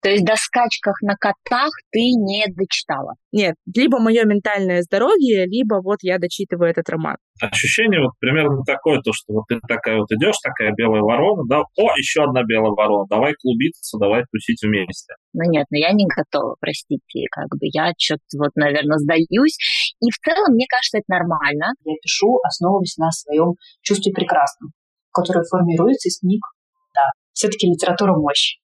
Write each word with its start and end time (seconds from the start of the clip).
То 0.00 0.10
есть 0.10 0.24
до 0.24 0.34
скачках 0.36 0.94
на 1.02 1.14
котах 1.16 1.70
ты 1.90 1.98
не 1.98 2.44
дочитала? 2.54 3.14
Нет, 3.32 3.56
либо 3.74 3.98
мое 3.98 4.24
ментальное 4.24 4.82
здоровье, 4.82 5.46
либо 5.46 5.80
вот 5.82 5.98
я 6.02 6.18
дочитываю 6.18 6.70
этот 6.70 6.88
роман. 6.88 7.16
Ощущение 7.40 8.00
вот 8.00 8.12
примерно 8.20 8.62
такое, 8.64 9.00
то, 9.00 9.12
что 9.12 9.32
вот 9.32 9.44
ты 9.48 9.58
такая 9.66 9.98
вот 9.98 10.10
идешь, 10.12 10.38
такая 10.42 10.72
белая 10.72 11.02
ворона, 11.02 11.42
да, 11.48 11.60
о, 11.60 11.96
еще 11.98 12.22
одна 12.22 12.42
белая 12.44 12.72
ворона, 12.72 13.06
давай 13.10 13.34
клубиться, 13.34 13.98
давай 13.98 14.22
тусить 14.30 14.62
вместе. 14.62 15.14
Ну 15.32 15.50
нет, 15.50 15.66
ну 15.70 15.78
я 15.78 15.92
не 15.92 16.06
готова, 16.06 16.54
простите, 16.60 17.26
как 17.30 17.48
бы 17.50 17.66
я 17.72 17.92
что-то 17.98 18.22
вот, 18.38 18.50
наверное, 18.54 18.98
сдаюсь. 18.98 19.58
И 20.00 20.10
в 20.10 20.18
целом, 20.22 20.54
мне 20.54 20.66
кажется, 20.68 20.98
это 20.98 21.06
нормально. 21.08 21.74
Я 21.84 21.94
пишу, 22.02 22.38
основываясь 22.44 22.96
на 22.98 23.10
своем 23.10 23.54
чувстве 23.82 24.12
прекрасном, 24.12 24.70
которое 25.12 25.44
формируется 25.44 26.08
из 26.08 26.20
книг. 26.20 26.42
Да, 26.94 27.10
все-таки 27.32 27.66
литература 27.66 28.14
мощь. 28.14 28.58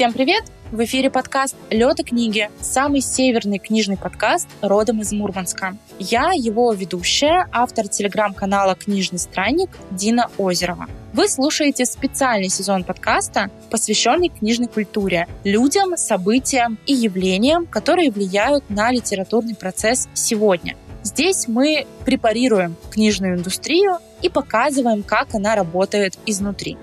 Всем 0.00 0.14
привет! 0.14 0.44
В 0.72 0.82
эфире 0.84 1.10
подкаст 1.10 1.54
«Лед 1.68 2.00
и 2.00 2.02
книги», 2.02 2.50
самый 2.62 3.02
северный 3.02 3.58
книжный 3.58 3.98
подкаст 3.98 4.48
родом 4.62 5.02
из 5.02 5.12
Мурманска. 5.12 5.76
Я 5.98 6.30
его 6.34 6.72
ведущая, 6.72 7.46
автор 7.52 7.86
телеграм-канала 7.86 8.74
«Книжный 8.76 9.18
странник» 9.18 9.68
Дина 9.90 10.30
Озерова. 10.38 10.86
Вы 11.12 11.28
слушаете 11.28 11.84
специальный 11.84 12.48
сезон 12.48 12.84
подкаста, 12.84 13.50
посвященный 13.70 14.30
книжной 14.30 14.68
культуре, 14.68 15.28
людям, 15.44 15.98
событиям 15.98 16.78
и 16.86 16.94
явлениям, 16.94 17.66
которые 17.66 18.10
влияют 18.10 18.70
на 18.70 18.90
литературный 18.90 19.54
процесс 19.54 20.08
сегодня. 20.14 20.76
Здесь 21.02 21.46
мы 21.46 21.86
препарируем 22.06 22.74
книжную 22.90 23.36
индустрию 23.36 23.98
и 24.22 24.30
показываем, 24.30 25.02
как 25.02 25.34
она 25.34 25.56
работает 25.56 26.18
изнутри. 26.24 26.78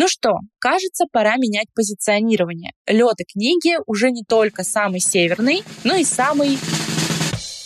Ну 0.00 0.08
что, 0.08 0.30
кажется, 0.58 1.04
пора 1.12 1.36
менять 1.36 1.66
позиционирование. 1.74 2.72
Лед 2.86 3.16
и 3.18 3.24
книги 3.30 3.76
уже 3.86 4.10
не 4.10 4.22
только 4.26 4.64
самый 4.64 4.98
северный, 4.98 5.62
но 5.84 5.94
и 5.94 6.04
самый 6.04 6.56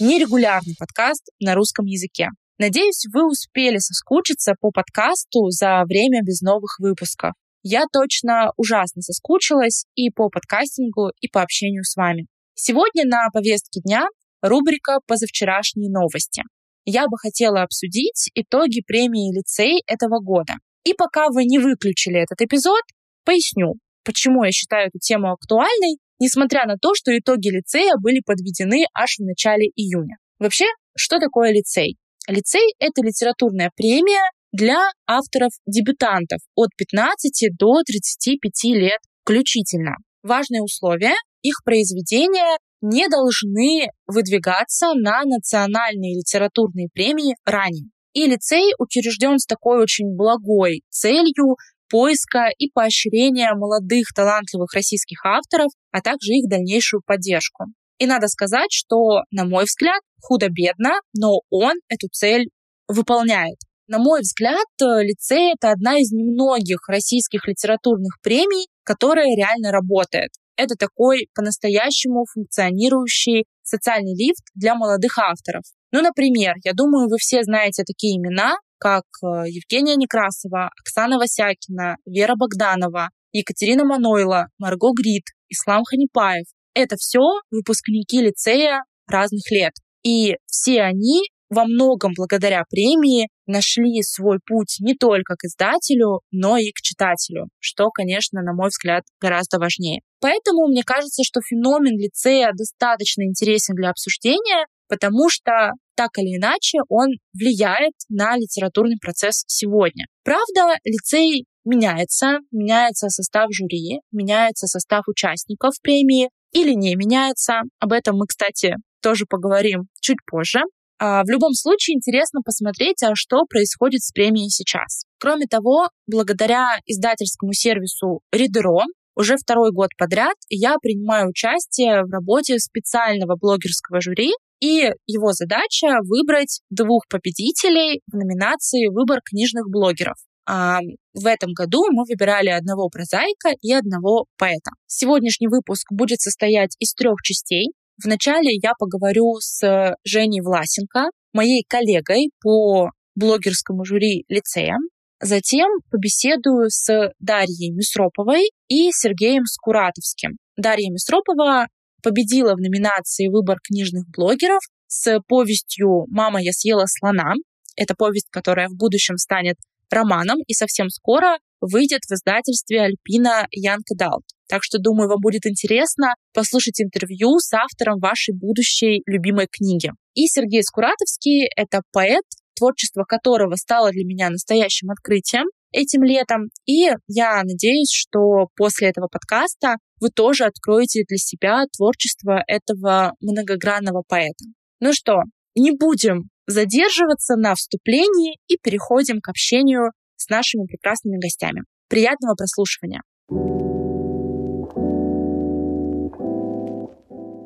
нерегулярный 0.01 0.75
подкаст 0.77 1.29
на 1.39 1.55
русском 1.55 1.87
языке. 1.87 2.31
Надеюсь, 2.59 3.05
вы 3.13 3.31
успели 3.31 3.79
соскучиться 3.79 4.55
по 4.61 4.73
подкасту 4.73 5.49
за 5.51 5.85
время 5.85 6.23
без 6.25 6.41
новых 6.41 6.81
выпусков. 6.81 7.35
Я 7.63 7.85
точно 7.93 8.51
ужасно 8.57 9.01
соскучилась 9.01 9.85
и 9.95 10.11
по 10.11 10.29
подкастингу, 10.29 11.13
и 11.21 11.29
по 11.29 11.41
общению 11.41 11.85
с 11.85 11.95
вами. 11.95 12.27
Сегодня 12.55 13.05
на 13.07 13.29
повестке 13.33 13.81
дня 13.81 14.09
рубрика 14.43 14.99
«Позавчерашние 15.07 15.89
новости». 15.89 16.43
Я 16.85 17.05
бы 17.07 17.17
хотела 17.17 17.63
обсудить 17.63 18.29
итоги 18.35 18.83
премии 18.85 19.33
лицей 19.33 19.85
этого 19.87 20.19
года. 20.19 20.55
И 20.85 20.93
пока 20.95 21.29
вы 21.29 21.45
не 21.45 21.59
выключили 21.59 22.21
этот 22.21 22.41
эпизод, 22.41 22.83
поясню, 23.25 23.75
почему 24.05 24.45
я 24.45 24.53
считаю 24.53 24.89
эту 24.89 24.99
тему 24.99 25.33
актуальной, 25.33 25.99
несмотря 26.21 26.67
на 26.67 26.77
то, 26.77 26.95
что 26.95 27.17
итоги 27.17 27.49
лицея 27.49 27.95
были 28.01 28.21
подведены 28.25 28.85
аж 28.95 29.17
в 29.19 29.25
начале 29.25 29.69
июня. 29.77 30.17
Вообще, 30.39 30.67
что 30.97 31.19
такое 31.19 31.53
лицей? 31.53 31.97
Лицей— 32.29 32.75
это 32.79 33.03
литературная 33.03 33.71
премия 33.75 34.31
для 34.53 34.91
авторов-дебютантов 35.07 36.41
от 36.55 36.71
15 36.77 37.49
до 37.59 37.83
35 37.83 38.65
лет 38.75 39.01
включительно. 39.23 39.97
Важное 40.23 40.61
условие— 40.61 41.15
их 41.43 41.63
произведения 41.65 42.57
не 42.81 43.09
должны 43.09 43.89
выдвигаться 44.07 44.95
на 44.95 45.25
национальные 45.25 46.19
литературные 46.19 46.89
премии 46.93 47.37
ранее. 47.45 47.91
И 48.15 48.27
лицей 48.27 48.73
учрежден 48.79 49.39
с 49.39 49.45
такой 49.45 49.83
очень 49.83 50.17
благой 50.17 50.83
целью 50.89 51.57
поиска 51.91 52.49
и 52.57 52.71
поощрения 52.71 53.53
молодых 53.55 54.07
талантливых 54.15 54.73
российских 54.73 55.25
авторов, 55.25 55.71
а 55.93 56.01
также 56.01 56.33
их 56.33 56.49
дальнейшую 56.49 57.03
поддержку. 57.05 57.67
И 57.99 58.07
надо 58.07 58.29
сказать, 58.29 58.73
что, 58.73 59.21
на 59.31 59.45
мой 59.45 59.65
взгляд, 59.65 60.01
худо-бедно, 60.21 60.95
но 61.13 61.41
он 61.51 61.75
эту 61.89 62.09
цель 62.11 62.49
выполняет. 62.89 63.59
На 63.87 63.99
мой 63.99 64.21
взгляд, 64.21 64.67
лицей— 64.81 65.53
это 65.55 65.71
одна 65.71 65.99
из 65.99 66.11
немногих 66.11 66.89
российских 66.89 67.47
литературных 67.47 68.19
премий, 68.23 68.69
которая 68.83 69.37
реально 69.37 69.73
работает. 69.73 70.31
Это 70.57 70.75
такой 70.77 71.29
по-настоящему 71.35 72.25
функционирующий 72.33 73.45
социальный 73.63 74.17
лифт 74.17 74.45
для 74.55 74.75
молодых 74.75 75.19
авторов. 75.19 75.65
Ну, 75.95 76.03
например, 76.03 76.55
я 76.65 76.73
думаю, 76.73 77.09
вы 77.09 77.19
все 77.19 77.45
знаете 77.45 77.85
такие 77.85 78.17
имена, 78.17 78.57
как 78.79 79.05
э, 79.23 79.49
Евгения 79.49 79.95
Некрасова, 79.95 80.71
Оксана 80.81 81.19
Васякина, 81.19 81.99
Вера 82.05 82.35
Богданова, 82.35 83.11
Екатерина 83.31 83.85
Манойла, 83.85 84.49
Марго 84.59 84.91
Грид, 84.93 85.23
Ислам 85.49 85.85
Ханипаев. 85.85 86.47
Это 86.75 86.97
все 86.97 87.21
выпускники 87.53 88.21
лицея 88.21 88.83
разных 89.07 89.49
лет. 89.53 89.73
И 90.03 90.35
все 90.47 90.83
они 90.83 91.23
во 91.49 91.65
многом 91.65 92.13
благодаря 92.17 92.65
премии 92.69 93.29
нашли 93.47 94.03
свой 94.03 94.41
путь 94.45 94.79
не 94.81 94.95
только 94.95 95.37
к 95.37 95.45
издателю, 95.45 96.23
но 96.33 96.57
и 96.57 96.73
к 96.73 96.81
читателю, 96.83 97.47
что, 97.61 97.91
конечно, 97.91 98.43
на 98.43 98.53
мой 98.53 98.71
взгляд, 98.71 99.05
гораздо 99.21 99.61
важнее. 99.61 100.01
Поэтому 100.21 100.67
мне 100.67 100.83
кажется, 100.83 101.23
что 101.23 101.41
феномен 101.41 101.97
лицея 101.97 102.51
достаточно 102.53 103.23
интересен 103.23 103.77
для 103.77 103.91
обсуждения, 103.91 104.67
потому 104.89 105.29
что 105.29 105.73
так 105.97 106.11
или 106.19 106.37
иначе 106.37 106.79
он 106.89 107.09
влияет 107.33 107.95
на 108.09 108.37
литературный 108.37 108.97
процесс 109.01 109.45
сегодня. 109.47 110.07
Правда, 110.25 110.77
лицей 110.85 111.47
меняется, 111.65 112.39
меняется 112.51 113.09
состав 113.09 113.49
жюри, 113.51 114.01
меняется 114.13 114.67
состав 114.67 115.05
участников 115.09 115.75
премии 115.83 116.31
или 116.53 116.73
не 116.75 116.95
меняется. 116.95 117.63
Об 117.81 117.93
этом 117.93 118.17
мы, 118.17 118.27
кстати, 118.27 118.77
тоже 119.03 119.27
поговорим 119.29 119.89
чуть 120.01 120.19
позже. 120.27 120.61
А 120.99 121.25
в 121.25 121.29
любом 121.29 121.53
случае 121.55 121.97
интересно 121.97 122.41
посмотреть, 122.45 123.03
а 123.03 123.15
что 123.15 123.45
происходит 123.49 124.03
с 124.03 124.13
премией 124.13 124.49
сейчас. 124.49 125.05
Кроме 125.19 125.47
того, 125.47 125.89
благодаря 126.07 126.79
издательскому 126.87 127.53
сервису 127.53 128.21
Ридеро 128.33 128.85
уже 129.17 129.37
второй 129.37 129.71
год 129.71 129.91
подряд 129.97 130.35
я 130.49 130.77
принимаю 130.81 131.29
участие 131.29 132.03
в 132.05 132.11
работе 132.11 132.59
специального 132.59 133.37
блогерского 133.37 134.01
жюри, 134.01 134.33
и 134.61 134.91
его 135.07 135.33
задача 135.33 135.99
выбрать 136.03 136.61
двух 136.71 137.07
победителей 137.09 138.01
в 138.11 138.17
номинации 138.17 138.89
«Выбор 138.89 139.21
книжных 139.25 139.69
блогеров». 139.69 140.17
А 140.47 140.81
в 141.15 141.27
этом 141.27 141.53
году 141.53 141.85
мы 141.91 142.05
выбирали 142.05 142.51
одного 142.51 142.89
прозаика 142.89 143.51
и 143.63 143.73
одного 143.73 144.27
поэта. 144.37 144.73
Сегодняшний 144.87 145.49
выпуск 145.49 145.91
будет 145.91 146.21
состоять 146.21 146.77
из 146.79 146.93
трех 146.93 147.17
частей. 147.23 147.73
Вначале 148.03 148.51
я 148.63 148.73
поговорю 148.79 149.37
с 149.41 149.97
Женей 150.05 150.43
Власенко, 150.43 151.11
моей 151.33 151.65
коллегой 151.67 152.31
по 152.43 152.91
блогерскому 153.15 153.85
жюри 153.85 154.25
лицея. 154.29 154.77
Затем 155.21 155.69
побеседую 155.91 156.69
с 156.69 157.13
Дарьей 157.19 157.71
Мисроповой 157.71 158.51
и 158.69 158.91
Сергеем 158.93 159.45
Скуратовским. 159.47 160.37
Дарья 160.57 160.91
Мисропова 160.91 161.67
победила 162.05 162.55
в 162.55 162.61
номинации 162.61 163.29
«Выбор 163.29 163.59
книжных 163.67 164.05
блогеров» 164.09 164.61
с 164.87 165.19
повестью 165.27 166.07
«Мама, 166.09 166.41
я 166.41 166.53
съела 166.53 166.85
слона». 166.87 167.33
Это 167.77 167.95
повесть, 167.95 168.29
которая 168.31 168.69
в 168.69 168.77
будущем 168.77 169.17
станет 169.17 169.57
романом 169.91 170.39
и 170.47 170.53
совсем 170.53 170.91
скоро 170.91 171.39
выйдет 171.61 172.03
в 172.07 172.13
издательстве 172.13 172.83
Альпина 172.83 173.47
Янг 173.51 173.87
Далт. 173.97 174.25
Так 174.49 174.63
что, 174.63 174.79
думаю, 174.79 175.09
вам 175.09 175.21
будет 175.21 175.47
интересно 175.47 176.15
послушать 176.35 176.81
интервью 176.81 177.39
с 177.39 177.53
автором 177.55 177.99
вашей 177.99 178.35
будущей 178.35 179.03
любимой 179.07 179.49
книги. 179.51 179.91
И 180.15 180.27
Сергей 180.27 180.63
Скуратовский— 180.63 181.49
это 181.57 181.81
поэт, 181.93 182.25
творчество 182.55 183.05
которого 183.05 183.57
стало 183.57 183.91
для 183.91 184.05
меня 184.05 184.31
настоящим 184.31 184.91
открытием 184.91 185.47
этим 185.73 186.03
летом. 186.05 186.51
И 186.67 186.91
я 187.09 187.43
надеюсь, 187.43 187.93
что 187.93 188.49
после 188.57 188.89
этого 188.89 189.09
подкаста 189.09 189.77
вы 190.01 190.11
тоже 190.11 190.45
откроете 190.45 191.05
для 191.09 191.19
себя 191.19 191.65
творчество 191.77 192.43
этого 192.47 193.15
многогранного 193.21 194.03
поэта. 194.07 194.45
Ну 194.81 194.93
что, 194.93 195.23
не 195.55 195.71
будем 195.71 196.31
задерживаться 196.47 197.37
на 197.37 197.55
вступлении 197.55 198.39
и 198.49 198.57
переходим 198.61 199.21
к 199.21 199.29
общению 199.29 199.93
с 200.17 200.29
нашими 200.29 200.67
прекрасными 200.67 201.19
гостями. 201.19 201.63
Приятного 201.89 202.35
прослушивания! 202.35 203.03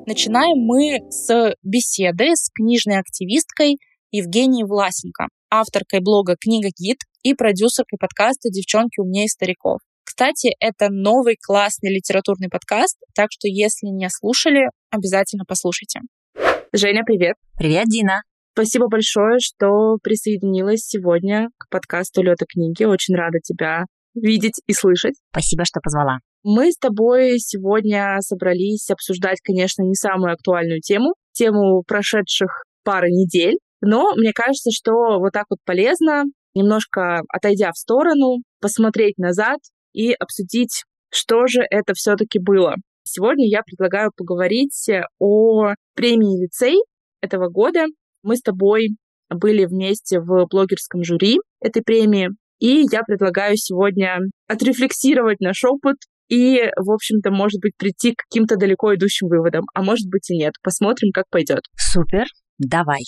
Начинаем 0.06 0.64
мы 0.64 1.00
с 1.10 1.54
беседы 1.62 2.34
с 2.34 2.48
книжной 2.50 2.98
активисткой 2.98 3.76
Евгенией 4.10 4.66
Власенко, 4.66 5.28
авторкой 5.50 6.00
блога 6.00 6.36
«Книга 6.40 6.68
Гид» 6.74 6.98
и 7.22 7.34
продюсеркой 7.34 7.98
подкаста 7.98 8.48
«Девчонки 8.48 9.00
умнее 9.00 9.28
стариков». 9.28 9.80
Кстати, 10.18 10.50
это 10.58 10.88
новый 10.90 11.36
классный 11.40 11.94
литературный 11.94 12.48
подкаст, 12.48 12.98
так 13.14 13.28
что 13.30 13.46
если 13.46 13.86
не 13.86 14.08
слушали, 14.10 14.68
обязательно 14.90 15.44
послушайте. 15.46 16.00
Женя, 16.72 17.04
привет. 17.06 17.36
Привет, 17.56 17.84
Дина. 17.86 18.22
Спасибо 18.52 18.88
большое, 18.88 19.38
что 19.38 19.96
присоединилась 20.02 20.80
сегодня 20.80 21.50
к 21.56 21.70
подкасту 21.70 22.22
Лёта 22.22 22.46
книги. 22.48 22.82
Очень 22.82 23.14
рада 23.14 23.38
тебя 23.38 23.84
видеть 24.16 24.60
и 24.66 24.72
слышать. 24.72 25.14
Спасибо, 25.30 25.64
что 25.64 25.78
позвала. 25.80 26.18
Мы 26.42 26.72
с 26.72 26.78
тобой 26.78 27.38
сегодня 27.38 28.16
собрались 28.18 28.90
обсуждать, 28.90 29.38
конечно, 29.40 29.84
не 29.84 29.94
самую 29.94 30.32
актуальную 30.32 30.80
тему, 30.80 31.14
тему 31.30 31.84
прошедших 31.86 32.64
пары 32.82 33.06
недель, 33.10 33.58
но 33.80 34.14
мне 34.16 34.32
кажется, 34.32 34.72
что 34.72 35.20
вот 35.20 35.30
так 35.32 35.44
вот 35.48 35.60
полезно, 35.64 36.24
немножко 36.56 37.20
отойдя 37.28 37.70
в 37.70 37.78
сторону, 37.78 38.38
посмотреть 38.60 39.16
назад 39.16 39.58
и 39.92 40.12
обсудить, 40.12 40.84
что 41.10 41.46
же 41.46 41.62
это 41.70 41.94
все-таки 41.94 42.38
было. 42.38 42.76
Сегодня 43.04 43.48
я 43.48 43.62
предлагаю 43.62 44.10
поговорить 44.14 44.88
о 45.18 45.74
премии 45.94 46.42
лицей 46.42 46.76
этого 47.22 47.48
года. 47.48 47.86
Мы 48.22 48.36
с 48.36 48.42
тобой 48.42 48.90
были 49.30 49.64
вместе 49.64 50.20
в 50.20 50.46
блогерском 50.50 51.04
жюри 51.04 51.38
этой 51.60 51.82
премии, 51.82 52.30
и 52.58 52.84
я 52.90 53.02
предлагаю 53.02 53.56
сегодня 53.56 54.18
отрефлексировать 54.46 55.40
наш 55.40 55.64
опыт 55.64 55.96
и, 56.28 56.70
в 56.76 56.90
общем-то, 56.90 57.30
может 57.30 57.60
быть, 57.60 57.72
прийти 57.78 58.12
к 58.12 58.24
каким-то 58.28 58.56
далеко 58.56 58.94
идущим 58.94 59.28
выводам, 59.28 59.64
а 59.74 59.82
может 59.82 60.08
быть 60.10 60.30
и 60.30 60.36
нет. 60.36 60.54
Посмотрим, 60.62 61.10
как 61.12 61.24
пойдет. 61.30 61.62
Супер, 61.76 62.26
давай. 62.58 63.02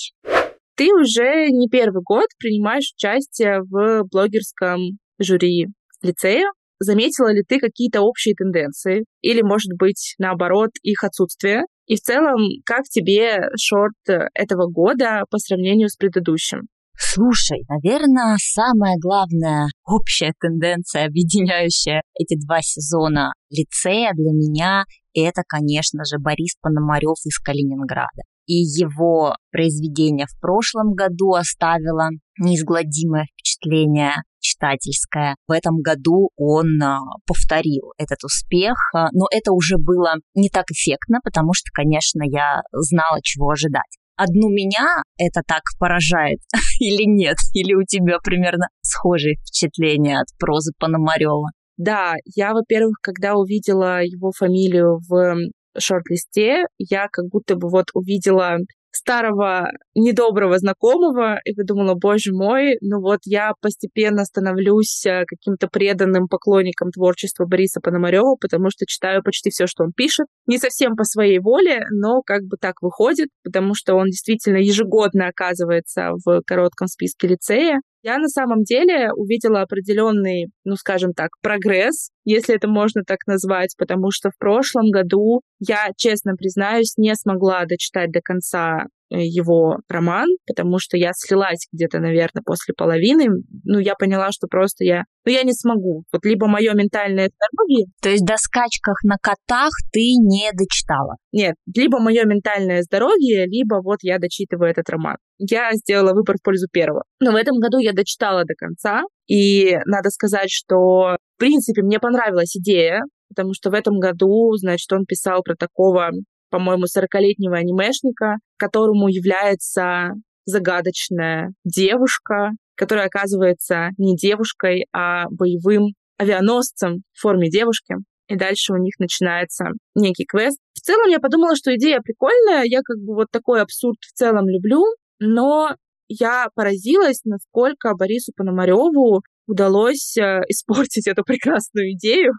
Ты 0.76 0.94
уже 0.94 1.48
не 1.50 1.68
первый 1.68 2.02
год 2.02 2.26
принимаешь 2.38 2.92
участие 2.96 3.60
в 3.62 4.04
блогерском 4.10 4.78
жюри 5.18 5.66
лицея. 6.00 6.46
Заметила 6.80 7.32
ли 7.32 7.42
ты 7.46 7.58
какие-то 7.58 8.00
общие 8.00 8.34
тенденции? 8.34 9.04
Или, 9.20 9.42
может 9.42 9.70
быть, 9.78 10.14
наоборот, 10.18 10.70
их 10.82 11.04
отсутствие? 11.04 11.62
И 11.86 11.96
в 11.96 12.00
целом, 12.00 12.38
как 12.64 12.84
тебе 12.84 13.50
шорт 13.58 13.94
этого 14.34 14.66
года 14.70 15.24
по 15.30 15.38
сравнению 15.38 15.88
с 15.90 15.96
предыдущим? 15.96 16.68
Слушай, 17.02 17.64
наверное, 17.68 18.36
самая 18.38 18.96
главная 19.00 19.68
общая 19.86 20.32
тенденция, 20.40 21.06
объединяющая 21.06 22.02
эти 22.18 22.38
два 22.46 22.60
сезона 22.60 23.32
лицея 23.50 24.12
для 24.14 24.32
меня, 24.32 24.84
это, 25.14 25.42
конечно 25.46 26.04
же, 26.04 26.18
Борис 26.18 26.56
Пономарев 26.60 27.16
из 27.24 27.38
Калининграда. 27.38 28.22
И 28.46 28.54
его 28.54 29.34
произведение 29.50 30.26
в 30.26 30.40
прошлом 30.40 30.94
году 30.94 31.34
оставило 31.34 32.08
неизгладимое 32.38 33.24
впечатление 33.24 34.14
читательское. 34.40 35.36
В 35.46 35.52
этом 35.52 35.80
году 35.80 36.30
он 36.36 36.82
а, 36.82 37.00
повторил 37.26 37.92
этот 37.98 38.24
успех, 38.24 38.74
а, 38.94 39.08
но 39.12 39.26
это 39.30 39.52
уже 39.52 39.76
было 39.78 40.14
не 40.34 40.48
так 40.48 40.64
эффектно, 40.70 41.18
потому 41.22 41.52
что, 41.54 41.70
конечно, 41.72 42.22
я 42.24 42.62
знала, 42.72 43.20
чего 43.22 43.50
ожидать 43.50 44.00
одну 44.20 44.50
меня 44.50 45.02
это 45.16 45.40
так 45.46 45.62
поражает 45.78 46.40
или 46.78 47.04
нет? 47.08 47.36
Или 47.54 47.74
у 47.74 47.84
тебя 47.84 48.18
примерно 48.22 48.68
схожие 48.82 49.36
впечатления 49.36 50.20
от 50.20 50.26
прозы 50.38 50.72
Пономарева? 50.78 51.48
Да, 51.78 52.14
я, 52.36 52.52
во-первых, 52.52 52.96
когда 53.00 53.36
увидела 53.36 54.02
его 54.02 54.32
фамилию 54.36 54.98
в 55.08 55.36
шорт-листе, 55.78 56.64
я 56.78 57.08
как 57.10 57.28
будто 57.30 57.56
бы 57.56 57.70
вот 57.70 57.86
увидела 57.94 58.58
старого 58.92 59.70
недоброго 59.94 60.58
знакомого 60.58 61.38
и 61.44 61.54
подумала, 61.54 61.94
боже 61.94 62.32
мой, 62.32 62.76
ну 62.80 63.00
вот 63.00 63.20
я 63.24 63.52
постепенно 63.60 64.24
становлюсь 64.24 65.04
э, 65.06 65.24
каким-то 65.26 65.68
преданным 65.68 66.28
поклонником 66.28 66.90
творчества 66.90 67.46
Бориса 67.46 67.80
Пономарева, 67.80 68.36
потому 68.40 68.70
что 68.70 68.86
читаю 68.86 69.22
почти 69.22 69.50
все, 69.50 69.66
что 69.66 69.84
он 69.84 69.92
пишет. 69.92 70.26
Не 70.46 70.58
совсем 70.58 70.96
по 70.96 71.04
своей 71.04 71.38
воле, 71.38 71.84
но 71.90 72.22
как 72.22 72.42
бы 72.42 72.56
так 72.60 72.82
выходит, 72.82 73.28
потому 73.44 73.74
что 73.74 73.94
он 73.94 74.06
действительно 74.06 74.58
ежегодно 74.58 75.28
оказывается 75.28 76.10
в 76.24 76.42
коротком 76.46 76.88
списке 76.88 77.28
лицея. 77.28 77.80
Я 78.02 78.18
на 78.18 78.28
самом 78.28 78.62
деле 78.62 79.12
увидела 79.12 79.60
определенный, 79.60 80.46
ну 80.64 80.76
скажем 80.76 81.12
так, 81.12 81.30
прогресс, 81.42 82.10
если 82.24 82.54
это 82.54 82.66
можно 82.66 83.02
так 83.06 83.26
назвать, 83.26 83.74
потому 83.76 84.10
что 84.10 84.30
в 84.30 84.38
прошлом 84.38 84.90
году 84.90 85.42
я, 85.58 85.88
честно 85.96 86.34
признаюсь, 86.34 86.94
не 86.96 87.14
смогла 87.14 87.64
дочитать 87.66 88.10
до 88.10 88.20
конца 88.22 88.86
его 89.10 89.78
роман, 89.88 90.26
потому 90.46 90.78
что 90.78 90.96
я 90.96 91.10
слилась 91.14 91.66
где-то, 91.72 91.98
наверное, 91.98 92.42
после 92.44 92.74
половины. 92.74 93.26
Ну, 93.64 93.78
я 93.78 93.94
поняла, 93.94 94.30
что 94.32 94.46
просто 94.46 94.84
я... 94.84 95.04
Ну, 95.24 95.32
я 95.32 95.42
не 95.42 95.52
смогу. 95.52 96.04
Вот 96.12 96.24
либо 96.24 96.46
мое 96.46 96.72
ментальное 96.74 97.28
здоровье... 97.28 97.86
То 98.00 98.08
есть 98.08 98.24
до 98.24 98.34
скачках 98.36 99.02
на 99.04 99.16
котах 99.20 99.70
ты 99.92 100.00
не 100.00 100.50
дочитала? 100.52 101.16
Нет, 101.32 101.54
либо 101.74 101.98
мое 101.98 102.24
ментальное 102.24 102.82
здоровье, 102.82 103.46
либо 103.46 103.80
вот 103.82 103.98
я 104.02 104.18
дочитываю 104.18 104.70
этот 104.70 104.88
роман. 104.88 105.16
Я 105.38 105.72
сделала 105.72 106.14
выбор 106.14 106.36
в 106.38 106.42
пользу 106.42 106.68
первого. 106.70 107.04
Но 107.20 107.32
в 107.32 107.36
этом 107.36 107.58
году 107.58 107.78
я 107.78 107.92
дочитала 107.92 108.44
до 108.44 108.54
конца, 108.54 109.02
и 109.26 109.78
надо 109.86 110.10
сказать, 110.10 110.50
что, 110.50 111.16
в 111.16 111.38
принципе, 111.38 111.82
мне 111.82 111.98
понравилась 111.98 112.56
идея, 112.56 113.02
потому 113.28 113.54
что 113.54 113.70
в 113.70 113.74
этом 113.74 113.98
году, 113.98 114.52
значит, 114.56 114.92
он 114.92 115.04
писал 115.06 115.42
про 115.42 115.54
такого 115.54 116.10
по-моему, 116.50 116.84
40-летнего 116.84 117.56
анимешника, 117.56 118.36
которому 118.56 119.08
является 119.08 120.14
загадочная 120.44 121.52
девушка, 121.64 122.50
которая 122.74 123.06
оказывается 123.06 123.90
не 123.98 124.16
девушкой, 124.16 124.86
а 124.92 125.26
боевым 125.30 125.94
авианосцем 126.18 127.02
в 127.12 127.20
форме 127.20 127.50
девушки. 127.50 127.94
И 128.28 128.36
дальше 128.36 128.72
у 128.72 128.76
них 128.76 128.94
начинается 128.98 129.66
некий 129.94 130.24
квест. 130.24 130.58
В 130.74 130.80
целом 130.80 131.08
я 131.08 131.18
подумала, 131.18 131.56
что 131.56 131.74
идея 131.74 132.00
прикольная, 132.00 132.62
я 132.64 132.80
как 132.84 132.98
бы 132.98 133.14
вот 133.14 133.28
такой 133.30 133.60
абсурд 133.60 133.98
в 134.00 134.12
целом 134.12 134.48
люблю, 134.48 134.84
но 135.18 135.74
я 136.08 136.48
поразилась, 136.54 137.20
насколько 137.24 137.94
Борису 137.94 138.32
Пономареву 138.36 139.22
удалось 139.46 140.16
э, 140.16 140.40
испортить 140.48 141.06
эту 141.06 141.22
прекрасную 141.24 141.92
идею 141.92 142.34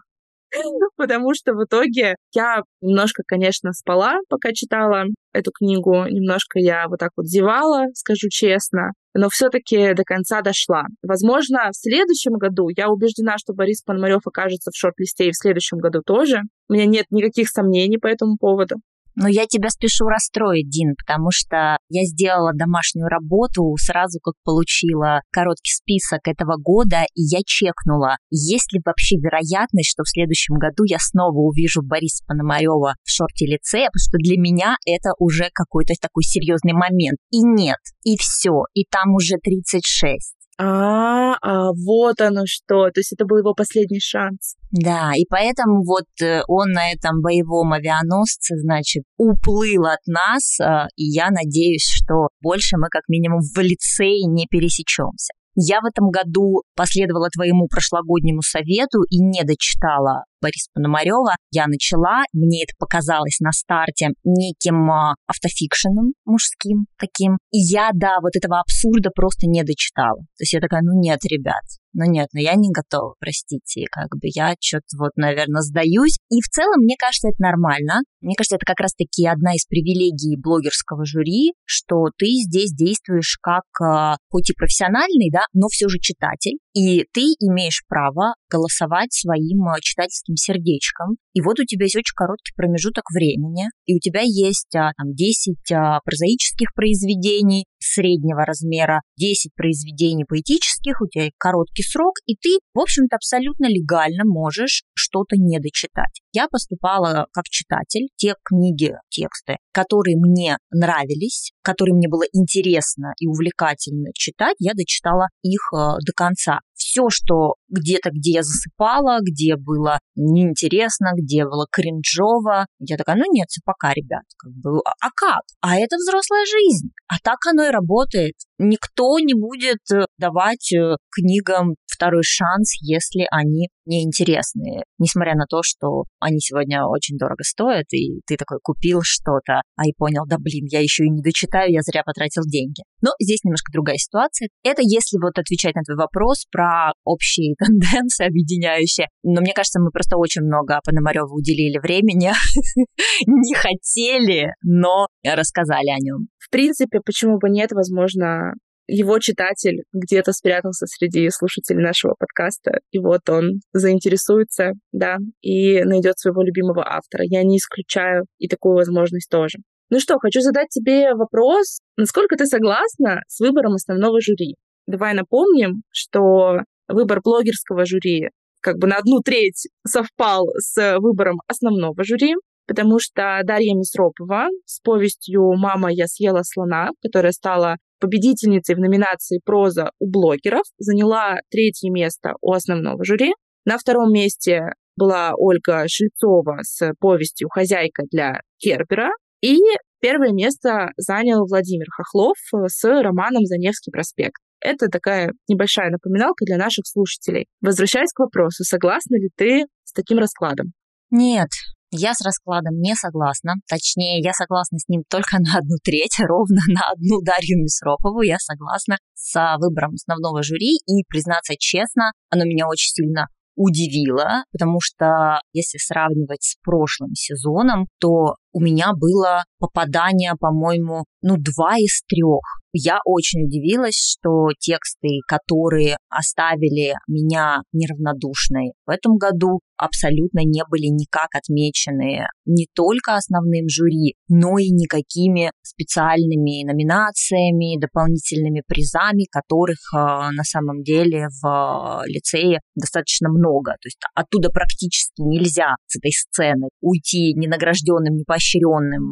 потому 0.96 1.34
что 1.34 1.54
в 1.54 1.64
итоге 1.64 2.16
я 2.34 2.62
немножко, 2.80 3.22
конечно, 3.26 3.72
спала, 3.72 4.18
пока 4.28 4.52
читала 4.52 5.04
эту 5.32 5.50
книгу, 5.52 6.04
немножко 6.06 6.58
я 6.58 6.86
вот 6.88 6.98
так 6.98 7.10
вот 7.16 7.26
зевала, 7.26 7.86
скажу 7.94 8.28
честно, 8.28 8.92
но 9.14 9.28
все-таки 9.28 9.94
до 9.94 10.04
конца 10.04 10.42
дошла. 10.42 10.84
Возможно, 11.02 11.70
в 11.70 11.76
следующем 11.76 12.32
году, 12.32 12.68
я 12.76 12.88
убеждена, 12.88 13.38
что 13.38 13.54
Борис 13.54 13.82
Пономарев 13.82 14.26
окажется 14.26 14.70
в 14.70 14.76
шорт-листе 14.76 15.28
и 15.28 15.32
в 15.32 15.36
следующем 15.36 15.78
году 15.78 16.02
тоже. 16.04 16.40
У 16.68 16.74
меня 16.74 16.86
нет 16.86 17.06
никаких 17.10 17.48
сомнений 17.48 17.98
по 17.98 18.06
этому 18.06 18.36
поводу. 18.38 18.76
Но 19.14 19.28
я 19.28 19.46
тебя 19.46 19.68
спешу 19.68 20.06
расстроить, 20.06 20.68
Дин, 20.70 20.94
потому 20.96 21.28
что 21.30 21.76
я 21.88 22.04
сделала 22.04 22.52
домашнюю 22.54 23.08
работу 23.08 23.74
сразу, 23.78 24.18
как 24.20 24.34
получила 24.44 25.20
короткий 25.30 25.72
список 25.72 26.20
этого 26.26 26.56
года, 26.56 27.04
и 27.14 27.22
я 27.22 27.40
чекнула, 27.44 28.16
есть 28.30 28.72
ли 28.72 28.80
вообще 28.84 29.16
вероятность, 29.16 29.90
что 29.90 30.02
в 30.02 30.08
следующем 30.08 30.54
году 30.56 30.84
я 30.84 30.98
снова 30.98 31.38
увижу 31.38 31.82
Бориса 31.82 32.24
Пономарева 32.26 32.94
в 33.04 33.10
шорте 33.10 33.46
лице, 33.46 33.88
потому 33.92 34.02
что 34.02 34.18
для 34.18 34.38
меня 34.38 34.76
это 34.86 35.10
уже 35.18 35.50
какой-то 35.52 35.94
такой 36.00 36.22
серьезный 36.22 36.72
момент. 36.72 37.18
И 37.30 37.42
нет, 37.42 37.80
и 38.04 38.16
все, 38.16 38.64
и 38.74 38.84
там 38.84 39.14
уже 39.14 39.36
36. 39.36 40.41
А, 40.64 41.34
а 41.42 41.72
вот 41.72 42.20
оно 42.20 42.42
что. 42.46 42.90
То 42.90 43.00
есть 43.00 43.12
это 43.12 43.24
был 43.24 43.38
его 43.38 43.52
последний 43.52 43.98
шанс. 43.98 44.54
Да, 44.70 45.10
и 45.16 45.24
поэтому 45.28 45.82
вот 45.84 46.06
э, 46.22 46.42
он 46.46 46.70
на 46.70 46.92
этом 46.92 47.20
боевом 47.20 47.72
авианосце, 47.72 48.56
значит, 48.56 49.02
уплыл 49.16 49.86
от 49.86 50.06
нас, 50.06 50.60
э, 50.60 50.86
и 50.96 51.04
я 51.04 51.30
надеюсь, 51.30 51.84
что 51.84 52.28
больше 52.40 52.76
мы 52.76 52.88
как 52.90 53.02
минимум 53.08 53.40
в 53.40 53.58
лицее 53.58 54.24
не 54.28 54.46
пересечемся. 54.48 55.32
Я 55.54 55.80
в 55.80 55.84
этом 55.84 56.10
году 56.10 56.62
последовала 56.74 57.28
твоему 57.28 57.68
прошлогоднему 57.68 58.40
совету 58.40 59.02
и 59.10 59.20
не 59.20 59.44
дочитала 59.44 60.24
Бориса 60.40 60.70
Пономарева. 60.74 61.36
Я 61.50 61.66
начала, 61.66 62.22
мне 62.32 62.64
это 62.64 62.74
показалось 62.78 63.38
на 63.40 63.52
старте 63.52 64.08
неким 64.24 64.90
а, 64.90 65.14
автофикшеном 65.26 66.14
мужским 66.24 66.86
таким. 66.98 67.36
И 67.50 67.58
я, 67.58 67.90
да, 67.92 68.18
вот 68.22 68.34
этого 68.34 68.60
абсурда 68.60 69.10
просто 69.14 69.46
не 69.46 69.62
дочитала. 69.62 70.18
То 70.18 70.42
есть 70.42 70.52
я 70.54 70.60
такая, 70.60 70.80
ну 70.82 70.98
нет, 70.98 71.20
ребят, 71.24 71.62
ну 71.94 72.10
нет, 72.10 72.28
ну 72.32 72.40
я 72.40 72.54
не 72.54 72.70
готова, 72.72 73.14
простите, 73.18 73.86
как 73.90 74.08
бы 74.10 74.28
я 74.34 74.54
что-то 74.60 74.86
вот, 74.98 75.12
наверное, 75.16 75.62
сдаюсь. 75.62 76.18
И 76.30 76.40
в 76.40 76.48
целом, 76.48 76.82
мне 76.82 76.96
кажется, 76.98 77.28
это 77.28 77.40
нормально. 77.40 78.00
Мне 78.20 78.34
кажется, 78.36 78.56
это 78.56 78.66
как 78.66 78.80
раз-таки 78.80 79.26
одна 79.26 79.54
из 79.54 79.66
привилегий 79.66 80.36
блогерского 80.36 81.04
жюри, 81.04 81.54
что 81.64 82.06
ты 82.16 82.26
здесь 82.46 82.72
действуешь 82.72 83.38
как 83.42 83.64
э, 83.82 84.16
хоть 84.28 84.50
и 84.50 84.54
профессиональный, 84.54 85.30
да, 85.32 85.44
но 85.52 85.66
все 85.68 85.88
же 85.88 85.98
читатель. 85.98 86.58
И 86.74 87.04
ты 87.12 87.22
имеешь 87.40 87.82
право 87.88 88.34
голосовать 88.50 89.12
своим 89.12 89.66
э, 89.68 89.80
читательским 89.80 90.36
сердечком. 90.36 91.16
И 91.34 91.40
вот 91.40 91.58
у 91.60 91.64
тебя 91.64 91.84
есть 91.84 91.96
очень 91.96 92.14
короткий 92.14 92.52
промежуток 92.54 93.04
времени, 93.12 93.64
и 93.86 93.96
у 93.96 93.98
тебя 93.98 94.20
есть 94.22 94.74
а, 94.76 94.92
там 94.96 95.14
10 95.14 95.72
а, 95.72 96.00
прозаических 96.04 96.74
произведений 96.74 97.64
среднего 97.78 98.44
размера, 98.44 99.02
10 99.18 99.54
произведений 99.54 100.24
поэтических, 100.24 101.00
у 101.00 101.08
тебя 101.08 101.30
короткий 101.38 101.81
короткий 101.82 101.90
срок, 101.90 102.14
и 102.26 102.34
ты, 102.36 102.58
в 102.74 102.80
общем-то, 102.80 103.16
абсолютно 103.16 103.66
легально 103.66 104.24
можешь 104.24 104.82
что-то 104.94 105.36
не 105.36 105.58
дочитать. 105.58 106.20
Я 106.32 106.48
поступала 106.48 107.26
как 107.32 107.44
читатель, 107.44 108.08
те 108.16 108.34
книги, 108.44 108.94
тексты, 109.10 109.56
которые 109.72 110.16
мне 110.16 110.56
нравились, 110.70 111.52
которые 111.62 111.94
мне 111.94 112.08
было 112.08 112.24
интересно 112.32 113.12
и 113.18 113.26
увлекательно 113.26 114.10
читать, 114.14 114.56
я 114.58 114.72
дочитала 114.74 115.28
их 115.42 115.60
э, 115.74 115.76
до 115.76 116.12
конца 116.14 116.60
все, 116.92 117.08
что 117.08 117.54
где-то, 117.68 118.10
где 118.10 118.32
я 118.32 118.42
засыпала, 118.42 119.18
где 119.22 119.56
было 119.56 119.98
неинтересно, 120.14 121.10
где 121.16 121.44
было 121.44 121.66
кринжово, 121.70 122.66
я 122.80 122.96
такая, 122.96 123.16
ну 123.16 123.24
нет, 123.32 123.48
все 123.48 123.60
пока, 123.64 123.92
ребят, 123.94 124.24
как 124.36 124.52
бы, 124.52 124.80
а, 124.80 124.90
а 125.00 125.08
как? 125.14 125.42
А 125.60 125.76
это 125.76 125.96
взрослая 125.96 126.44
жизнь, 126.44 126.90
а 127.08 127.14
так 127.22 127.38
оно 127.50 127.64
и 127.64 127.70
работает. 127.70 128.34
Никто 128.58 129.18
не 129.18 129.34
будет 129.34 129.80
э, 129.92 130.04
давать 130.18 130.72
э, 130.72 130.96
книгам 131.10 131.76
второй 132.02 132.22
шанс, 132.24 132.74
если 132.80 133.26
они 133.30 133.68
неинтересные, 133.86 134.82
несмотря 134.98 135.34
на 135.34 135.46
то, 135.48 135.60
что 135.62 136.04
они 136.18 136.40
сегодня 136.40 136.84
очень 136.84 137.16
дорого 137.16 137.44
стоят, 137.44 137.86
и 137.92 138.20
ты 138.26 138.36
такой 138.36 138.58
купил 138.62 139.00
что-то, 139.02 139.62
а 139.76 139.86
и 139.86 139.92
понял, 139.96 140.24
да 140.26 140.36
блин, 140.38 140.66
я 140.68 140.80
еще 140.80 141.04
и 141.04 141.10
не 141.10 141.22
дочитаю, 141.22 141.70
я 141.70 141.80
зря 141.82 142.02
потратил 142.04 142.42
деньги. 142.44 142.82
Но 143.02 143.10
здесь 143.20 143.44
немножко 143.44 143.70
другая 143.72 143.96
ситуация. 143.98 144.48
Это 144.64 144.82
если 144.82 145.18
вот 145.22 145.38
отвечать 145.38 145.76
на 145.76 145.82
твой 145.82 145.96
вопрос 145.96 146.46
про 146.50 146.92
общие 147.04 147.54
тенденции 147.58 148.26
объединяющие. 148.26 149.06
Но 149.22 149.40
мне 149.40 149.52
кажется, 149.52 149.80
мы 149.80 149.90
просто 149.90 150.16
очень 150.16 150.42
много 150.42 150.80
Пономареву 150.84 151.36
уделили 151.36 151.78
времени, 151.78 152.32
не 153.26 153.54
хотели, 153.54 154.48
но 154.62 155.06
рассказали 155.24 155.90
о 155.90 155.98
нем. 156.00 156.28
В 156.38 156.50
принципе, 156.50 156.98
почему 157.04 157.38
бы 157.38 157.48
нет, 157.48 157.70
возможно, 157.72 158.54
его 158.86 159.18
читатель 159.18 159.84
где-то 159.92 160.32
спрятался 160.32 160.86
среди 160.86 161.28
слушателей 161.30 161.82
нашего 161.82 162.14
подкаста, 162.18 162.80
и 162.90 162.98
вот 162.98 163.28
он 163.28 163.60
заинтересуется, 163.72 164.72
да, 164.92 165.16
и 165.40 165.82
найдет 165.84 166.18
своего 166.18 166.42
любимого 166.42 166.84
автора. 166.86 167.24
Я 167.24 167.42
не 167.42 167.58
исключаю 167.58 168.26
и 168.38 168.48
такую 168.48 168.76
возможность 168.76 169.30
тоже. 169.30 169.58
Ну 169.90 170.00
что, 170.00 170.18
хочу 170.18 170.40
задать 170.40 170.68
тебе 170.68 171.14
вопрос, 171.14 171.78
насколько 171.96 172.36
ты 172.36 172.46
согласна 172.46 173.20
с 173.28 173.40
выбором 173.40 173.74
основного 173.74 174.20
жюри? 174.20 174.56
Давай 174.86 175.14
напомним, 175.14 175.82
что 175.90 176.60
выбор 176.88 177.20
блогерского 177.22 177.84
жюри 177.84 178.30
как 178.60 178.78
бы 178.78 178.86
на 178.86 178.96
одну 178.96 179.20
треть 179.20 179.68
совпал 179.86 180.46
с 180.56 180.98
выбором 180.98 181.40
основного 181.46 182.04
жюри, 182.04 182.34
потому 182.66 182.98
что 183.00 183.40
Дарья 183.44 183.74
Мисропова 183.74 184.46
с 184.64 184.80
повестью 184.80 185.52
«Мама, 185.56 185.92
я 185.92 186.06
съела 186.06 186.42
слона», 186.42 186.90
которая 187.02 187.32
стала 187.32 187.76
победительницей 188.02 188.74
в 188.74 188.80
номинации 188.80 189.40
«Проза 189.44 189.92
у 190.00 190.10
блогеров», 190.10 190.64
заняла 190.78 191.36
третье 191.50 191.88
место 191.90 192.34
у 192.40 192.52
основного 192.52 193.04
жюри. 193.04 193.32
На 193.64 193.78
втором 193.78 194.12
месте 194.12 194.72
была 194.96 195.32
Ольга 195.36 195.84
Шельцова 195.86 196.58
с 196.62 196.92
повестью 196.98 197.48
«Хозяйка 197.48 198.02
для 198.10 198.40
Кербера». 198.58 199.10
И 199.40 199.58
первое 200.00 200.32
место 200.32 200.90
занял 200.96 201.46
Владимир 201.46 201.86
Хохлов 201.90 202.36
с 202.66 202.84
романом 202.84 203.46
«Заневский 203.46 203.92
проспект». 203.92 204.42
Это 204.60 204.88
такая 204.88 205.32
небольшая 205.48 205.90
напоминалка 205.90 206.44
для 206.44 206.56
наших 206.56 206.86
слушателей. 206.86 207.46
Возвращаясь 207.60 208.12
к 208.12 208.18
вопросу, 208.18 208.64
согласна 208.64 209.16
ли 209.16 209.30
ты 209.36 209.66
с 209.84 209.92
таким 209.92 210.18
раскладом? 210.18 210.72
Нет, 211.10 211.48
я 211.92 212.14
с 212.14 212.24
раскладом 212.24 212.80
не 212.80 212.94
согласна. 212.94 213.54
Точнее, 213.68 214.20
я 214.20 214.32
согласна 214.32 214.78
с 214.78 214.88
ним 214.88 215.04
только 215.08 215.38
на 215.38 215.58
одну 215.58 215.76
треть, 215.84 216.16
ровно 216.18 216.60
на 216.68 216.80
одну 216.90 217.20
Дарью 217.22 217.62
Мисропову. 217.62 218.22
Я 218.22 218.38
согласна 218.38 218.98
с 219.14 219.56
выбором 219.58 219.94
основного 219.94 220.42
жюри. 220.42 220.78
И, 220.86 221.04
признаться 221.08 221.54
честно, 221.58 222.12
оно 222.30 222.44
меня 222.44 222.66
очень 222.66 222.90
сильно 222.90 223.28
удивило, 223.54 224.44
потому 224.50 224.78
что 224.80 225.40
если 225.52 225.78
сравнивать 225.78 226.42
с 226.42 226.56
прошлым 226.62 227.14
сезоном, 227.14 227.86
то 228.00 228.36
у 228.52 228.60
меня 228.60 228.92
было 228.94 229.44
попадание, 229.58 230.32
по-моему, 230.38 231.04
ну, 231.22 231.36
два 231.38 231.76
из 231.78 232.02
трех. 232.06 232.42
Я 232.74 232.98
очень 233.04 233.44
удивилась, 233.44 233.96
что 233.96 234.48
тексты, 234.58 235.20
которые 235.28 235.96
оставили 236.08 236.94
меня 237.06 237.60
неравнодушной 237.72 238.72
в 238.86 238.90
этом 238.90 239.18
году, 239.18 239.60
абсолютно 239.76 240.40
не 240.40 240.62
были 240.70 240.86
никак 240.86 241.28
отмечены 241.34 242.24
не 242.46 242.66
только 242.74 243.16
основным 243.16 243.68
жюри, 243.68 244.14
но 244.28 244.58
и 244.58 244.70
никакими 244.70 245.50
специальными 245.62 246.64
номинациями, 246.64 247.80
дополнительными 247.80 248.62
призами, 248.66 249.26
которых 249.30 249.78
э, 249.92 249.98
на 249.98 250.44
самом 250.44 250.82
деле 250.82 251.28
в 251.42 252.02
лицее 252.06 252.60
достаточно 252.74 253.28
много. 253.28 253.72
То 253.72 253.86
есть 253.86 253.98
оттуда 254.14 254.48
практически 254.50 255.20
нельзя 255.20 255.74
с 255.86 255.96
этой 255.96 256.12
сцены 256.12 256.68
уйти 256.80 257.34
ненагражденным, 257.34 258.14
не 258.14 258.24
поощренным 258.24 258.41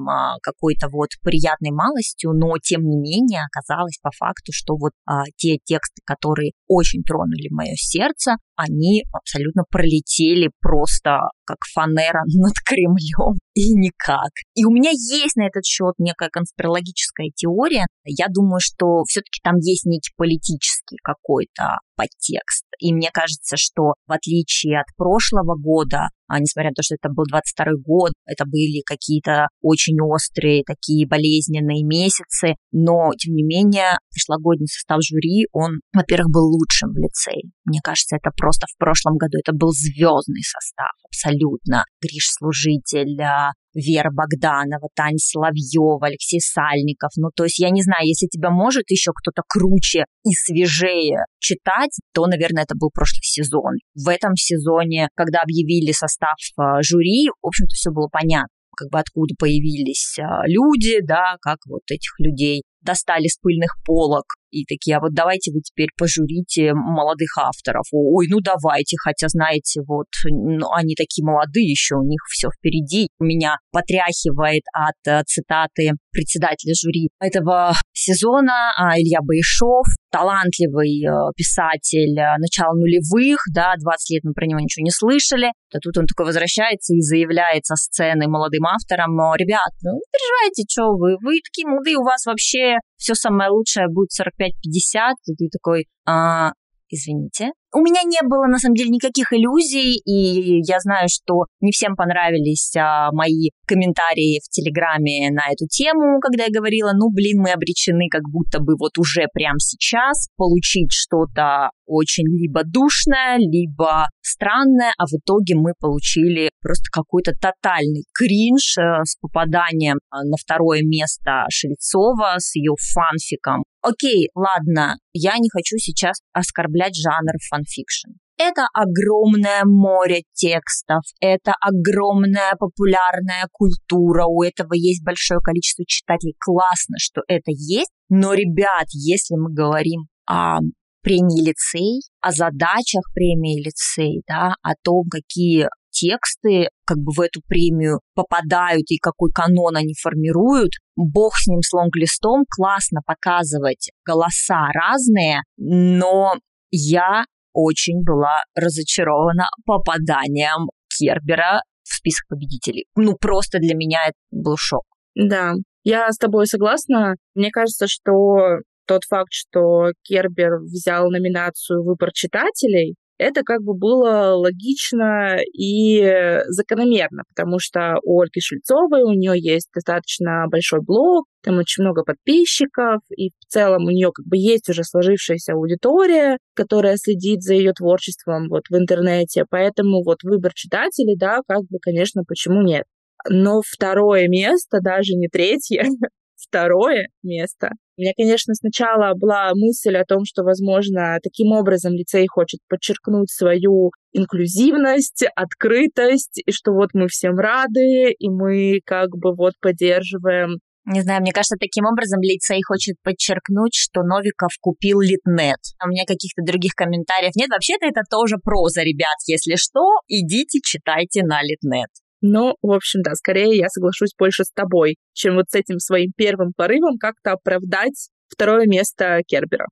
а, 0.08 0.36
какой-то 0.42 0.88
вот 0.90 1.10
приятной 1.22 1.70
малостью, 1.70 2.32
но 2.32 2.54
тем 2.62 2.82
не 2.82 2.96
менее 2.96 3.42
оказалось 3.44 3.98
по 4.02 4.10
факту, 4.10 4.52
что 4.52 4.76
вот 4.76 4.92
а, 5.06 5.24
те 5.36 5.58
тексты, 5.64 6.02
которые 6.04 6.52
очень 6.68 7.02
тронули 7.02 7.48
мое 7.50 7.74
сердце, 7.76 8.36
они 8.56 9.04
абсолютно 9.12 9.64
пролетели 9.70 10.50
просто 10.60 11.20
как 11.44 11.58
фанера 11.72 12.22
над 12.34 12.54
Кремлем 12.64 13.38
и 13.54 13.72
никак. 13.74 14.30
И 14.54 14.64
у 14.64 14.70
меня 14.70 14.90
есть 14.90 15.36
на 15.36 15.46
этот 15.46 15.64
счет 15.64 15.94
некая 15.98 16.28
конспирологическая 16.30 17.30
теория. 17.34 17.86
Я 18.04 18.26
думаю, 18.28 18.60
что 18.60 19.04
все-таки 19.04 19.40
там 19.42 19.56
есть 19.56 19.86
некий 19.86 20.12
политический 20.16 20.98
какой-то 21.02 21.78
подтекст. 22.00 22.64
И 22.78 22.94
мне 22.94 23.10
кажется, 23.12 23.56
что 23.58 23.92
в 24.06 24.12
отличие 24.12 24.80
от 24.80 24.86
прошлого 24.96 25.54
года, 25.54 26.08
а 26.28 26.40
несмотря 26.40 26.70
на 26.70 26.74
то, 26.74 26.82
что 26.82 26.94
это 26.94 27.12
был 27.12 27.24
22 27.28 27.66
год, 27.84 28.12
это 28.24 28.44
были 28.46 28.80
какие-то 28.86 29.48
очень 29.60 30.00
острые, 30.00 30.62
такие 30.64 31.06
болезненные 31.06 31.84
месяцы, 31.84 32.54
но, 32.72 33.10
тем 33.18 33.34
не 33.34 33.42
менее, 33.42 33.98
прошлогодний 34.14 34.68
состав 34.68 35.00
жюри, 35.02 35.46
он, 35.52 35.80
во-первых, 35.92 36.32
был 36.32 36.48
лучшим 36.48 36.90
в 36.90 36.96
лицее. 36.96 37.50
Мне 37.64 37.80
кажется, 37.84 38.16
это 38.16 38.30
просто 38.34 38.66
в 38.66 38.78
прошлом 38.78 39.16
году, 39.16 39.36
это 39.38 39.52
был 39.52 39.72
звездный 39.72 40.42
состав, 40.42 40.94
абсолютно. 41.04 41.84
Гриш 42.00 42.30
Служитель, 42.32 43.20
а, 43.20 43.52
Вера 43.74 44.10
Богданова, 44.10 44.88
Тань 44.94 45.18
Соловьева, 45.18 46.06
Алексей 46.06 46.40
Сальников. 46.40 47.10
Ну, 47.16 47.30
то 47.34 47.44
есть, 47.44 47.58
я 47.58 47.70
не 47.70 47.82
знаю, 47.82 48.06
если 48.06 48.26
тебя 48.26 48.50
может 48.50 48.90
еще 48.90 49.12
кто-то 49.14 49.42
круче 49.46 50.04
и 50.24 50.32
свежее 50.32 51.24
читать, 51.38 51.96
то, 52.12 52.26
наверное, 52.26 52.64
это 52.64 52.74
был 52.76 52.90
прошлый 52.92 53.22
сезон. 53.22 53.76
В 53.94 54.08
этом 54.08 54.36
сезоне, 54.36 55.08
когда 55.14 55.42
объявили 55.42 55.92
состав 55.92 56.36
э, 56.58 56.82
жюри, 56.82 57.28
в 57.42 57.46
общем-то, 57.46 57.74
все 57.74 57.90
было 57.90 58.08
понятно 58.10 58.48
как 58.80 58.90
бы 58.90 58.98
откуда 58.98 59.34
появились 59.38 60.18
э, 60.18 60.22
люди, 60.46 61.00
да, 61.02 61.36
как 61.42 61.58
вот 61.66 61.82
этих 61.90 62.18
людей 62.18 62.62
достали 62.82 63.26
с 63.28 63.38
пыльных 63.38 63.76
полок 63.84 64.24
и 64.50 64.64
такие, 64.64 64.96
а 64.96 65.00
вот 65.00 65.14
давайте 65.14 65.52
вы 65.52 65.60
теперь 65.60 65.88
пожурите 65.96 66.72
молодых 66.74 67.38
авторов. 67.38 67.86
Ой, 67.92 68.26
ну 68.28 68.40
давайте, 68.40 68.96
хотя, 69.02 69.28
знаете, 69.28 69.80
вот 69.86 70.08
ну, 70.24 70.70
они 70.72 70.94
такие 70.94 71.24
молодые 71.24 71.70
еще, 71.70 71.96
у 71.96 72.06
них 72.06 72.20
все 72.28 72.48
впереди. 72.50 73.08
Меня 73.18 73.56
потряхивает 73.70 74.62
от 74.72 74.98
э, 75.06 75.22
цитаты 75.24 75.92
председателя 76.10 76.74
жюри 76.74 77.10
этого 77.20 77.72
сезона 77.92 78.72
а, 78.76 78.98
Илья 78.98 79.20
Баишов, 79.22 79.86
талантливый 80.10 81.06
э, 81.06 81.10
писатель 81.36 82.18
э, 82.18 82.36
начала 82.38 82.74
нулевых, 82.74 83.38
да, 83.54 83.74
20 83.78 84.10
лет 84.10 84.24
мы 84.24 84.32
про 84.32 84.46
него 84.46 84.60
ничего 84.60 84.82
не 84.82 84.90
слышали. 84.90 85.52
А 85.72 85.78
тут 85.78 85.96
он 85.98 86.06
такой 86.06 86.26
возвращается 86.26 86.94
и 86.94 87.00
заявляет 87.00 87.64
со 87.66 87.76
сцены 87.76 88.26
молодым 88.26 88.66
авторам, 88.66 89.14
ребят, 89.38 89.70
ну 89.82 89.94
не 89.94 90.06
переживайте, 90.10 90.64
что 90.68 90.90
вы, 90.98 91.14
вы 91.22 91.38
такие 91.46 91.68
молодые, 91.68 91.96
у 91.96 92.02
вас 92.02 92.26
вообще 92.26 92.69
все 92.96 93.14
самое 93.14 93.50
лучшее 93.50 93.88
будет 93.88 94.10
45-50, 94.10 95.14
и 95.26 95.34
ты 95.34 95.48
такой, 95.50 95.86
а, 96.06 96.52
извините. 96.88 97.50
У 97.72 97.78
меня 97.78 98.02
не 98.02 98.18
было, 98.26 98.46
на 98.46 98.58
самом 98.58 98.74
деле, 98.74 98.90
никаких 98.90 99.32
иллюзий, 99.32 99.94
и 100.04 100.60
я 100.66 100.80
знаю, 100.80 101.06
что 101.08 101.46
не 101.60 101.70
всем 101.70 101.94
понравились 101.94 102.74
а, 102.76 103.12
мои 103.12 103.50
комментарии 103.64 104.40
в 104.42 104.48
Телеграме 104.50 105.30
на 105.30 105.46
эту 105.52 105.68
тему, 105.70 106.18
когда 106.20 106.44
я 106.44 106.50
говорила, 106.50 106.90
ну, 106.94 107.10
блин, 107.12 107.38
мы 107.38 107.52
обречены 107.52 108.08
как 108.10 108.22
будто 108.28 108.58
бы 108.58 108.74
вот 108.76 108.98
уже 108.98 109.26
прямо 109.32 109.60
сейчас 109.60 110.28
получить 110.36 110.90
что-то 110.90 111.70
очень 111.86 112.26
либо 112.26 112.62
душное, 112.64 113.38
либо 113.38 114.08
странное, 114.20 114.92
а 114.98 115.06
в 115.06 115.14
итоге 115.14 115.54
мы 115.54 115.74
получили 115.78 116.50
просто 116.60 116.90
какой-то 116.90 117.32
тотальный 117.32 118.04
кринж 118.12 118.78
э, 118.78 119.04
с 119.04 119.16
попаданием 119.20 119.98
а, 120.10 120.24
на 120.24 120.36
второе 120.36 120.82
место 120.82 121.46
Шельцова 121.50 122.34
с 122.38 122.56
ее 122.56 122.74
фанфиком. 122.76 123.62
Окей, 123.82 124.28
ладно, 124.34 124.96
я 125.12 125.38
не 125.38 125.48
хочу 125.50 125.76
сейчас 125.78 126.20
оскорблять 126.32 126.94
жанр 126.94 127.32
фанфикшн. 127.48 128.10
Это 128.36 128.66
огромное 128.72 129.62
море 129.64 130.22
текстов, 130.32 131.02
это 131.20 131.52
огромная 131.60 132.52
популярная 132.58 133.46
культура, 133.52 134.24
у 134.26 134.42
этого 134.42 134.72
есть 134.72 135.04
большое 135.04 135.40
количество 135.40 135.84
читателей. 135.86 136.34
Классно, 136.38 136.96
что 136.98 137.20
это 137.28 137.50
есть, 137.50 137.90
но, 138.08 138.32
ребят, 138.32 138.86
если 138.92 139.34
мы 139.36 139.52
говорим 139.52 140.06
о 140.26 140.60
премии 141.02 141.48
лицей, 141.48 142.00
о 142.20 142.32
задачах 142.32 143.02
премии 143.14 143.62
лицей, 143.62 144.22
да, 144.26 144.54
о 144.62 144.72
том, 144.82 145.04
какие 145.10 145.68
тексты 145.90 146.68
как 146.84 146.98
бы 146.98 147.12
в 147.16 147.20
эту 147.20 147.40
премию 147.46 148.00
попадают 148.14 148.90
и 148.90 148.98
какой 148.98 149.30
канон 149.32 149.76
они 149.76 149.94
формируют. 150.00 150.72
Бог 150.96 151.36
с 151.36 151.46
ним, 151.46 151.60
с 151.62 151.72
лонглистом, 151.72 152.44
классно 152.48 153.00
показывать 153.04 153.90
голоса 154.06 154.68
разные, 154.72 155.42
но 155.56 156.34
я 156.70 157.24
очень 157.52 158.02
была 158.04 158.42
разочарована 158.54 159.48
попаданием 159.66 160.68
Кербера 160.88 161.62
в 161.82 161.94
список 161.94 162.26
победителей. 162.28 162.86
Ну, 162.94 163.16
просто 163.20 163.58
для 163.58 163.74
меня 163.74 163.98
это 164.06 164.16
был 164.30 164.56
шок. 164.56 164.84
Да, 165.14 165.54
я 165.82 166.10
с 166.10 166.16
тобой 166.16 166.46
согласна. 166.46 167.16
Мне 167.34 167.50
кажется, 167.50 167.86
что 167.88 168.60
тот 168.86 169.02
факт, 169.08 169.28
что 169.30 169.92
Кербер 170.02 170.58
взял 170.62 171.10
номинацию 171.10 171.84
«Выбор 171.84 172.10
читателей», 172.12 172.96
это 173.20 173.42
как 173.42 173.62
бы 173.62 173.74
было 173.74 174.34
логично 174.34 175.36
и 175.52 176.40
закономерно, 176.48 177.24
потому 177.28 177.58
что 177.58 177.98
у 178.02 178.20
Ольги 178.20 178.40
Шульцовой 178.40 179.02
у 179.02 179.12
нее 179.12 179.34
есть 179.36 179.68
достаточно 179.74 180.46
большой 180.50 180.80
блог, 180.80 181.26
там 181.42 181.58
очень 181.58 181.82
много 181.82 182.02
подписчиков, 182.02 183.00
и 183.14 183.28
в 183.28 183.44
целом 183.46 183.84
у 183.84 183.90
нее 183.90 184.10
как 184.12 184.26
бы 184.26 184.38
есть 184.38 184.68
уже 184.70 184.84
сложившаяся 184.84 185.52
аудитория, 185.52 186.38
которая 186.54 186.96
следит 186.96 187.42
за 187.42 187.54
ее 187.54 187.72
творчеством 187.72 188.48
вот 188.48 188.62
в 188.70 188.76
интернете, 188.76 189.44
поэтому 189.48 190.02
вот 190.02 190.22
выбор 190.22 190.52
читателей, 190.54 191.16
да, 191.18 191.40
как 191.46 191.64
бы, 191.68 191.78
конечно, 191.78 192.22
почему 192.26 192.62
нет. 192.62 192.84
Но 193.28 193.60
второе 193.62 194.28
место, 194.28 194.78
даже 194.80 195.12
не 195.12 195.28
третье, 195.28 195.84
второе 196.36 197.08
место. 197.22 197.72
У 198.00 198.02
меня, 198.02 198.12
конечно, 198.16 198.54
сначала 198.54 199.12
была 199.14 199.50
мысль 199.54 199.94
о 199.94 200.06
том, 200.06 200.24
что, 200.24 200.42
возможно, 200.42 201.18
таким 201.22 201.52
образом 201.52 201.92
лицей 201.92 202.26
хочет 202.28 202.60
подчеркнуть 202.66 203.30
свою 203.30 203.90
инклюзивность, 204.14 205.26
открытость, 205.36 206.40
и 206.46 206.50
что 206.50 206.72
вот 206.72 206.94
мы 206.94 207.08
всем 207.08 207.36
рады, 207.36 208.12
и 208.18 208.30
мы 208.30 208.80
как 208.86 209.10
бы 209.10 209.34
вот 209.36 209.52
поддерживаем 209.60 210.60
не 210.86 211.02
знаю, 211.02 211.20
мне 211.20 211.30
кажется, 211.30 211.56
таким 211.60 211.84
образом 211.84 212.20
лицей 212.22 212.58
хочет 212.66 212.96
подчеркнуть, 213.04 213.74
что 213.74 214.02
Новиков 214.02 214.50
купил 214.60 215.00
Литнет. 215.00 215.60
У 215.84 215.88
меня 215.88 216.04
каких-то 216.06 216.42
других 216.42 216.72
комментариев 216.74 217.36
нет. 217.36 217.50
Вообще-то 217.50 217.84
это 217.86 218.00
тоже 218.10 218.38
проза, 218.42 218.80
ребят. 218.80 219.14
Если 219.26 219.56
что, 219.56 220.00
идите 220.08 220.58
читайте 220.64 221.22
на 221.22 221.42
Литнет. 221.42 221.90
Но, 222.22 222.54
в 222.62 222.72
общем, 222.72 223.02
да, 223.02 223.14
скорее 223.14 223.56
я 223.56 223.68
соглашусь 223.68 224.14
больше 224.18 224.44
с 224.44 224.52
тобой, 224.52 224.96
чем 225.14 225.36
вот 225.36 225.46
с 225.48 225.54
этим 225.54 225.78
своим 225.78 226.12
первым 226.16 226.52
порывом 226.54 226.98
как-то 226.98 227.32
оправдать 227.32 228.10
второе 228.28 228.66
место 228.66 229.20
Кербера. 229.26 229.66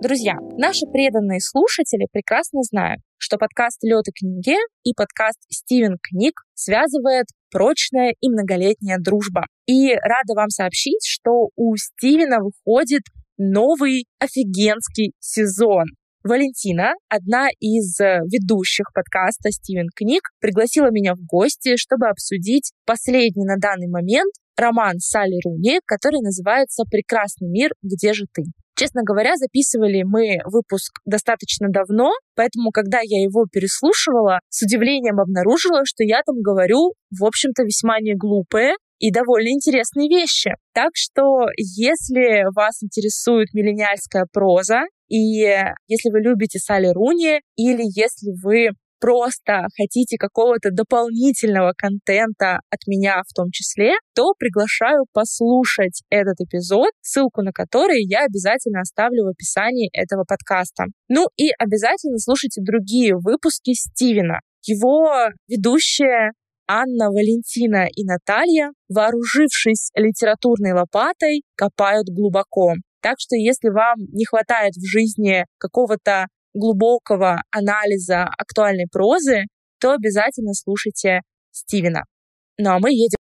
Друзья, 0.00 0.34
наши 0.56 0.86
преданные 0.86 1.40
слушатели 1.40 2.06
прекрасно 2.12 2.62
знают, 2.62 3.00
что 3.16 3.36
подкаст 3.36 3.82
«Лед 3.82 4.06
и 4.06 4.12
книги» 4.12 4.56
и 4.84 4.92
подкаст 4.94 5.38
«Стивен 5.48 5.96
книг» 6.00 6.34
связывает 6.54 7.26
прочная 7.50 8.14
и 8.20 8.28
многолетняя 8.28 8.98
дружба. 9.00 9.46
И 9.66 9.94
рада 9.94 10.34
вам 10.36 10.50
сообщить, 10.50 11.04
что 11.04 11.48
у 11.56 11.74
Стивена 11.76 12.38
выходит 12.38 13.02
новый 13.38 14.06
офигенский 14.20 15.14
сезон. 15.18 15.86
Валентина, 16.28 16.92
одна 17.08 17.48
из 17.58 17.98
э, 18.00 18.20
ведущих 18.30 18.92
подкаста 18.92 19.50
«Стивен 19.50 19.88
Книг», 19.96 20.20
пригласила 20.40 20.90
меня 20.90 21.14
в 21.14 21.24
гости, 21.24 21.76
чтобы 21.76 22.08
обсудить 22.08 22.72
последний 22.84 23.46
на 23.46 23.56
данный 23.56 23.88
момент 23.88 24.30
роман 24.54 24.98
Салли 24.98 25.40
Руни, 25.42 25.80
который 25.86 26.20
называется 26.20 26.84
«Прекрасный 26.90 27.48
мир. 27.48 27.70
Где 27.82 28.12
же 28.12 28.26
ты?». 28.30 28.42
Честно 28.76 29.02
говоря, 29.04 29.36
записывали 29.36 30.02
мы 30.04 30.36
выпуск 30.44 31.00
достаточно 31.06 31.68
давно, 31.70 32.12
поэтому, 32.36 32.72
когда 32.72 32.98
я 33.02 33.22
его 33.22 33.46
переслушивала, 33.50 34.40
с 34.50 34.62
удивлением 34.62 35.20
обнаружила, 35.20 35.86
что 35.86 36.04
я 36.04 36.20
там 36.26 36.42
говорю, 36.42 36.92
в 37.10 37.24
общем-то, 37.24 37.62
весьма 37.62 38.00
не 38.00 38.14
глупые 38.14 38.74
и 38.98 39.10
довольно 39.10 39.48
интересные 39.48 40.08
вещи. 40.08 40.50
Так 40.74 40.90
что, 40.94 41.46
если 41.56 42.44
вас 42.54 42.82
интересует 42.82 43.54
миллениальская 43.54 44.26
проза, 44.30 44.82
и 45.08 45.44
если 45.86 46.10
вы 46.10 46.20
любите 46.20 46.58
Салли 46.58 46.88
Руни, 46.88 47.40
или 47.56 47.82
если 47.82 48.32
вы 48.42 48.70
просто 49.00 49.66
хотите 49.76 50.16
какого-то 50.18 50.70
дополнительного 50.70 51.72
контента 51.76 52.60
от 52.70 52.86
меня 52.86 53.22
в 53.28 53.32
том 53.32 53.50
числе, 53.50 53.92
то 54.14 54.32
приглашаю 54.38 55.06
послушать 55.12 56.02
этот 56.10 56.40
эпизод, 56.40 56.90
ссылку 57.00 57.42
на 57.42 57.52
который 57.52 58.02
я 58.02 58.24
обязательно 58.24 58.80
оставлю 58.80 59.24
в 59.24 59.28
описании 59.28 59.90
этого 59.92 60.24
подкаста. 60.26 60.84
Ну 61.08 61.28
и 61.36 61.50
обязательно 61.58 62.18
слушайте 62.18 62.60
другие 62.62 63.14
выпуски 63.16 63.72
Стивена. 63.74 64.40
Его 64.66 65.28
ведущая 65.46 66.32
Анна, 66.66 67.08
Валентина 67.08 67.86
и 67.94 68.04
Наталья, 68.04 68.72
вооружившись 68.88 69.90
литературной 69.94 70.72
лопатой, 70.72 71.42
копают 71.56 72.08
глубоко. 72.08 72.74
Так 73.00 73.16
что 73.18 73.36
если 73.36 73.68
вам 73.68 73.96
не 74.12 74.24
хватает 74.24 74.74
в 74.74 74.84
жизни 74.84 75.44
какого-то 75.58 76.26
глубокого 76.54 77.40
анализа 77.50 78.24
актуальной 78.24 78.86
прозы, 78.90 79.44
то 79.80 79.92
обязательно 79.92 80.54
слушайте 80.54 81.20
Стивена. 81.52 82.02
Ну 82.58 82.70
а 82.70 82.78
мы 82.80 82.90
едем. 82.90 83.18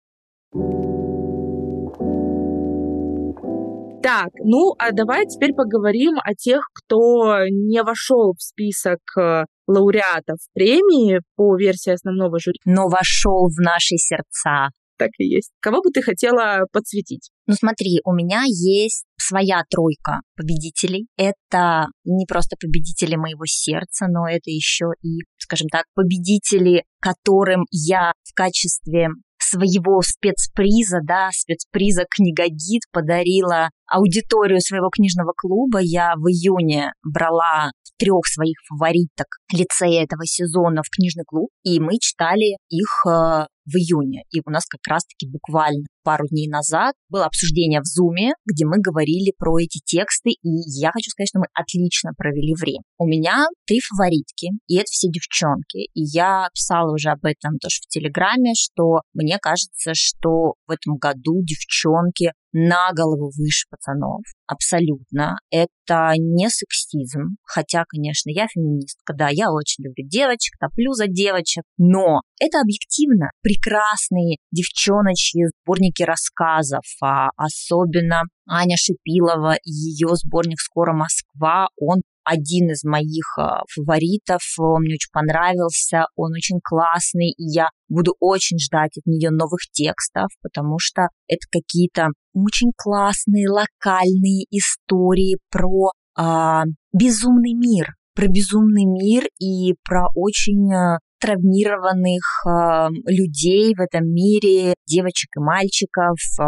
Так, 4.03 4.29
ну 4.43 4.73
а 4.77 4.91
давай 4.91 5.25
теперь 5.25 5.53
поговорим 5.53 6.17
о 6.21 6.35
тех, 6.35 6.67
кто 6.73 7.47
не 7.47 7.81
вошел 7.83 8.33
в 8.37 8.41
список 8.43 8.99
э, 9.17 9.45
лауреатов 9.65 10.39
премии 10.53 11.21
по 11.35 11.55
версии 11.55 11.93
основного 11.93 12.37
жюри. 12.37 12.59
Но 12.65 12.89
вошел 12.89 13.47
в 13.47 13.59
наши 13.61 13.95
сердца 13.95 14.69
так 14.97 15.09
и 15.17 15.25
есть. 15.25 15.51
Кого 15.59 15.81
бы 15.81 15.91
ты 15.91 16.01
хотела 16.01 16.65
подсветить? 16.71 17.29
Ну 17.47 17.55
смотри, 17.55 17.99
у 18.05 18.13
меня 18.13 18.43
есть 18.45 19.05
своя 19.17 19.63
тройка 19.69 20.21
победителей. 20.35 21.07
Это 21.17 21.87
не 22.03 22.25
просто 22.25 22.55
победители 22.59 23.15
моего 23.15 23.45
сердца, 23.45 24.07
но 24.07 24.27
это 24.27 24.49
еще 24.49 24.87
и, 25.01 25.19
скажем 25.37 25.67
так, 25.69 25.85
победители, 25.95 26.83
которым 26.99 27.65
я 27.71 28.13
в 28.23 28.33
качестве 28.33 29.09
своего 29.39 30.01
спецприза, 30.01 30.99
да, 31.03 31.29
спецприза 31.31 32.05
«Книгогид» 32.09 32.83
подарила 32.91 33.69
аудиторию 33.93 34.59
своего 34.59 34.89
книжного 34.89 35.33
клуба. 35.37 35.79
Я 35.81 36.13
в 36.15 36.27
июне 36.27 36.93
брала 37.03 37.71
трех 37.97 38.25
своих 38.25 38.57
фавориток 38.67 39.27
лицея 39.51 40.03
этого 40.03 40.25
сезона 40.25 40.81
в 40.81 40.89
книжный 40.89 41.23
клуб, 41.25 41.49
и 41.63 41.79
мы 41.79 41.99
читали 41.99 42.57
их 42.69 43.05
э, 43.07 43.45
в 43.65 43.75
июне. 43.77 44.23
И 44.31 44.41
у 44.45 44.49
нас 44.49 44.65
как 44.65 44.81
раз-таки 44.87 45.29
буквально 45.29 45.85
пару 46.03 46.27
дней 46.27 46.49
назад 46.49 46.95
было 47.09 47.25
обсуждение 47.25 47.79
в 47.81 47.85
Зуме, 47.85 48.33
где 48.45 48.65
мы 48.65 48.79
говорили 48.79 49.31
про 49.37 49.57
эти 49.59 49.79
тексты, 49.85 50.31
и 50.31 50.49
я 50.81 50.91
хочу 50.91 51.09
сказать, 51.11 51.29
что 51.29 51.39
мы 51.39 51.45
отлично 51.53 52.11
провели 52.17 52.53
время. 52.59 52.83
У 52.97 53.05
меня 53.05 53.45
три 53.65 53.79
фаворитки, 53.79 54.49
и 54.67 54.75
это 54.75 54.87
все 54.89 55.07
девчонки. 55.09 55.87
И 55.93 56.01
я 56.03 56.49
писала 56.53 56.93
уже 56.93 57.09
об 57.09 57.23
этом 57.23 57.57
тоже 57.59 57.77
в 57.83 57.87
Телеграме, 57.87 58.53
что 58.55 59.01
мне 59.13 59.37
кажется, 59.39 59.91
что 59.93 60.55
в 60.67 60.71
этом 60.71 60.97
году 60.97 61.41
девчонки 61.43 62.31
на 62.53 62.91
голову 62.93 63.31
выше 63.37 63.65
пацанов. 63.69 64.21
Абсолютно. 64.47 65.37
Это 65.49 66.13
не 66.17 66.49
сексизм. 66.49 67.37
Хотя, 67.43 67.83
конечно, 67.87 68.29
я 68.29 68.47
феминистка. 68.47 69.13
Да, 69.13 69.29
я 69.29 69.51
очень 69.51 69.83
люблю 69.83 70.07
девочек, 70.07 70.57
топлю 70.59 70.93
за 70.93 71.07
девочек. 71.07 71.63
Но 71.77 72.21
это 72.39 72.61
объективно. 72.61 73.31
Прекрасные 73.41 74.37
девчоночьи 74.51 75.45
сборники 75.63 76.03
рассказов. 76.03 76.83
А 77.01 77.29
особенно 77.35 78.21
Аня 78.47 78.75
Шипилова 78.77 79.55
и 79.55 79.71
ее 79.71 80.09
сборник 80.15 80.59
«Скоро 80.59 80.93
Москва», 80.93 81.69
он 81.77 82.01
один 82.23 82.71
из 82.71 82.83
моих 82.83 83.37
а, 83.37 83.61
фаворитов, 83.73 84.41
он 84.57 84.81
мне 84.81 84.95
очень 84.95 85.11
понравился, 85.11 86.05
он 86.15 86.31
очень 86.33 86.59
классный, 86.63 87.29
и 87.29 87.43
я 87.53 87.69
буду 87.89 88.15
очень 88.19 88.57
ждать 88.59 88.97
от 88.97 89.05
нее 89.05 89.29
новых 89.29 89.61
текстов, 89.71 90.29
потому 90.41 90.77
что 90.79 91.07
это 91.27 91.45
какие-то 91.51 92.07
очень 92.33 92.71
классные 92.75 93.49
локальные 93.49 94.45
истории 94.51 95.37
про 95.51 95.91
а, 96.15 96.63
безумный 96.93 97.53
мир, 97.53 97.93
про 98.15 98.27
безумный 98.27 98.85
мир 98.85 99.25
и 99.39 99.73
про 99.83 100.07
очень 100.15 100.73
а, 100.73 100.99
травмированных 101.23 102.23
э, 102.45 102.87
людей 103.07 103.73
в 103.75 103.79
этом 103.79 104.05
мире, 104.13 104.73
девочек 104.85 105.29
и 105.37 105.39
мальчиков, 105.39 106.17
э, 106.37 106.43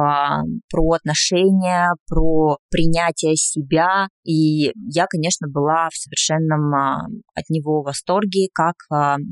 про 0.70 0.92
отношения, 0.92 1.92
про 2.10 2.58
принятие 2.70 3.36
себя. 3.38 4.10
И 4.26 4.74
я, 4.92 5.06
конечно, 5.08 5.48
была 5.48 5.88
в 5.90 5.96
совершенном 5.96 6.76
э, 6.76 7.22
от 7.36 7.50
него 7.50 7.84
восторге, 7.84 8.50
как 8.54 8.76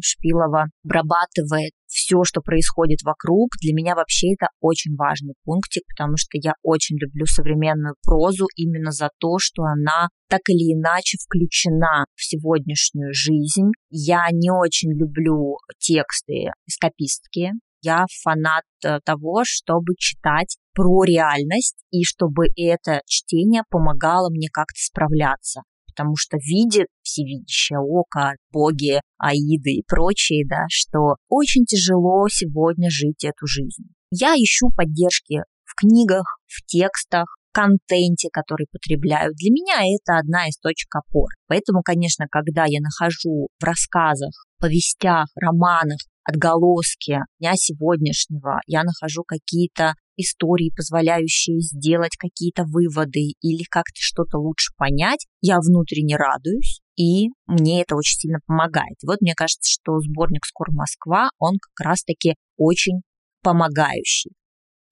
Шпилова 0.02 0.68
обрабатывает 0.86 1.74
все, 1.94 2.24
что 2.24 2.42
происходит 2.42 3.04
вокруг, 3.04 3.52
для 3.62 3.74
меня 3.74 3.96
вообще 3.96 4.34
это 4.34 4.48
очень 4.60 4.96
важный 4.96 5.36
пунктик, 5.46 5.84
потому 5.88 6.18
что 6.18 6.38
я 6.42 6.54
очень 6.64 6.98
люблю 6.98 7.26
современную 7.26 7.96
прозу 8.04 8.48
именно 8.56 8.92
за 8.92 9.10
то, 9.20 9.38
что 9.40 9.64
она 9.64 10.10
так 10.28 10.42
или 10.48 10.74
иначе 10.74 11.18
включена 11.24 12.06
в 12.16 12.24
сегодняшнюю 12.24 13.14
жизнь. 13.14 13.70
Я 13.90 14.26
не 14.32 14.52
очень 14.52 14.92
люблю 14.92 15.58
тексты 15.78 16.50
эскапистские, 16.68 17.52
я 17.84 18.06
фанат 18.24 18.64
э, 18.84 19.00
того, 19.06 19.44
чтобы 19.44 19.94
читать 19.98 20.58
про 20.74 21.04
реальность 21.04 21.84
и 21.92 22.04
чтобы 22.04 22.46
это 22.56 23.02
чтение 23.06 23.64
помогало 23.70 24.30
мне 24.30 24.48
как-то 24.52 24.80
справляться 24.80 25.62
потому 25.96 26.16
что 26.16 26.38
видит 26.38 26.88
всевидящее 27.02 27.80
око, 27.80 28.34
боги, 28.52 29.00
аиды 29.18 29.72
и 29.72 29.84
прочие, 29.88 30.46
да, 30.48 30.66
что 30.70 31.16
очень 31.30 31.66
тяжело 31.66 32.28
сегодня 32.30 32.90
жить 32.90 33.24
эту 33.24 33.46
жизнь. 33.46 33.84
Я 34.12 34.36
ищу 34.36 34.70
поддержки 34.76 35.44
в 35.64 35.76
книгах, 35.76 36.40
в 36.48 36.66
текстах, 36.66 37.26
контенте, 37.52 38.30
который 38.32 38.68
потребляю. 38.72 39.34
Для 39.36 39.52
меня 39.52 39.82
это 39.96 40.18
одна 40.18 40.48
из 40.48 40.58
точек 40.58 40.94
опоры. 40.96 41.36
Поэтому, 41.48 41.82
конечно, 41.84 42.26
когда 42.30 42.66
я 42.66 42.80
нахожу 42.82 43.48
в 43.60 43.64
рассказах, 43.64 44.34
повестях, 44.60 45.28
романах 45.36 46.00
отголоски 46.26 47.20
дня 47.40 47.54
сегодняшнего, 47.56 48.62
я 48.66 48.84
нахожу 48.84 49.24
какие-то 49.24 49.94
истории, 50.18 50.72
позволяющие 50.76 51.60
сделать 51.62 52.16
какие-то 52.18 52.64
выводы 52.66 53.34
или 53.42 53.64
как-то 53.70 54.00
что-то 54.00 54.38
лучше 54.38 54.74
понять, 54.78 55.26
я 55.42 55.60
внутренне 55.60 56.16
радуюсь, 56.16 56.82
и 56.96 57.30
мне 57.48 57.82
это 57.82 57.96
очень 57.96 58.20
сильно 58.20 58.40
помогает. 58.46 58.98
вот 59.06 59.22
мне 59.22 59.34
кажется, 59.36 59.70
что 59.72 60.00
сборник 60.00 60.46
«Скоро 60.46 60.72
Москва», 60.72 61.30
он 61.40 61.58
как 61.60 61.86
раз-таки 61.86 62.36
очень 62.58 63.02
помогающий. 63.42 64.32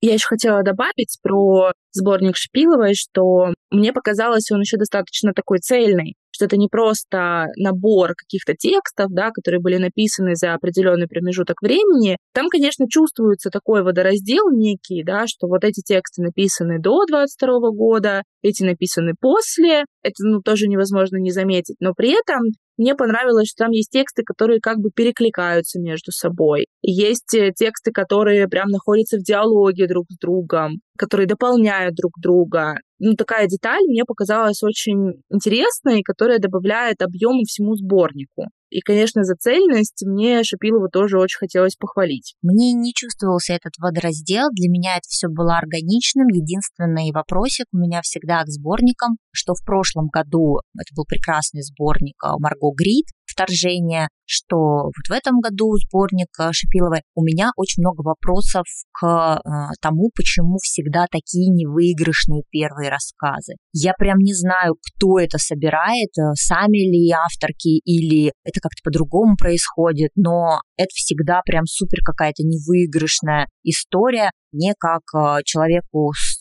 Я 0.00 0.14
еще 0.14 0.26
хотела 0.26 0.64
добавить 0.64 1.18
про 1.22 1.72
сборник 1.92 2.36
Шпиловой, 2.36 2.94
что 2.94 3.54
мне 3.70 3.92
показалось, 3.92 4.50
он 4.50 4.60
еще 4.60 4.76
достаточно 4.76 5.32
такой 5.32 5.60
цельный 5.60 6.16
что 6.32 6.46
это 6.46 6.56
не 6.56 6.68
просто 6.68 7.46
набор 7.56 8.14
каких-то 8.14 8.54
текстов, 8.54 9.08
да, 9.10 9.30
которые 9.30 9.60
были 9.60 9.76
написаны 9.76 10.34
за 10.34 10.54
определенный 10.54 11.06
промежуток 11.06 11.62
времени. 11.62 12.16
Там, 12.34 12.48
конечно, 12.48 12.86
чувствуется 12.88 13.50
такой 13.50 13.82
водораздел 13.82 14.50
некий, 14.50 15.04
да, 15.04 15.26
что 15.26 15.46
вот 15.46 15.64
эти 15.64 15.80
тексты 15.82 16.22
написаны 16.22 16.80
до 16.80 17.04
22 17.06 17.70
года, 17.70 18.22
эти 18.42 18.62
написаны 18.64 19.12
после. 19.20 19.84
Это, 20.02 20.24
ну, 20.24 20.40
тоже 20.40 20.66
невозможно 20.66 21.16
не 21.18 21.30
заметить. 21.30 21.76
Но 21.80 21.92
при 21.94 22.10
этом 22.10 22.40
мне 22.78 22.94
понравилось, 22.94 23.48
что 23.48 23.64
там 23.64 23.70
есть 23.70 23.90
тексты, 23.90 24.22
которые 24.24 24.60
как 24.60 24.78
бы 24.78 24.90
перекликаются 24.90 25.78
между 25.78 26.10
собой. 26.10 26.66
Есть 26.80 27.34
э, 27.34 27.52
тексты, 27.54 27.92
которые 27.92 28.48
прям 28.48 28.68
находятся 28.68 29.18
в 29.18 29.22
диалоге 29.22 29.86
друг 29.86 30.06
с 30.10 30.18
другом, 30.18 30.80
которые 30.96 31.26
дополняют 31.26 31.94
друг 31.94 32.12
друга. 32.20 32.76
Ну, 33.04 33.14
такая 33.14 33.48
деталь 33.48 33.82
мне 33.88 34.04
показалась 34.04 34.62
очень 34.62 35.24
интересной, 35.28 36.02
которая 36.04 36.38
добавляет 36.38 37.02
объема 37.02 37.42
всему 37.44 37.74
сборнику. 37.74 38.46
И, 38.70 38.80
конечно, 38.80 39.24
за 39.24 39.34
цельность 39.34 40.04
мне 40.06 40.44
Шапилову 40.44 40.88
тоже 40.88 41.18
очень 41.18 41.38
хотелось 41.38 41.74
похвалить. 41.74 42.36
Мне 42.42 42.72
не 42.72 42.94
чувствовался 42.94 43.54
этот 43.54 43.72
водораздел, 43.78 44.48
для 44.52 44.70
меня 44.70 44.92
это 44.92 45.08
все 45.08 45.26
было 45.26 45.58
органичным. 45.58 46.28
Единственный 46.28 47.10
вопросик 47.12 47.66
у 47.72 47.78
меня 47.78 48.00
всегда 48.02 48.44
к 48.44 48.48
сборникам, 48.48 49.16
что 49.32 49.54
в 49.54 49.64
прошлом 49.66 50.06
году 50.06 50.60
это 50.74 50.94
был 50.94 51.04
прекрасный 51.04 51.62
сборник 51.62 52.14
а, 52.22 52.38
Марго 52.38 52.70
Грид, 52.72 53.06
вторжение, 53.32 54.08
что 54.26 54.56
вот 54.56 55.06
в 55.08 55.12
этом 55.12 55.40
году 55.40 55.76
сборник 55.76 56.28
Шипиловой. 56.52 57.02
У 57.14 57.22
меня 57.22 57.50
очень 57.56 57.82
много 57.82 58.02
вопросов 58.02 58.64
к 58.92 59.06
э, 59.06 59.50
тому, 59.80 60.10
почему 60.14 60.56
всегда 60.62 61.06
такие 61.10 61.50
невыигрышные 61.50 62.42
первые 62.50 62.90
рассказы. 62.90 63.54
Я 63.72 63.92
прям 63.98 64.18
не 64.18 64.34
знаю, 64.34 64.76
кто 64.80 65.18
это 65.18 65.38
собирает, 65.38 66.10
э, 66.18 66.34
сами 66.34 66.78
ли 66.78 67.10
авторки 67.12 67.80
или 67.84 68.32
это 68.44 68.60
как-то 68.60 68.80
по-другому 68.84 69.36
происходит, 69.36 70.10
но 70.14 70.60
это 70.76 70.90
всегда 70.94 71.42
прям 71.44 71.64
супер 71.66 71.98
какая-то 72.04 72.42
невыигрышная 72.42 73.48
история. 73.64 74.30
Мне 74.52 74.74
как 74.78 75.02
э, 75.14 75.42
человеку 75.44 76.12
с 76.14 76.31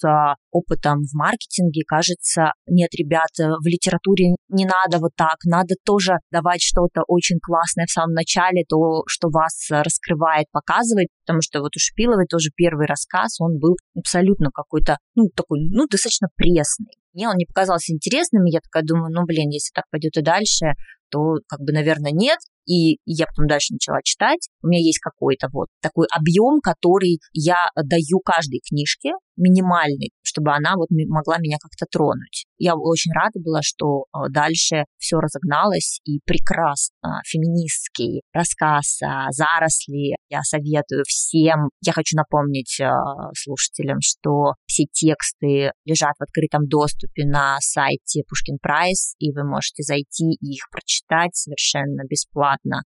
опытом 0.52 1.04
в 1.04 1.14
маркетинге 1.14 1.84
кажется, 1.86 2.54
нет, 2.68 2.90
ребят, 2.94 3.30
в 3.38 3.66
литературе 3.66 4.36
не 4.50 4.66
надо 4.66 5.00
вот 5.00 5.12
так, 5.16 5.38
надо 5.46 5.76
тоже 5.86 6.18
давать 6.32 6.62
что-то 6.62 7.04
очень 7.08 7.40
классное 7.42 7.86
в 7.86 7.92
самом 7.92 8.14
начале, 8.14 8.64
то, 8.68 9.04
что 9.08 9.30
вас 9.30 9.68
раскрывает, 9.70 10.48
показывает, 10.52 11.10
потому 11.26 11.42
что 11.42 11.60
вот 11.62 11.76
у 11.76 11.80
Шпиловой 11.80 12.26
тоже 12.28 12.50
первый 12.56 12.88
рассказ, 12.88 13.40
он 13.40 13.60
был 13.60 13.78
абсолютно 13.96 14.50
какой-то, 14.52 14.98
ну, 15.16 15.30
такой, 15.36 15.60
ну, 15.70 15.88
достаточно 15.88 16.28
пресный. 16.36 16.92
Мне 17.14 17.28
он 17.28 17.36
не 17.36 17.46
показался 17.46 17.94
интересным, 17.94 18.46
и 18.46 18.52
я 18.52 18.60
такая 18.62 18.84
думаю, 18.84 19.12
ну, 19.12 19.26
блин, 19.26 19.50
если 19.50 19.72
так 19.74 19.86
пойдет 19.92 20.16
и 20.18 20.22
дальше, 20.22 20.74
то, 21.10 21.36
как 21.48 21.60
бы, 21.60 21.74
наверное, 21.74 22.12
нет. 22.12 22.40
И 22.66 22.98
я 23.06 23.26
потом 23.26 23.48
дальше 23.48 23.74
начала 23.74 24.00
читать. 24.04 24.50
У 24.62 24.68
меня 24.68 24.80
есть 24.80 25.00
какой-то 25.00 25.48
вот 25.52 25.68
такой 25.82 26.08
объем, 26.16 26.62
который 26.62 27.20
я 27.34 27.70
даю 27.76 28.20
каждой 28.24 28.62
книжке, 28.68 29.12
минимальный, 29.38 30.12
чтобы 30.22 30.54
она 30.54 30.76
вот 30.76 30.88
могла 30.92 31.38
меня 31.40 31.58
как-то 31.60 31.86
тронуть. 31.92 32.46
Я 32.58 32.76
очень 32.76 33.12
рада 33.12 33.40
была, 33.40 33.62
что 33.64 34.06
э, 34.14 34.30
дальше 34.30 34.86
все 34.98 35.18
разогналось 35.18 36.00
и 36.06 36.20
прекрасно 36.26 37.22
феминистский 37.26 38.22
рассказ 38.34 39.00
«Заросли». 39.32 40.16
Я 40.30 40.42
советую 40.44 41.04
всем. 41.08 41.70
Я 41.84 41.94
хочу 41.94 42.16
напомнить 42.16 42.80
э, 42.80 42.88
слушателям, 43.36 43.98
что 44.02 44.54
все 44.68 44.84
тексты 44.92 45.72
лежат 45.86 46.14
в 46.20 46.24
открытом 46.24 46.68
доступе 46.68 47.26
на 47.26 47.58
сайте 47.62 48.22
Пушкин 48.30 48.58
Прайс, 48.62 49.16
и 49.18 49.32
вы 49.32 49.44
можете 49.44 49.82
зайти 49.82 50.34
и 50.40 50.54
их 50.54 50.70
прочитать 50.70 51.36
совершенно 51.36 52.04
бесплатно 52.08 52.51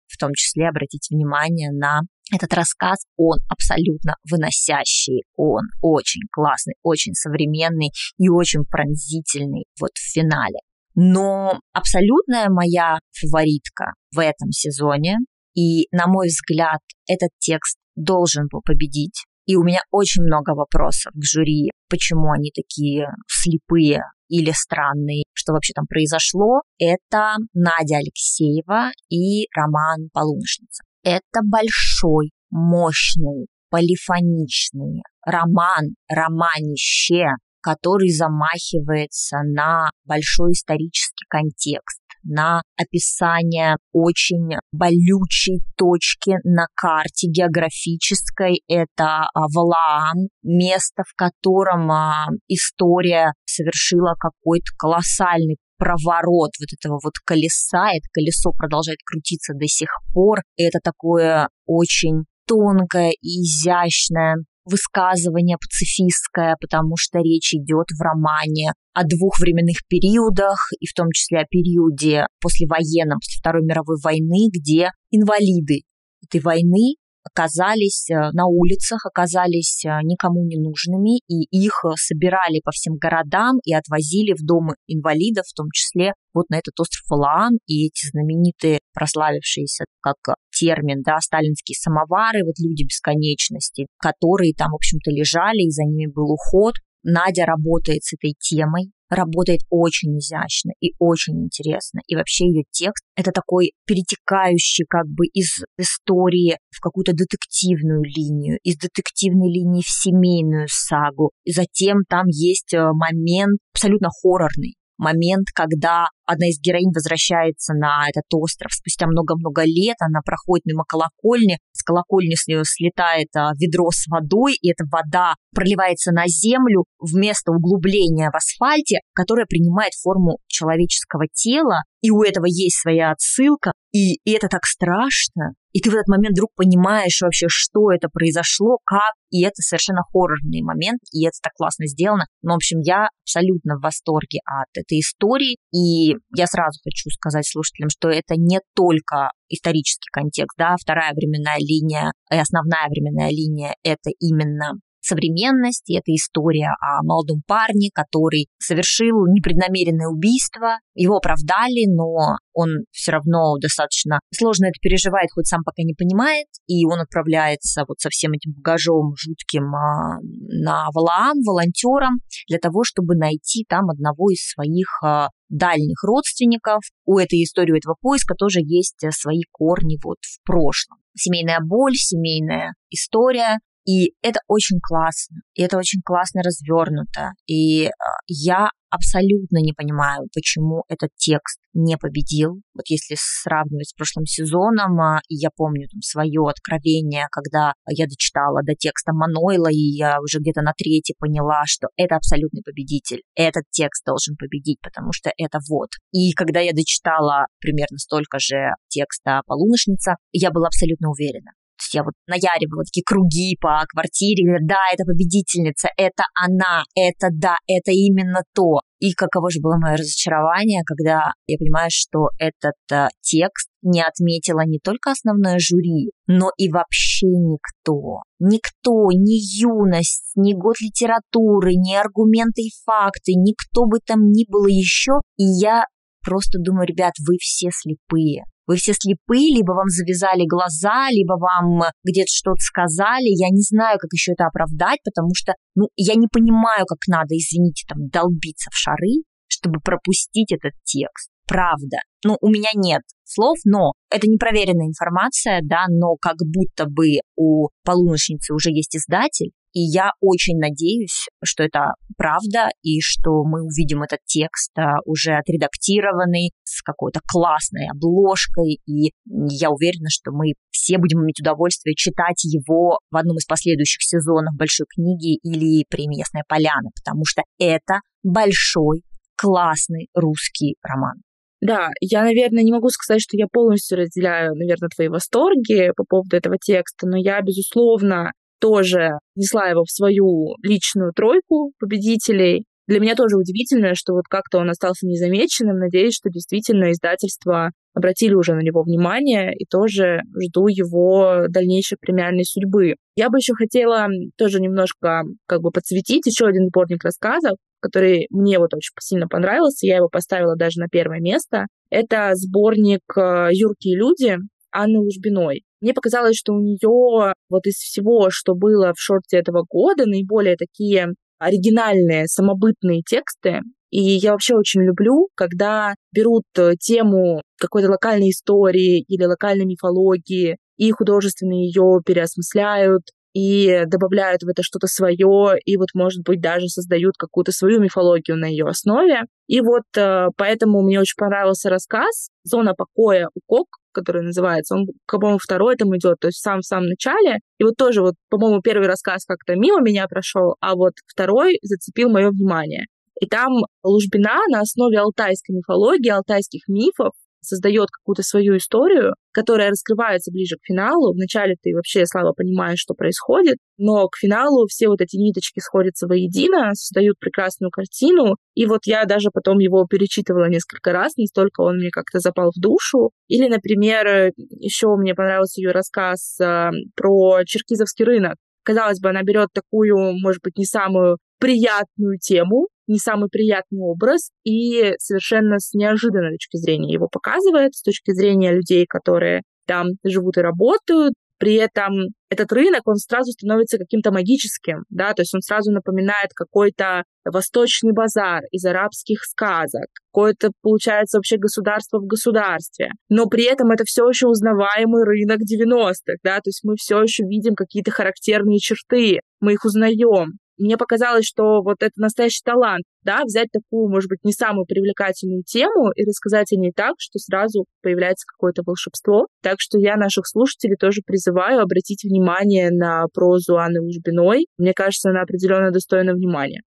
в 0.07 0.17
том 0.17 0.31
числе 0.33 0.69
обратить 0.69 1.07
внимание 1.09 1.71
на 1.71 2.01
этот 2.33 2.53
рассказ, 2.53 3.05
он 3.17 3.37
абсолютно 3.49 4.15
выносящий, 4.29 5.23
он 5.35 5.63
очень 5.81 6.21
классный, 6.31 6.75
очень 6.81 7.13
современный 7.13 7.91
и 8.17 8.29
очень 8.29 8.63
пронзительный 8.63 9.65
вот 9.79 9.91
в 9.93 10.13
финале. 10.13 10.59
Но 10.95 11.59
абсолютная 11.73 12.49
моя 12.49 12.99
фаворитка 13.11 13.93
в 14.15 14.19
этом 14.19 14.51
сезоне, 14.51 15.17
и, 15.53 15.87
на 15.91 16.07
мой 16.07 16.27
взгляд, 16.27 16.79
этот 17.07 17.29
текст 17.39 17.77
должен 17.95 18.47
был 18.49 18.61
победить. 18.61 19.25
И 19.45 19.55
у 19.55 19.63
меня 19.63 19.81
очень 19.91 20.23
много 20.23 20.55
вопросов 20.55 21.11
к 21.13 21.23
жюри, 21.23 21.71
почему 21.89 22.31
они 22.31 22.51
такие 22.51 23.07
слепые 23.27 24.01
или 24.29 24.51
странные, 24.51 25.23
что 25.33 25.53
вообще 25.53 25.73
там 25.73 25.85
произошло. 25.87 26.61
Это 26.79 27.35
Надя 27.53 27.97
Алексеева 27.97 28.91
и 29.09 29.47
Роман 29.55 30.09
Полуношница. 30.13 30.83
Это 31.03 31.41
большой, 31.43 32.31
мощный, 32.49 33.47
полифоничный 33.69 35.03
роман, 35.25 35.95
романище, 36.09 37.25
который 37.61 38.09
замахивается 38.09 39.37
на 39.43 39.89
большой 40.05 40.51
исторический 40.51 41.25
контекст, 41.27 41.99
на 42.25 42.61
описание 42.77 43.77
очень 43.93 44.57
болючей 44.71 45.61
точки 45.77 46.35
на 46.43 46.67
карте 46.75 47.27
географической. 47.27 48.61
Это 48.67 49.29
а, 49.33 49.47
Валаам, 49.53 50.27
место, 50.43 51.03
в 51.07 51.15
котором 51.15 51.91
а, 51.91 52.27
история 52.47 53.33
совершила 53.45 54.15
какой-то 54.19 54.71
колоссальный 54.77 55.57
проворот 55.77 56.51
вот 56.59 56.69
этого 56.71 56.99
вот 57.03 57.13
колеса, 57.25 57.89
это 57.89 58.07
колесо 58.13 58.51
продолжает 58.51 58.99
крутиться 59.05 59.53
до 59.53 59.67
сих 59.67 59.89
пор. 60.13 60.39
Это 60.57 60.79
такое 60.81 61.49
очень 61.65 62.23
тонкое 62.47 63.11
и 63.11 63.41
изящное 63.41 64.35
высказывание 64.65 65.57
пацифистское, 65.57 66.57
потому 66.59 66.95
что 66.97 67.19
речь 67.19 67.53
идет 67.53 67.87
в 67.91 68.01
романе 68.01 68.73
о 68.93 69.03
двух 69.03 69.39
временных 69.39 69.85
периодах, 69.87 70.57
и 70.79 70.87
в 70.87 70.93
том 70.93 71.11
числе 71.11 71.39
о 71.39 71.45
периоде 71.49 72.27
послевоенном, 72.41 73.19
после 73.19 73.39
Второй 73.39 73.63
мировой 73.63 73.97
войны, 74.03 74.49
где 74.51 74.91
инвалиды 75.11 75.81
этой 76.23 76.41
войны 76.41 76.95
оказались 77.25 78.09
э, 78.09 78.31
на 78.33 78.45
улицах, 78.45 79.05
оказались 79.05 79.83
э, 79.83 79.89
никому 80.03 80.45
не 80.45 80.57
нужными, 80.57 81.19
и 81.27 81.43
их 81.51 81.83
э, 81.83 81.89
собирали 81.95 82.61
по 82.63 82.71
всем 82.71 82.95
городам 82.97 83.57
и 83.63 83.73
отвозили 83.73 84.33
в 84.33 84.45
дома 84.45 84.75
инвалидов, 84.87 85.45
в 85.47 85.55
том 85.55 85.67
числе 85.73 86.13
вот 86.33 86.49
на 86.49 86.57
этот 86.57 86.79
остров 86.79 87.03
Валаам, 87.09 87.57
и 87.65 87.87
эти 87.87 88.09
знаменитые, 88.11 88.79
прославившиеся 88.93 89.85
как 90.01 90.17
термин, 90.57 91.01
да, 91.03 91.19
сталинские 91.19 91.75
самовары, 91.75 92.43
вот 92.45 92.55
люди 92.59 92.83
бесконечности, 92.83 93.87
которые 93.99 94.53
там, 94.53 94.71
в 94.71 94.75
общем-то, 94.75 95.11
лежали, 95.11 95.67
и 95.67 95.71
за 95.71 95.83
ними 95.83 96.11
был 96.11 96.31
уход, 96.31 96.75
Надя 97.03 97.45
работает 97.45 98.03
с 98.03 98.13
этой 98.13 98.33
темой, 98.39 98.91
работает 99.09 99.61
очень 99.69 100.17
изящно 100.17 100.71
и 100.79 100.93
очень 100.97 101.45
интересно. 101.45 102.01
И 102.07 102.15
вообще 102.15 102.47
ее 102.47 102.63
текст— 102.71 103.03
это 103.15 103.31
такой 103.31 103.73
перетекающий 103.85 104.85
как 104.89 105.05
бы 105.05 105.27
из 105.27 105.63
истории 105.77 106.57
в 106.71 106.81
какую-то 106.81 107.13
детективную 107.13 108.01
линию, 108.03 108.57
из 108.63 108.77
детективной 108.77 109.53
линии 109.53 109.83
в 109.83 109.89
семейную 109.89 110.67
сагу. 110.67 111.31
И 111.43 111.51
затем 111.51 111.99
там 112.09 112.25
есть 112.27 112.73
э, 112.73 112.83
момент 112.93 113.59
абсолютно 113.73 114.09
хоррорный, 114.09 114.75
момент, 114.97 115.47
когда 115.53 116.07
одна 116.25 116.47
из 116.47 116.59
героинь 116.59 116.91
возвращается 116.93 117.73
на 117.73 118.05
этот 118.09 118.23
остров 118.33 118.71
спустя 118.73 119.07
много-много 119.07 119.63
лет, 119.65 119.97
она 119.99 120.21
проходит 120.23 120.65
мимо 120.65 120.83
колокольни, 120.87 121.59
с 121.71 121.83
колокольни 121.83 122.35
с 122.35 122.47
нее 122.47 122.63
слетает 122.65 123.27
а, 123.35 123.51
ведро 123.59 123.89
с 123.91 124.07
водой, 124.07 124.53
и 124.61 124.71
эта 124.71 124.85
вода 124.91 125.35
проливается 125.53 126.11
на 126.11 126.27
землю 126.27 126.85
вместо 126.99 127.51
углубления 127.51 128.29
в 128.31 128.35
асфальте, 128.35 128.99
которое 129.13 129.45
принимает 129.45 129.93
форму 129.93 130.39
человеческого 130.47 131.25
тела, 131.33 131.79
и 132.01 132.11
у 132.11 132.21
этого 132.21 132.45
есть 132.45 132.79
своя 132.81 133.11
отсылка, 133.11 133.71
и, 133.91 134.15
и 134.23 134.31
это 134.31 134.47
так 134.47 134.65
страшно, 134.65 135.53
и 135.75 135.81
ты 135.81 135.89
в 135.89 135.93
этот 135.93 136.07
момент 136.07 136.37
вдруг 136.37 136.51
понимаешь 136.55 137.19
вообще, 137.21 137.47
что 137.49 137.91
это 137.91 138.07
произошло, 138.07 138.77
как, 138.85 139.13
и 139.29 139.43
это 139.43 139.61
совершенно 139.61 140.03
хоррорный 140.03 140.61
момент, 140.61 141.01
и 141.11 141.25
это 141.25 141.37
так 141.43 141.51
классно 141.53 141.85
сделано. 141.87 142.27
Ну, 142.43 142.53
в 142.53 142.55
общем, 142.55 142.79
я 142.79 143.09
абсолютно 143.23 143.75
в 143.75 143.81
восторге 143.81 144.39
от 144.45 144.69
этой 144.73 144.99
истории, 144.99 145.57
и 145.73 146.14
я 146.35 146.47
сразу 146.47 146.79
хочу 146.83 147.09
сказать 147.09 147.47
слушателям, 147.47 147.89
что 147.89 148.09
это 148.09 148.35
не 148.35 148.59
только 148.75 149.31
исторический 149.49 150.09
контекст, 150.11 150.57
да, 150.57 150.75
вторая 150.79 151.13
временная 151.13 151.59
линия 151.59 152.11
и 152.31 152.37
основная 152.37 152.87
временная 152.89 153.29
линия— 153.29 153.75
это 153.83 154.09
именно 154.19 154.73
современность, 155.05 155.89
и 155.89 155.95
это 155.95 156.11
история 156.13 156.71
о 156.81 157.03
молодом 157.03 157.41
парне, 157.47 157.89
который 157.93 158.47
совершил 158.59 159.27
непреднамеренное 159.27 160.07
убийство. 160.07 160.79
Его 160.95 161.17
оправдали, 161.17 161.85
но 161.87 162.37
он 162.53 162.85
все 162.91 163.11
равно 163.11 163.57
достаточно 163.61 164.19
сложно 164.33 164.65
это 164.65 164.79
переживает, 164.81 165.29
хоть 165.33 165.47
сам 165.47 165.63
пока 165.63 165.83
не 165.83 165.93
понимает, 165.93 166.47
и 166.67 166.85
он 166.85 166.99
отправляется 166.99 167.83
вот 167.87 167.99
со 167.99 168.09
всем 168.09 168.31
этим 168.33 168.53
багажом 168.53 169.13
жутким 169.15 169.75
а, 169.75 170.19
на 170.21 170.87
Валаам, 170.93 171.37
волонтером, 171.45 172.19
для 172.47 172.59
того, 172.59 172.83
чтобы 172.83 173.15
найти 173.15 173.65
там 173.67 173.89
одного 173.89 174.31
из 174.31 174.47
своих 174.47 174.87
а, 175.03 175.29
дальних 175.49 176.03
родственников. 176.03 176.81
У 177.05 177.17
этой 177.17 177.43
истории, 177.43 177.73
у 177.73 177.77
этого 177.77 177.95
поиска 178.01 178.35
тоже 178.35 178.59
есть 178.61 179.03
свои 179.11 179.41
корни 179.51 179.97
вот 180.03 180.17
в 180.21 180.43
прошлом. 180.45 180.97
Семейная 181.17 181.59
боль, 181.61 181.95
семейная 181.95 182.73
история, 182.89 183.59
и 183.85 184.13
это 184.21 184.39
очень 184.47 184.79
классно, 184.81 185.41
и 185.53 185.61
это 185.61 185.77
очень 185.77 186.01
классно 186.03 186.41
развернуто. 186.41 187.33
И 187.47 187.85
а, 187.85 187.91
я 188.27 188.69
абсолютно 188.89 189.57
не 189.57 189.73
понимаю, 189.73 190.27
почему 190.33 190.83
этот 190.87 191.09
текст 191.17 191.59
не 191.73 191.97
победил. 191.97 192.61
Вот 192.73 192.85
если 192.87 193.15
сравнивать 193.17 193.89
с 193.89 193.93
прошлым 193.93 194.25
сезоном, 194.25 195.19
и 195.27 195.35
я 195.35 195.49
помню 195.55 195.87
там 195.89 196.01
свое 196.01 196.41
откровение, 196.47 197.27
когда 197.29 197.73
я 197.89 198.05
дочитала 198.05 198.61
до 198.63 198.73
текста 198.73 199.11
Манойла, 199.13 199.69
и 199.69 199.97
я 199.97 200.19
уже 200.21 200.39
где-то 200.39 200.61
на 200.61 200.73
третьей 200.75 201.15
поняла, 201.19 201.63
что 201.65 201.89
это 201.97 202.15
абсолютный 202.15 202.63
победитель. 202.63 203.21
Этот 203.35 203.63
текст 203.69 204.03
должен 204.05 204.35
победить, 204.37 204.79
потому 204.81 205.11
что 205.11 205.31
это 205.37 205.59
вот. 205.69 205.89
И 206.11 206.31
когда 206.33 206.59
я 206.59 206.71
дочитала 206.71 207.47
примерно 207.59 207.97
столько 207.97 208.39
же 208.39 208.73
текста 208.87 209.41
«Полуношница», 209.45 210.15
я 210.31 210.51
была 210.51 210.67
абсолютно 210.67 211.09
уверена 211.09 211.51
я 211.93 212.03
вот 212.03 212.13
наяривала 212.27 212.83
такие 212.83 213.03
круги 213.05 213.57
по 213.59 213.83
квартире, 213.87 214.57
да, 214.61 214.79
это 214.91 215.03
победительница, 215.05 215.89
это 215.97 216.23
она, 216.33 216.83
это 216.95 217.29
да, 217.31 217.57
это 217.67 217.91
именно 217.91 218.43
то. 218.53 218.81
И 218.99 219.11
каково 219.13 219.51
же 219.51 219.59
было 219.61 219.77
мое 219.77 219.97
разочарование, 219.97 220.81
когда 220.85 221.33
я 221.47 221.57
понимаю, 221.57 221.89
что 221.91 222.29
этот 222.39 222.79
э, 222.91 223.07
текст 223.21 223.69
не 223.81 224.01
отметила 224.01 224.65
не 224.65 224.79
только 224.79 225.11
основное 225.11 225.59
жюри, 225.59 226.11
но 226.27 226.49
и 226.57 226.71
вообще 226.71 227.27
никто. 227.27 228.21
Никто, 228.39 229.11
ни 229.11 229.37
юность, 229.61 230.31
ни 230.35 230.53
год 230.53 230.75
литературы, 230.81 231.73
ни 231.75 231.93
аргументы 231.93 232.61
и 232.61 232.71
факты, 232.85 233.33
никто 233.35 233.85
бы 233.85 233.99
там 233.99 234.31
ни 234.31 234.49
было 234.49 234.67
еще. 234.67 235.19
И 235.37 235.43
я 235.43 235.85
просто 236.23 236.59
думаю, 236.59 236.87
ребят, 236.87 237.13
вы 237.27 237.35
все 237.39 237.69
слепые. 237.71 238.43
Вы 238.67 238.77
все 238.77 238.93
слепые, 238.93 239.55
либо 239.55 239.73
вам 239.73 239.89
завязали 239.89 240.45
глаза, 240.47 241.09
либо 241.11 241.33
вам 241.33 241.83
где-то 242.03 242.31
что-то 242.31 242.61
сказали. 242.61 243.29
Я 243.29 243.49
не 243.49 243.61
знаю, 243.61 243.97
как 243.99 244.11
еще 244.11 244.33
это 244.33 244.45
оправдать, 244.45 244.99
потому 245.03 245.31
что, 245.35 245.53
ну, 245.75 245.87
я 245.95 246.15
не 246.15 246.27
понимаю, 246.27 246.85
как 246.85 246.99
надо, 247.07 247.35
извините, 247.35 247.85
там, 247.87 248.07
долбиться 248.09 248.69
в 248.71 248.77
шары, 248.77 249.23
чтобы 249.47 249.79
пропустить 249.81 250.51
этот 250.51 250.73
текст. 250.83 251.29
Правда. 251.47 251.97
Ну, 252.23 252.37
у 252.41 252.49
меня 252.49 252.69
нет 252.73 253.01
слов, 253.23 253.57
но 253.65 253.93
это 254.09 254.27
непроверенная 254.27 254.87
информация, 254.87 255.61
да, 255.63 255.85
но 255.89 256.15
как 256.15 256.37
будто 256.39 256.85
бы 256.85 257.19
у 257.35 257.69
полуночницы 257.83 258.53
уже 258.53 258.71
есть 258.71 258.95
издатель, 258.95 259.51
и 259.75 259.81
я 259.81 260.11
очень 260.21 260.57
надеюсь, 260.57 261.27
что 261.43 261.63
это 261.63 261.95
правда, 262.17 262.69
и 262.81 263.01
что 263.01 263.43
мы 263.43 263.61
увидим 263.61 264.03
этот 264.03 264.19
текст 264.25 264.71
а, 264.79 264.99
уже 265.05 265.33
отредактированный, 265.33 266.51
с 266.63 266.81
какой-то 266.81 267.19
классной 267.27 267.89
обложкой, 267.91 268.79
и 268.87 269.11
я 269.25 269.69
уверена, 269.69 270.07
что 270.09 270.31
мы 270.31 270.53
все 270.71 270.97
будем 270.97 271.23
иметь 271.23 271.41
удовольствие 271.41 271.93
читать 271.93 272.41
его 272.45 272.99
в 273.11 273.17
одном 273.17 273.35
из 273.35 273.45
последующих 273.45 274.01
сезонов 274.01 274.55
большой 274.55 274.87
книги 274.89 275.35
или 275.43 275.85
премии 275.89 276.19
«Ясная 276.19 276.45
поляна», 276.47 276.91
потому 276.95 277.25
что 277.25 277.43
это 277.59 277.99
большой, 278.23 279.01
классный 279.35 280.07
русский 280.13 280.75
роман. 280.81 281.15
Да, 281.59 281.89
я, 281.99 282.23
наверное, 282.23 282.63
не 282.63 282.71
могу 282.71 282.87
сказать, 282.89 283.21
что 283.21 283.35
я 283.35 283.47
полностью 283.51 283.97
разделяю, 283.97 284.55
наверное, 284.55 284.87
твои 284.87 285.09
восторги 285.09 285.91
по 285.97 286.05
поводу 286.07 286.37
этого 286.37 286.57
текста, 286.57 287.07
но 287.07 287.17
я, 287.17 287.41
безусловно, 287.41 288.31
тоже 288.65 289.19
несла 289.35 289.67
его 289.67 289.83
в 289.83 289.91
свою 289.91 290.55
личную 290.63 291.13
тройку 291.13 291.71
победителей. 291.79 292.65
Для 292.87 292.99
меня 292.99 293.13
тоже 293.13 293.37
удивительно, 293.37 293.93
что 293.93 294.13
вот 294.13 294.23
как-то 294.27 294.57
он 294.57 294.71
остался 294.71 295.05
незамеченным. 295.05 295.77
Надеюсь, 295.77 296.15
что 296.15 296.31
действительно 296.31 296.91
издательство 296.91 297.69
обратили 297.93 298.33
уже 298.33 298.55
на 298.55 298.61
него 298.61 298.81
внимание 298.81 299.53
и 299.55 299.65
тоже 299.65 300.21
жду 300.43 300.67
его 300.67 301.45
дальнейшей 301.47 301.99
премиальной 302.01 302.43
судьбы. 302.43 302.95
Я 303.15 303.29
бы 303.29 303.37
еще 303.37 303.53
хотела 303.53 304.07
тоже 304.35 304.59
немножко 304.59 305.21
как 305.45 305.61
бы 305.61 305.69
подсветить 305.69 306.25
еще 306.25 306.47
один 306.47 306.65
сборник 306.65 307.03
рассказов, 307.03 307.57
который 307.81 308.25
мне 308.31 308.57
вот 308.57 308.73
очень 308.73 308.93
сильно 308.99 309.27
понравился. 309.27 309.85
Я 309.85 309.97
его 309.97 310.09
поставила 310.09 310.55
даже 310.55 310.79
на 310.79 310.87
первое 310.87 311.19
место. 311.19 311.67
Это 311.91 312.31
сборник 312.33 313.03
э, 313.15 313.49
«Юркие 313.51 313.95
люди» 313.95 314.37
Анны 314.71 314.99
Лужбиной. 314.99 315.63
Мне 315.85 315.93
показалось, 315.93 316.35
что 316.35 316.53
у 316.53 316.59
нее 316.59 317.35
вот 317.47 317.67
из 317.67 317.75
всего, 317.75 318.31
что 318.31 318.55
было 318.55 318.93
в 318.95 318.99
шорте 318.99 319.37
этого 319.37 319.63
года, 319.69 320.07
наиболее 320.07 320.55
такие 320.57 321.09
оригинальные, 321.37 322.25
самобытные 322.25 323.03
тексты. 323.07 323.59
И 323.91 324.01
я 324.01 324.31
вообще 324.31 324.55
очень 324.55 324.81
люблю, 324.81 325.27
когда 325.35 325.93
берут 326.11 326.45
э, 326.57 326.71
тему 326.79 327.43
какой-то 327.59 327.91
локальной 327.91 328.31
истории 328.31 329.01
или 329.07 329.25
локальной 329.25 329.65
мифологии 329.65 330.57
и 330.77 330.89
художественно 330.89 331.53
ее 331.53 332.01
переосмысляют, 332.03 333.03
и 333.35 333.83
добавляют 333.85 334.41
в 334.41 334.47
это 334.47 334.63
что-то 334.63 334.87
свое, 334.87 335.59
и 335.65 335.77
вот, 335.77 335.89
может 335.93 336.23
быть, 336.23 336.41
даже 336.41 336.67
создают 336.67 337.13
какую-то 337.15 337.51
свою 337.51 337.79
мифологию 337.79 338.37
на 338.37 338.45
ее 338.45 338.65
основе. 338.65 339.25
И 339.45 339.61
вот 339.61 339.83
э, 339.95 340.29
поэтому 340.35 340.81
мне 340.81 340.99
очень 340.99 341.15
понравился 341.15 341.69
рассказ 341.69 342.29
«Зона 342.43 342.73
покоя 342.73 343.29
у 343.35 343.39
Кок», 343.45 343.67
который 343.95 344.21
называется. 344.21 344.75
Он, 344.75 344.85
по-моему, 345.07 345.39
второй 345.41 345.75
там 345.75 345.95
идет, 345.97 346.17
то 346.19 346.27
есть 346.27 346.41
сам 346.41 346.59
в 346.59 346.65
самом 346.65 346.87
начале. 346.87 347.39
И 347.57 347.63
вот 347.63 347.75
тоже 347.77 348.01
вот, 348.01 348.15
по-моему, 348.29 348.61
первый 348.61 348.87
рассказ 348.87 349.25
как-то 349.25 349.55
мимо 349.55 349.81
меня 349.81 350.07
прошел, 350.07 350.55
а 350.59 350.75
вот 350.75 350.93
второй 351.07 351.57
зацепил 351.61 352.09
мое 352.09 352.29
внимание. 352.29 352.85
И 353.21 353.27
там 353.27 353.47
Лужбина 353.83 354.41
на 354.51 354.61
основе 354.61 354.99
алтайской 354.99 355.55
мифологии, 355.55 356.09
алтайских 356.09 356.67
мифов 356.67 357.11
создает 357.45 357.89
какую-то 357.89 358.23
свою 358.23 358.57
историю, 358.57 359.13
которая 359.31 359.69
раскрывается 359.69 360.31
ближе 360.31 360.55
к 360.55 360.65
финалу. 360.65 361.13
Вначале 361.13 361.55
ты 361.61 361.73
вообще 361.73 362.05
слабо 362.05 362.33
понимаешь, 362.33 362.79
что 362.79 362.93
происходит, 362.93 363.57
но 363.77 364.07
к 364.07 364.17
финалу 364.17 364.67
все 364.67 364.87
вот 364.87 365.01
эти 365.01 365.17
ниточки 365.17 365.59
сходятся 365.59 366.07
воедино, 366.07 366.73
создают 366.73 367.19
прекрасную 367.19 367.71
картину. 367.71 368.35
И 368.53 368.65
вот 368.65 368.81
я 368.85 369.05
даже 369.05 369.29
потом 369.33 369.59
его 369.59 369.85
перечитывала 369.85 370.49
несколько 370.49 370.91
раз, 370.91 371.15
настолько 371.17 371.61
он 371.61 371.77
мне 371.77 371.89
как-то 371.91 372.19
запал 372.19 372.51
в 372.55 372.59
душу. 372.59 373.11
Или, 373.27 373.47
например, 373.47 374.31
еще 374.37 374.95
мне 374.95 375.13
понравился 375.15 375.61
ее 375.61 375.71
рассказ 375.71 376.39
э, 376.39 376.71
про 376.95 377.43
черкизовский 377.45 378.05
рынок. 378.05 378.35
Казалось 378.65 378.99
бы, 378.99 379.09
она 379.09 379.21
берет 379.23 379.49
такую, 379.53 379.95
может 380.19 380.41
быть, 380.43 380.57
не 380.57 380.65
самую 380.65 381.17
приятную 381.39 382.17
тему, 382.19 382.67
не 382.87 382.97
самый 382.97 383.29
приятный 383.29 383.79
образ 383.79 384.31
и 384.43 384.93
совершенно 384.97 385.59
с 385.59 385.73
неожиданной 385.73 386.31
точки 386.31 386.57
зрения 386.57 386.93
его 386.93 387.07
показывает, 387.07 387.75
с 387.75 387.81
точки 387.81 388.11
зрения 388.11 388.53
людей, 388.53 388.85
которые 388.87 389.43
там 389.67 389.87
живут 390.03 390.37
и 390.37 390.41
работают, 390.41 391.13
при 391.37 391.55
этом 391.55 391.91
этот 392.29 392.51
рынок, 392.51 392.81
он 392.85 392.95
сразу 392.95 393.31
становится 393.31 393.77
каким-то 393.77 394.11
магическим, 394.11 394.83
да, 394.89 395.13
то 395.13 395.21
есть 395.21 395.33
он 395.33 395.41
сразу 395.41 395.71
напоминает 395.71 396.31
какой-то 396.35 397.03
восточный 397.23 397.93
базар 397.93 398.43
из 398.51 398.65
арабских 398.65 399.23
сказок, 399.23 399.87
какое-то, 400.11 400.51
получается, 400.61 401.17
вообще 401.17 401.37
государство 401.37 401.99
в 401.99 402.07
государстве. 402.07 402.91
Но 403.09 403.27
при 403.27 403.45
этом 403.45 403.71
это 403.71 403.83
все 403.85 404.07
еще 404.07 404.27
узнаваемый 404.27 405.03
рынок 405.03 405.39
90-х, 405.41 406.17
да, 406.23 406.37
то 406.37 406.47
есть 406.47 406.61
мы 406.63 406.75
все 406.77 407.01
еще 407.01 407.23
видим 407.23 407.55
какие-то 407.55 407.91
характерные 407.91 408.59
черты, 408.59 409.19
мы 409.39 409.53
их 409.53 409.65
узнаем 409.65 410.39
мне 410.57 410.77
показалось, 410.77 411.25
что 411.25 411.61
вот 411.61 411.77
это 411.81 411.93
настоящий 411.97 412.41
талант, 412.43 412.83
да, 413.03 413.23
взять 413.25 413.49
такую, 413.51 413.89
может 413.89 414.09
быть, 414.09 414.23
не 414.23 414.31
самую 414.31 414.65
привлекательную 414.65 415.43
тему 415.43 415.91
и 415.95 416.05
рассказать 416.05 416.51
о 416.51 416.55
ней 416.55 416.71
так, 416.75 416.95
что 416.97 417.19
сразу 417.19 417.65
появляется 417.81 418.25
какое-то 418.25 418.63
волшебство. 418.65 419.27
Так 419.41 419.57
что 419.59 419.77
я 419.77 419.95
наших 419.95 420.27
слушателей 420.27 420.77
тоже 420.77 421.01
призываю 421.05 421.61
обратить 421.61 422.03
внимание 422.03 422.69
на 422.71 423.05
прозу 423.13 423.57
Анны 423.57 423.81
Лужбиной. 423.81 424.47
Мне 424.57 424.73
кажется, 424.73 425.09
она 425.09 425.21
определенно 425.21 425.71
достойна 425.71 426.13
внимания. 426.13 426.61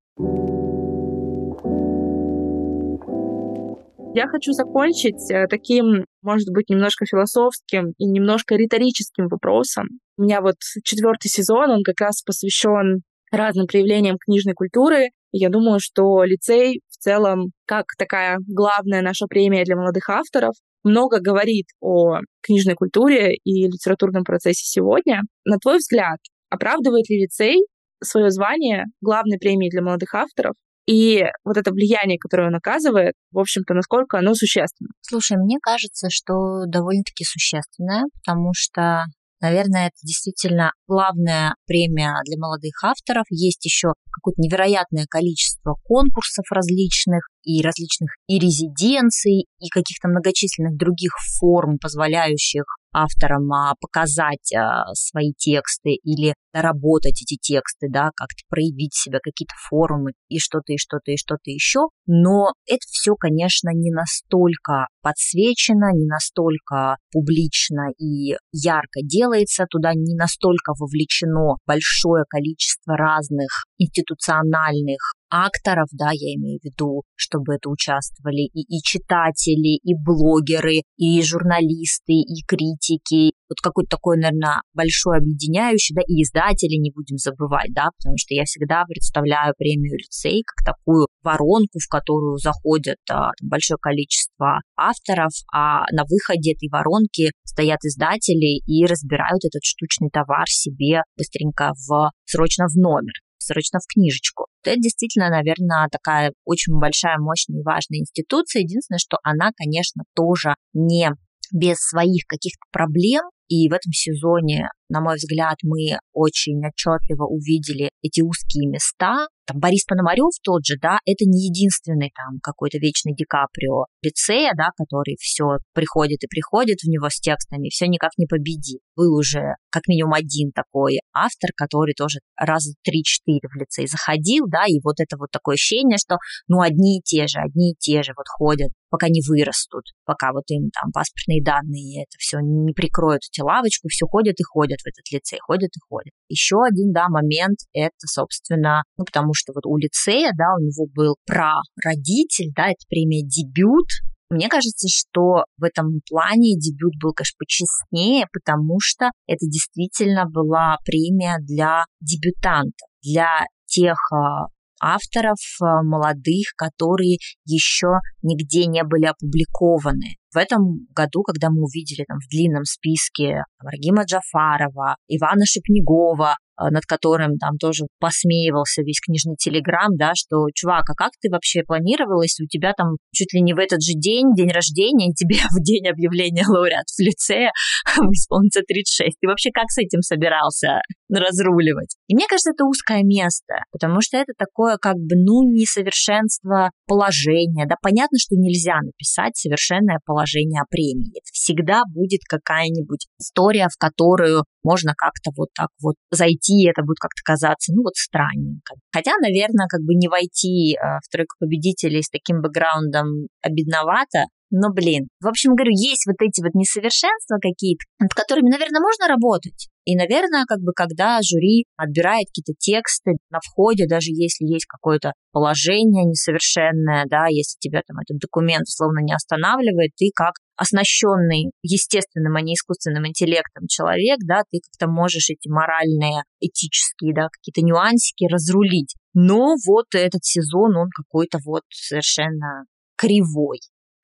Я 4.14 4.26
хочу 4.26 4.52
закончить 4.52 5.30
э, 5.30 5.46
таким, 5.48 6.04
может 6.22 6.48
быть, 6.50 6.70
немножко 6.70 7.04
философским 7.04 7.92
и 7.98 8.06
немножко 8.06 8.56
риторическим 8.56 9.28
вопросом. 9.28 10.00
У 10.16 10.22
меня 10.22 10.40
вот 10.40 10.56
четвертый 10.82 11.28
сезон, 11.28 11.70
он 11.70 11.82
как 11.84 12.00
раз 12.00 12.22
посвящен 12.22 13.02
разным 13.30 13.66
проявлениям 13.66 14.16
книжной 14.18 14.54
культуры. 14.54 15.10
Я 15.32 15.50
думаю, 15.50 15.78
что 15.80 16.24
лицей 16.24 16.80
в 16.88 16.96
целом, 16.96 17.52
как 17.66 17.86
такая 17.98 18.38
главная 18.46 19.02
наша 19.02 19.26
премия 19.26 19.64
для 19.64 19.76
молодых 19.76 20.08
авторов, 20.08 20.54
много 20.84 21.20
говорит 21.20 21.66
о 21.80 22.18
книжной 22.42 22.74
культуре 22.74 23.34
и 23.34 23.66
литературном 23.66 24.24
процессе 24.24 24.64
сегодня. 24.64 25.22
На 25.44 25.58
твой 25.58 25.78
взгляд, 25.78 26.18
оправдывает 26.50 27.08
ли 27.10 27.22
лицей 27.22 27.66
свое 28.02 28.30
звание 28.30 28.84
главной 29.00 29.38
премии 29.38 29.70
для 29.70 29.82
молодых 29.82 30.14
авторов? 30.14 30.54
И 30.86 31.22
вот 31.44 31.58
это 31.58 31.70
влияние, 31.70 32.18
которое 32.18 32.48
он 32.48 32.54
оказывает, 32.54 33.12
в 33.30 33.38
общем-то, 33.38 33.74
насколько 33.74 34.18
оно 34.18 34.34
существенно? 34.34 34.88
Слушай, 35.02 35.36
мне 35.36 35.58
кажется, 35.60 36.08
что 36.10 36.64
довольно-таки 36.66 37.24
существенное, 37.24 38.04
потому 38.14 38.52
что 38.54 39.04
Наверное, 39.40 39.86
это 39.86 39.96
действительно 40.02 40.72
главная 40.88 41.54
премия 41.66 42.14
для 42.24 42.36
молодых 42.38 42.82
авторов. 42.82 43.24
Есть 43.30 43.64
еще 43.64 43.92
какое-то 44.10 44.40
невероятное 44.40 45.06
количество 45.08 45.76
конкурсов 45.84 46.44
различных 46.50 47.28
и 47.44 47.62
различных 47.62 48.10
и 48.26 48.38
резиденций, 48.38 49.46
и 49.60 49.68
каких-то 49.68 50.08
многочисленных 50.08 50.76
других 50.76 51.12
форм, 51.38 51.78
позволяющих 51.78 52.64
авторам 52.92 53.52
а, 53.52 53.74
показать 53.80 54.52
а, 54.54 54.92
свои 54.94 55.32
тексты 55.36 55.94
или 56.02 56.34
доработать 56.58 57.22
эти 57.22 57.38
тексты, 57.40 57.88
да, 57.90 58.10
как-то 58.16 58.42
проявить 58.48 58.94
себя, 58.94 59.18
какие-то 59.22 59.54
форумы 59.68 60.12
и 60.28 60.38
что-то, 60.38 60.72
и 60.72 60.76
что-то, 60.76 61.12
и 61.12 61.16
что-то 61.16 61.50
еще. 61.50 61.88
Но 62.06 62.52
это 62.66 62.84
все, 62.90 63.14
конечно, 63.14 63.70
не 63.72 63.90
настолько 63.90 64.88
подсвечено, 65.02 65.92
не 65.94 66.06
настолько 66.06 66.96
публично 67.12 67.90
и 67.98 68.36
ярко 68.52 69.00
делается, 69.02 69.66
туда 69.70 69.92
не 69.94 70.16
настолько 70.16 70.72
вовлечено 70.78 71.56
большое 71.66 72.24
количество 72.28 72.96
разных 72.96 73.64
институциональных 73.78 74.98
акторов, 75.30 75.88
да, 75.92 76.10
я 76.12 76.34
имею 76.36 76.58
в 76.60 76.64
виду, 76.64 77.02
чтобы 77.14 77.54
это 77.54 77.68
участвовали 77.68 78.48
и, 78.52 78.62
и 78.62 78.80
читатели, 78.82 79.78
и 79.82 79.94
блогеры, 79.94 80.82
и 80.96 81.22
журналисты, 81.22 82.14
и 82.14 82.42
критики. 82.46 83.32
Вот 83.48 83.60
какой-то 83.62 83.90
такой, 83.90 84.18
наверное, 84.18 84.62
большой 84.74 85.18
объединяющий, 85.18 85.94
да, 85.94 86.02
и 86.06 86.22
издатели 86.22 86.47
не 86.76 86.90
будем 86.90 87.16
забывать, 87.16 87.72
да, 87.74 87.90
потому 87.98 88.16
что 88.16 88.34
я 88.34 88.44
всегда 88.44 88.84
представляю 88.84 89.54
премию 89.56 89.98
лицей 89.98 90.42
как 90.46 90.74
такую 90.74 91.06
воронку, 91.22 91.78
в 91.78 91.88
которую 91.88 92.38
заходят 92.38 92.98
а, 93.10 93.30
большое 93.42 93.78
количество 93.80 94.60
авторов, 94.76 95.32
а 95.52 95.84
на 95.92 96.04
выходе 96.04 96.52
этой 96.52 96.68
воронки 96.70 97.32
стоят 97.44 97.80
издатели 97.84 98.60
и 98.66 98.86
разбирают 98.86 99.44
этот 99.44 99.62
штучный 99.64 100.10
товар 100.10 100.46
себе 100.48 101.02
быстренько 101.16 101.72
в 101.74 102.10
срочно 102.24 102.66
в 102.68 102.76
номер 102.76 103.12
срочно 103.40 103.78
в 103.78 103.86
книжечку. 103.92 104.46
Это 104.62 104.76
действительно, 104.76 105.30
наверное, 105.30 105.88
такая 105.90 106.32
очень 106.44 106.78
большая, 106.78 107.16
мощная 107.18 107.60
и 107.60 107.64
важная 107.64 108.00
институция. 108.00 108.60
Единственное, 108.60 108.98
что 108.98 109.16
она, 109.22 109.52
конечно, 109.56 110.02
тоже 110.14 110.54
не 110.74 111.10
без 111.52 111.78
своих 111.78 112.24
каких-то 112.26 112.64
проблем, 112.70 113.22
и 113.48 113.68
в 113.68 113.72
этом 113.72 113.92
сезоне, 113.92 114.68
на 114.88 115.00
мой 115.00 115.16
взгляд, 115.16 115.56
мы 115.62 115.98
очень 116.12 116.60
отчетливо 116.66 117.24
увидели 117.24 117.90
эти 118.02 118.20
узкие 118.22 118.68
места, 118.68 119.28
там 119.48 119.60
Борис 119.60 119.84
Пономарев 119.84 120.36
тот 120.44 120.66
же, 120.66 120.76
да, 120.80 120.98
это 121.06 121.24
не 121.24 121.48
единственный 121.48 122.12
там 122.14 122.38
какой-то 122.42 122.76
вечный 122.76 123.14
Ди 123.14 123.24
Каприо 123.24 123.86
лицея, 124.02 124.52
да, 124.54 124.70
который 124.76 125.16
все 125.18 125.56
приходит 125.72 126.22
и 126.22 126.28
приходит 126.28 126.80
в 126.82 126.88
него 126.88 127.08
с 127.08 127.18
текстами, 127.18 127.70
все 127.70 127.86
никак 127.88 128.10
не 128.18 128.26
победит. 128.26 128.80
Был 128.94 129.16
уже 129.16 129.56
как 129.70 129.88
минимум 129.88 130.12
один 130.12 130.52
такой 130.52 131.00
автор, 131.14 131.50
который 131.56 131.94
тоже 131.94 132.18
раза 132.36 132.74
три-четыре 132.84 133.48
в 133.48 133.56
лицей 133.58 133.86
заходил, 133.86 134.44
да, 134.48 134.64
и 134.66 134.80
вот 134.84 135.00
это 135.00 135.16
вот 135.16 135.30
такое 135.30 135.54
ощущение, 135.54 135.96
что 135.96 136.18
ну 136.46 136.60
одни 136.60 136.98
и 136.98 137.02
те 137.02 137.26
же, 137.26 137.38
одни 137.40 137.72
и 137.72 137.76
те 137.78 138.02
же 138.02 138.12
вот 138.16 138.26
ходят, 138.28 138.70
пока 138.90 139.08
не 139.08 139.22
вырастут, 139.26 139.84
пока 140.04 140.32
вот 140.32 140.44
им 140.48 140.68
там 140.70 140.92
паспортные 140.92 141.42
данные 141.42 142.02
это 142.02 142.16
все 142.18 142.38
не 142.40 142.74
прикроют 142.74 143.22
эти 143.30 143.40
лавочку, 143.40 143.88
все 143.88 144.04
ходят 144.06 144.38
и 144.38 144.44
ходят 144.44 144.77
в 144.82 144.86
этот 144.86 145.10
лицей, 145.10 145.38
ходят 145.40 145.70
и 145.76 145.80
ходят. 145.88 146.12
Еще 146.28 146.56
один, 146.62 146.92
да, 146.92 147.08
момент, 147.08 147.58
это, 147.72 148.06
собственно, 148.06 148.82
ну, 148.96 149.04
потому 149.04 149.34
что 149.34 149.52
вот 149.54 149.66
у 149.66 149.76
лицея, 149.76 150.32
да, 150.36 150.54
у 150.58 150.62
него 150.62 150.86
был 150.94 151.16
прародитель, 151.26 152.52
да, 152.54 152.68
это 152.68 152.84
премия 152.88 153.22
«Дебют», 153.22 153.88
мне 154.30 154.48
кажется, 154.50 154.88
что 154.88 155.44
в 155.56 155.64
этом 155.64 156.02
плане 156.06 156.58
дебют 156.58 156.92
был, 157.02 157.14
конечно, 157.14 157.38
почестнее, 157.38 158.26
потому 158.30 158.76
что 158.78 159.10
это 159.26 159.46
действительно 159.46 160.26
была 160.26 160.76
премия 160.84 161.38
для 161.40 161.84
дебютантов, 162.02 162.88
для 163.02 163.46
тех 163.64 163.96
а, 164.12 164.48
авторов 164.80 165.38
а, 165.60 165.82
молодых, 165.82 166.52
которые 166.56 167.18
еще 167.44 167.98
нигде 168.22 168.66
не 168.66 168.84
были 168.84 169.06
опубликованы. 169.06 170.16
В 170.32 170.36
этом 170.36 170.86
году, 170.94 171.22
когда 171.22 171.50
мы 171.50 171.62
увидели 171.62 172.04
там 172.06 172.18
в 172.18 172.28
длинном 172.30 172.64
списке 172.64 173.42
Рагима 173.58 174.04
Джафарова, 174.04 174.96
Ивана 175.08 175.44
Шепнегова, 175.46 176.36
Э, 176.38 176.47
над 176.58 176.84
которым 176.86 177.38
там 177.38 177.56
тоже 177.58 177.84
посмеивался 178.00 178.82
весь 178.82 179.00
книжный 179.00 179.36
телеграм, 179.36 179.96
да, 179.96 180.12
что, 180.14 180.46
чувак, 180.54 180.90
а 180.90 180.94
как 180.94 181.12
ты 181.20 181.30
вообще 181.30 181.62
планировал, 181.62 182.20
у 182.20 182.46
тебя 182.46 182.72
там 182.76 182.96
чуть 183.12 183.32
ли 183.32 183.40
не 183.40 183.54
в 183.54 183.58
этот 183.58 183.82
же 183.82 183.92
день, 183.94 184.34
день 184.34 184.50
рождения, 184.50 185.10
и 185.10 185.14
тебе 185.14 185.36
в 185.50 185.62
день 185.62 185.86
объявления 185.88 186.44
лауреат 186.46 186.86
в 186.86 187.00
лице 187.00 187.50
исполнится 188.12 188.62
36. 188.66 189.16
Ты 189.20 189.28
вообще 189.28 189.50
как 189.52 189.70
с 189.70 189.78
этим 189.78 190.02
собирался 190.02 190.82
разруливать? 191.08 191.96
И 192.08 192.14
мне 192.14 192.26
кажется, 192.28 192.50
это 192.50 192.64
узкое 192.64 193.02
место, 193.02 193.64
потому 193.72 194.00
что 194.00 194.16
это 194.16 194.32
такое 194.36 194.76
как 194.76 194.96
бы, 194.96 195.16
ну, 195.16 195.42
несовершенство 195.50 196.70
положения, 196.86 197.66
да, 197.66 197.76
понятно, 197.82 198.18
что 198.18 198.36
нельзя 198.36 198.80
написать 198.82 199.36
совершенное 199.36 200.00
положение 200.04 200.62
о 200.62 200.68
премии. 200.68 201.20
Всегда 201.32 201.82
будет 201.86 202.20
какая-нибудь 202.28 203.06
история, 203.20 203.68
в 203.68 203.78
которую 203.78 204.44
можно 204.62 204.94
как-то 204.96 205.30
вот 205.36 205.48
так 205.54 205.68
вот 205.82 205.96
зайти, 206.10 206.62
и 206.62 206.68
это 206.68 206.82
будет 206.82 206.98
как-то 207.00 207.22
казаться, 207.24 207.72
ну 207.74 207.82
вот 207.82 207.94
странненько. 207.94 208.74
Хотя, 208.92 209.12
наверное, 209.20 209.66
как 209.68 209.80
бы 209.82 209.94
не 209.94 210.08
войти 210.08 210.74
э, 210.74 210.98
в 211.04 211.08
тройку 211.10 211.36
победителей 211.38 212.02
с 212.02 212.10
таким 212.10 212.40
бэкграундом 212.42 213.28
обидновато, 213.42 214.24
но, 214.50 214.72
блин, 214.72 215.08
в 215.20 215.28
общем, 215.28 215.54
говорю, 215.54 215.72
есть 215.72 216.06
вот 216.06 216.16
эти 216.20 216.40
вот 216.42 216.54
несовершенства 216.54 217.36
какие-то, 217.36 217.84
над 218.00 218.14
которыми, 218.14 218.48
наверное, 218.48 218.80
можно 218.80 219.06
работать. 219.06 219.68
И, 219.84 219.94
наверное, 219.94 220.44
как 220.48 220.60
бы 220.60 220.72
когда 220.72 221.20
жюри 221.22 221.64
отбирает 221.76 222.28
какие-то 222.28 222.56
тексты 222.58 223.12
на 223.30 223.40
входе, 223.44 223.86
даже 223.86 224.08
если 224.10 224.46
есть 224.46 224.66
какое-то 224.66 225.12
положение 225.32 226.04
несовершенное, 226.04 227.04
да, 227.08 227.26
если 227.28 227.58
тебя 227.60 227.82
там 227.86 227.98
этот 228.00 228.18
документ 228.18 228.62
условно 228.62 229.00
не 229.00 229.12
останавливает, 229.12 229.92
ты 229.96 230.10
как 230.14 230.34
оснащенный 230.58 231.52
естественным, 231.62 232.36
а 232.36 232.42
не 232.42 232.54
искусственным 232.54 233.06
интеллектом 233.06 233.66
человек, 233.68 234.18
да, 234.26 234.42
ты 234.50 234.58
как-то 234.60 234.90
можешь 234.90 235.30
эти 235.30 235.48
моральные, 235.48 236.24
этические, 236.40 237.14
да, 237.14 237.28
какие-то 237.28 237.62
нюансики 237.64 238.30
разрулить. 238.30 238.96
Но 239.14 239.54
вот 239.66 239.86
этот 239.94 240.24
сезон, 240.24 240.76
он 240.76 240.88
какой-то 240.90 241.38
вот 241.44 241.62
совершенно 241.70 242.64
кривой. 242.96 243.60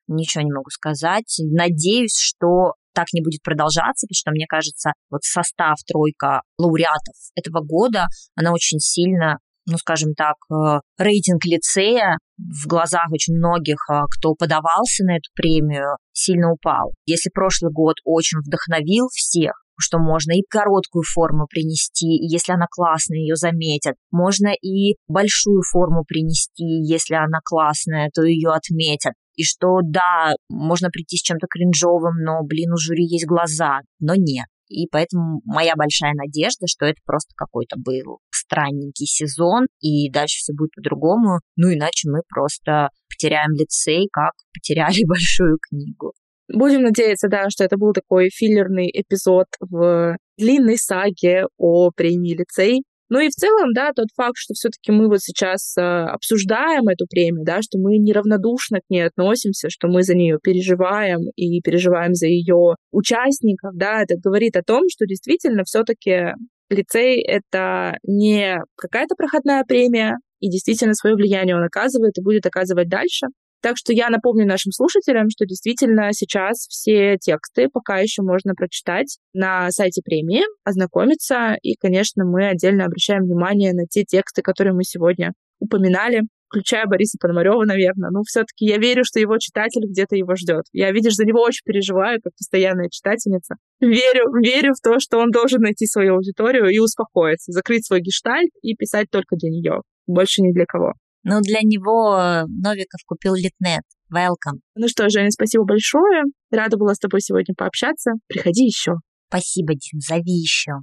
Ничего 0.07 0.43
не 0.43 0.51
могу 0.51 0.69
сказать. 0.69 1.39
Надеюсь, 1.39 2.17
что 2.17 2.73
так 2.93 3.07
не 3.11 3.21
будет 3.21 3.41
продолжаться, 3.43 4.07
потому 4.07 4.15
что, 4.15 4.31
мне 4.31 4.45
кажется, 4.47 4.93
вот 5.09 5.23
состав 5.23 5.77
тройка 5.85 6.41
лауреатов 6.57 7.15
этого 7.35 7.61
года, 7.61 8.05
она 8.35 8.53
очень 8.53 8.79
сильно 8.79 9.39
ну, 9.67 9.77
скажем 9.77 10.13
так, 10.13 10.35
э, 10.51 10.79
рейтинг 10.97 11.43
лицея 11.45 12.17
в 12.37 12.67
глазах 12.67 13.11
очень 13.11 13.35
многих, 13.35 13.77
э, 13.89 14.01
кто 14.17 14.33
подавался 14.33 15.03
на 15.03 15.17
эту 15.17 15.29
премию, 15.35 15.97
сильно 16.11 16.51
упал. 16.51 16.93
Если 17.05 17.29
прошлый 17.33 17.71
год 17.71 17.95
очень 18.03 18.39
вдохновил 18.39 19.07
всех, 19.11 19.53
что 19.77 19.99
можно 19.99 20.31
и 20.31 20.43
короткую 20.49 21.03
форму 21.03 21.47
принести, 21.47 22.07
если 22.07 22.53
она 22.53 22.65
классная, 22.69 23.19
ее 23.19 23.35
заметят. 23.35 23.95
Можно 24.11 24.53
и 24.53 24.95
большую 25.07 25.61
форму 25.69 26.05
принести, 26.05 26.63
если 26.63 27.15
она 27.15 27.39
классная, 27.43 28.09
то 28.13 28.23
ее 28.23 28.51
отметят. 28.51 29.13
И 29.35 29.43
что 29.43 29.79
да, 29.83 30.33
можно 30.49 30.89
прийти 30.89 31.17
с 31.17 31.21
чем-то 31.21 31.47
кринжовым, 31.49 32.23
но, 32.23 32.41
блин, 32.43 32.71
у 32.71 32.77
жюри 32.77 33.05
есть 33.05 33.25
глаза, 33.25 33.81
но 33.99 34.15
нет. 34.15 34.45
И 34.67 34.87
поэтому 34.87 35.41
моя 35.45 35.75
большая 35.75 36.13
надежда, 36.13 36.67
что 36.67 36.85
это 36.85 36.99
просто 37.05 37.33
какой-то 37.35 37.75
был 37.77 38.19
странненький 38.45 39.05
сезон, 39.05 39.67
и 39.81 40.09
дальше 40.09 40.37
все 40.39 40.53
будет 40.53 40.71
по-другому. 40.75 41.39
Ну, 41.55 41.73
иначе 41.73 42.09
мы 42.09 42.21
просто 42.27 42.89
потеряем 43.09 43.53
лицей, 43.53 44.07
как 44.11 44.33
потеряли 44.53 45.03
большую 45.07 45.57
книгу. 45.69 46.13
Будем 46.47 46.83
надеяться, 46.83 47.27
да, 47.27 47.49
что 47.49 47.63
это 47.63 47.77
был 47.77 47.93
такой 47.93 48.29
филлерный 48.29 48.89
эпизод 48.93 49.47
в 49.59 50.15
длинной 50.37 50.77
саге 50.77 51.45
о 51.57 51.89
премии 51.91 52.37
лицей. 52.37 52.83
Ну 53.09 53.19
и 53.19 53.29
в 53.29 53.33
целом, 53.33 53.71
да, 53.73 53.91
тот 53.95 54.07
факт, 54.15 54.33
что 54.35 54.55
все-таки 54.55 54.91
мы 54.91 55.07
вот 55.07 55.21
сейчас 55.21 55.75
э, 55.77 55.81
обсуждаем 55.81 56.87
эту 56.87 57.05
премию, 57.07 57.45
да, 57.45 57.61
что 57.61 57.77
мы 57.77 57.97
неравнодушно 57.97 58.79
к 58.79 58.89
ней 58.89 59.05
относимся, 59.05 59.69
что 59.69 59.87
мы 59.87 60.01
за 60.01 60.15
нее 60.15 60.39
переживаем 60.41 61.19
и 61.35 61.61
переживаем 61.61 62.15
за 62.15 62.25
ее 62.25 62.75
участников, 62.91 63.75
да, 63.75 64.01
это 64.01 64.15
говорит 64.17 64.55
о 64.55 64.63
том, 64.63 64.83
что 64.89 65.05
действительно 65.05 65.63
все-таки 65.65 66.33
лицей 66.69 67.21
это 67.21 67.97
не 68.03 68.57
какая-то 68.75 69.15
проходная 69.15 69.63
премия, 69.63 70.17
и 70.39 70.49
действительно 70.49 70.93
свое 70.93 71.15
влияние 71.15 71.55
он 71.55 71.63
оказывает 71.63 72.17
и 72.17 72.21
будет 72.21 72.45
оказывать 72.45 72.89
дальше. 72.89 73.27
Так 73.61 73.77
что 73.77 73.93
я 73.93 74.09
напомню 74.09 74.45
нашим 74.45 74.71
слушателям, 74.71 75.29
что 75.29 75.45
действительно 75.45 76.13
сейчас 76.13 76.67
все 76.69 77.17
тексты 77.17 77.67
пока 77.67 77.97
еще 77.97 78.21
можно 78.21 78.53
прочитать 78.53 79.17
на 79.33 79.71
сайте 79.71 80.01
премии, 80.03 80.43
ознакомиться. 80.63 81.55
И, 81.63 81.75
конечно, 81.75 82.25
мы 82.25 82.47
отдельно 82.47 82.85
обращаем 82.85 83.23
внимание 83.23 83.73
на 83.73 83.87
те 83.87 84.03
тексты, 84.03 84.43
которые 84.43 84.73
мы 84.73 84.83
сегодня 84.83 85.33
упоминали, 85.59 86.21
включая 86.47 86.85
Бориса 86.85 87.17
Пономарева, 87.19 87.63
наверное. 87.65 88.09
Ну, 88.11 88.21
все-таки 88.23 88.65
я 88.65 88.77
верю, 88.77 89.03
что 89.03 89.19
его 89.19 89.37
читатель 89.37 89.85
где-то 89.87 90.15
его 90.15 90.35
ждет. 90.35 90.63
Я, 90.71 90.91
видишь, 90.91 91.15
за 91.15 91.25
него 91.25 91.41
очень 91.41 91.63
переживаю, 91.65 92.19
как 92.23 92.33
постоянная 92.35 92.89
читательница. 92.89 93.55
Верю, 93.79 94.31
верю 94.41 94.73
в 94.73 94.81
то, 94.81 94.99
что 94.99 95.19
он 95.19 95.31
должен 95.31 95.61
найти 95.61 95.85
свою 95.85 96.15
аудиторию 96.15 96.67
и 96.67 96.79
успокоиться, 96.79 97.51
закрыть 97.51 97.85
свой 97.85 98.01
гештальт 98.01 98.51
и 98.61 98.75
писать 98.75 99.07
только 99.11 99.35
для 99.35 99.49
нее, 99.49 99.81
больше 100.07 100.41
ни 100.41 100.53
для 100.53 100.65
кого. 100.65 100.93
Ну, 101.23 101.41
для 101.41 101.61
него 101.61 102.45
Новиков 102.47 103.01
купил 103.07 103.33
Литнет. 103.33 103.81
Welcome. 104.13 104.59
Ну 104.75 104.87
что, 104.87 105.09
Женя, 105.09 105.31
спасибо 105.31 105.65
большое. 105.65 106.23
Рада 106.51 106.77
была 106.77 106.93
с 106.93 106.99
тобой 106.99 107.21
сегодня 107.21 107.55
пообщаться. 107.57 108.11
Приходи 108.27 108.65
еще. 108.65 108.93
Спасибо, 109.27 109.73
Дин, 109.73 109.99
зови 109.99 110.31
еще. 110.31 110.73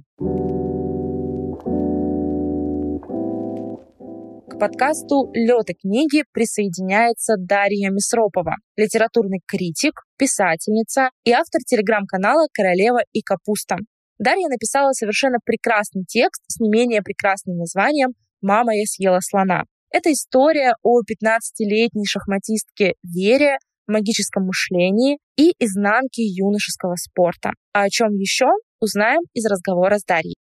Подкасту 4.63 5.29
«Лёты 5.33 5.73
книги» 5.73 6.23
присоединяется 6.31 7.33
Дарья 7.37 7.89
Месропова, 7.89 8.55
литературный 8.77 9.41
критик, 9.45 10.03
писательница 10.17 11.09
и 11.25 11.31
автор 11.33 11.59
телеграм-канала 11.67 12.47
«Королева 12.53 12.99
и 13.11 13.21
капуста». 13.21 13.75
Дарья 14.19 14.47
написала 14.47 14.93
совершенно 14.93 15.39
прекрасный 15.43 16.05
текст 16.07 16.41
с 16.47 16.61
не 16.61 16.69
менее 16.69 17.01
прекрасным 17.01 17.57
названием 17.57 18.11
«Мама, 18.41 18.73
я 18.73 18.85
съела 18.85 19.19
слона». 19.19 19.63
Это 19.91 20.13
история 20.13 20.75
о 20.81 21.01
15-летней 21.01 22.05
шахматистке 22.05 22.93
Вере, 23.03 23.57
магическом 23.87 24.45
мышлении 24.45 25.17
и 25.35 25.51
изнанке 25.59 26.23
юношеского 26.23 26.95
спорта. 26.95 27.51
А 27.73 27.83
о 27.83 27.89
чем 27.89 28.13
еще 28.13 28.45
узнаем 28.79 29.23
из 29.33 29.45
разговора 29.45 29.97
с 29.97 30.05
Дарьей. 30.05 30.35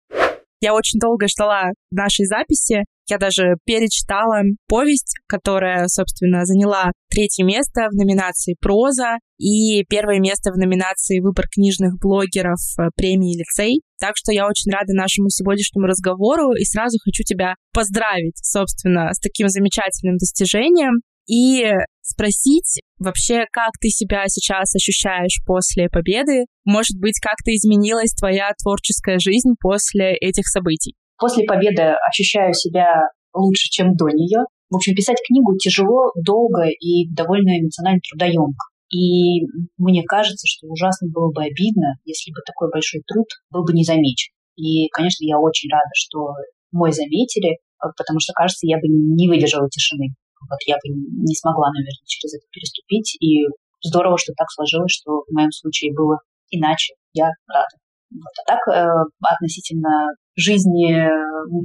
Я 0.61 0.75
очень 0.75 0.99
долго 0.99 1.27
ждала 1.27 1.71
нашей 1.89 2.27
записи. 2.27 2.83
Я 3.11 3.17
даже 3.17 3.57
перечитала 3.65 4.39
повесть, 4.69 5.15
которая, 5.27 5.89
собственно, 5.89 6.45
заняла 6.45 6.93
третье 7.09 7.43
место 7.43 7.89
в 7.91 7.93
номинации 7.93 8.55
«Проза» 8.61 9.17
и 9.37 9.83
первое 9.89 10.21
место 10.21 10.53
в 10.53 10.57
номинации 10.57 11.19
«Выбор 11.19 11.49
книжных 11.53 11.99
блогеров» 11.99 12.61
э, 12.79 12.83
премии 12.95 13.37
«Лицей». 13.37 13.81
Так 13.99 14.15
что 14.15 14.31
я 14.31 14.47
очень 14.47 14.71
рада 14.71 14.93
нашему 14.93 15.27
сегодняшнему 15.27 15.87
разговору 15.87 16.53
и 16.53 16.63
сразу 16.63 16.99
хочу 17.03 17.23
тебя 17.23 17.55
поздравить, 17.73 18.37
собственно, 18.41 19.11
с 19.11 19.19
таким 19.19 19.49
замечательным 19.49 20.15
достижением 20.15 21.01
и 21.27 21.69
спросить 22.01 22.79
вообще, 22.97 23.43
как 23.51 23.71
ты 23.81 23.89
себя 23.89 24.23
сейчас 24.27 24.73
ощущаешь 24.73 25.41
после 25.45 25.89
победы? 25.89 26.45
Может 26.63 26.97
быть, 26.97 27.19
как-то 27.19 27.53
изменилась 27.53 28.13
твоя 28.13 28.51
творческая 28.57 29.19
жизнь 29.19 29.55
после 29.59 30.15
этих 30.15 30.47
событий? 30.47 30.95
После 31.21 31.45
победы 31.45 31.93
ощущаю 32.09 32.51
себя 32.53 33.05
лучше, 33.31 33.69
чем 33.69 33.93
до 33.95 34.09
нее. 34.09 34.41
В 34.71 34.75
общем, 34.75 34.95
писать 34.95 35.21
книгу 35.21 35.55
тяжело, 35.55 36.09
долго 36.17 36.65
и 36.65 37.05
довольно 37.13 37.61
эмоционально 37.61 38.01
трудоемко. 38.01 38.65
И 38.89 39.45
мне 39.77 40.01
кажется, 40.01 40.47
что 40.49 40.65
ужасно 40.65 41.09
было 41.13 41.31
бы 41.31 41.43
обидно, 41.43 41.93
если 42.05 42.31
бы 42.31 42.41
такой 42.43 42.71
большой 42.73 43.03
труд 43.05 43.27
был 43.51 43.63
бы 43.63 43.71
не 43.73 43.83
замечен. 43.83 44.33
И, 44.57 44.89
конечно, 44.89 45.23
я 45.23 45.37
очень 45.37 45.69
рада, 45.69 45.93
что 45.93 46.33
мой 46.71 46.91
заметили, 46.91 47.61
потому 47.77 48.19
что, 48.19 48.33
кажется, 48.33 48.65
я 48.65 48.77
бы 48.77 48.87
не 48.89 49.29
выдержала 49.29 49.69
тишины. 49.69 50.15
Вот 50.49 50.57
я 50.65 50.75
бы 50.75 50.89
не 50.89 51.35
смогла, 51.35 51.69
наверное, 51.69 52.09
через 52.09 52.33
это 52.33 52.45
переступить. 52.49 53.15
И 53.21 53.45
здорово, 53.85 54.17
что 54.17 54.33
так 54.35 54.49
сложилось, 54.49 54.91
что 54.91 55.21
в 55.21 55.31
моем 55.31 55.51
случае 55.51 55.93
было 55.93 56.17
иначе. 56.49 56.95
Я 57.13 57.29
рада. 57.47 57.77
Вот. 58.11 58.33
А 58.45 58.51
так, 58.51 58.59
э, 58.67 58.87
относительно 59.21 60.13
жизни 60.35 60.93
э, 60.93 61.09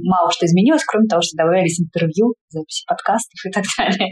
мало 0.03 0.31
что 0.31 0.45
изменилось, 0.45 0.83
кроме 0.83 1.07
того, 1.07 1.21
что 1.21 1.37
добавились 1.37 1.79
интервью, 1.79 2.33
записи 2.49 2.83
подкастов 2.87 3.39
и 3.45 3.51
так 3.51 3.63
далее. 3.77 4.09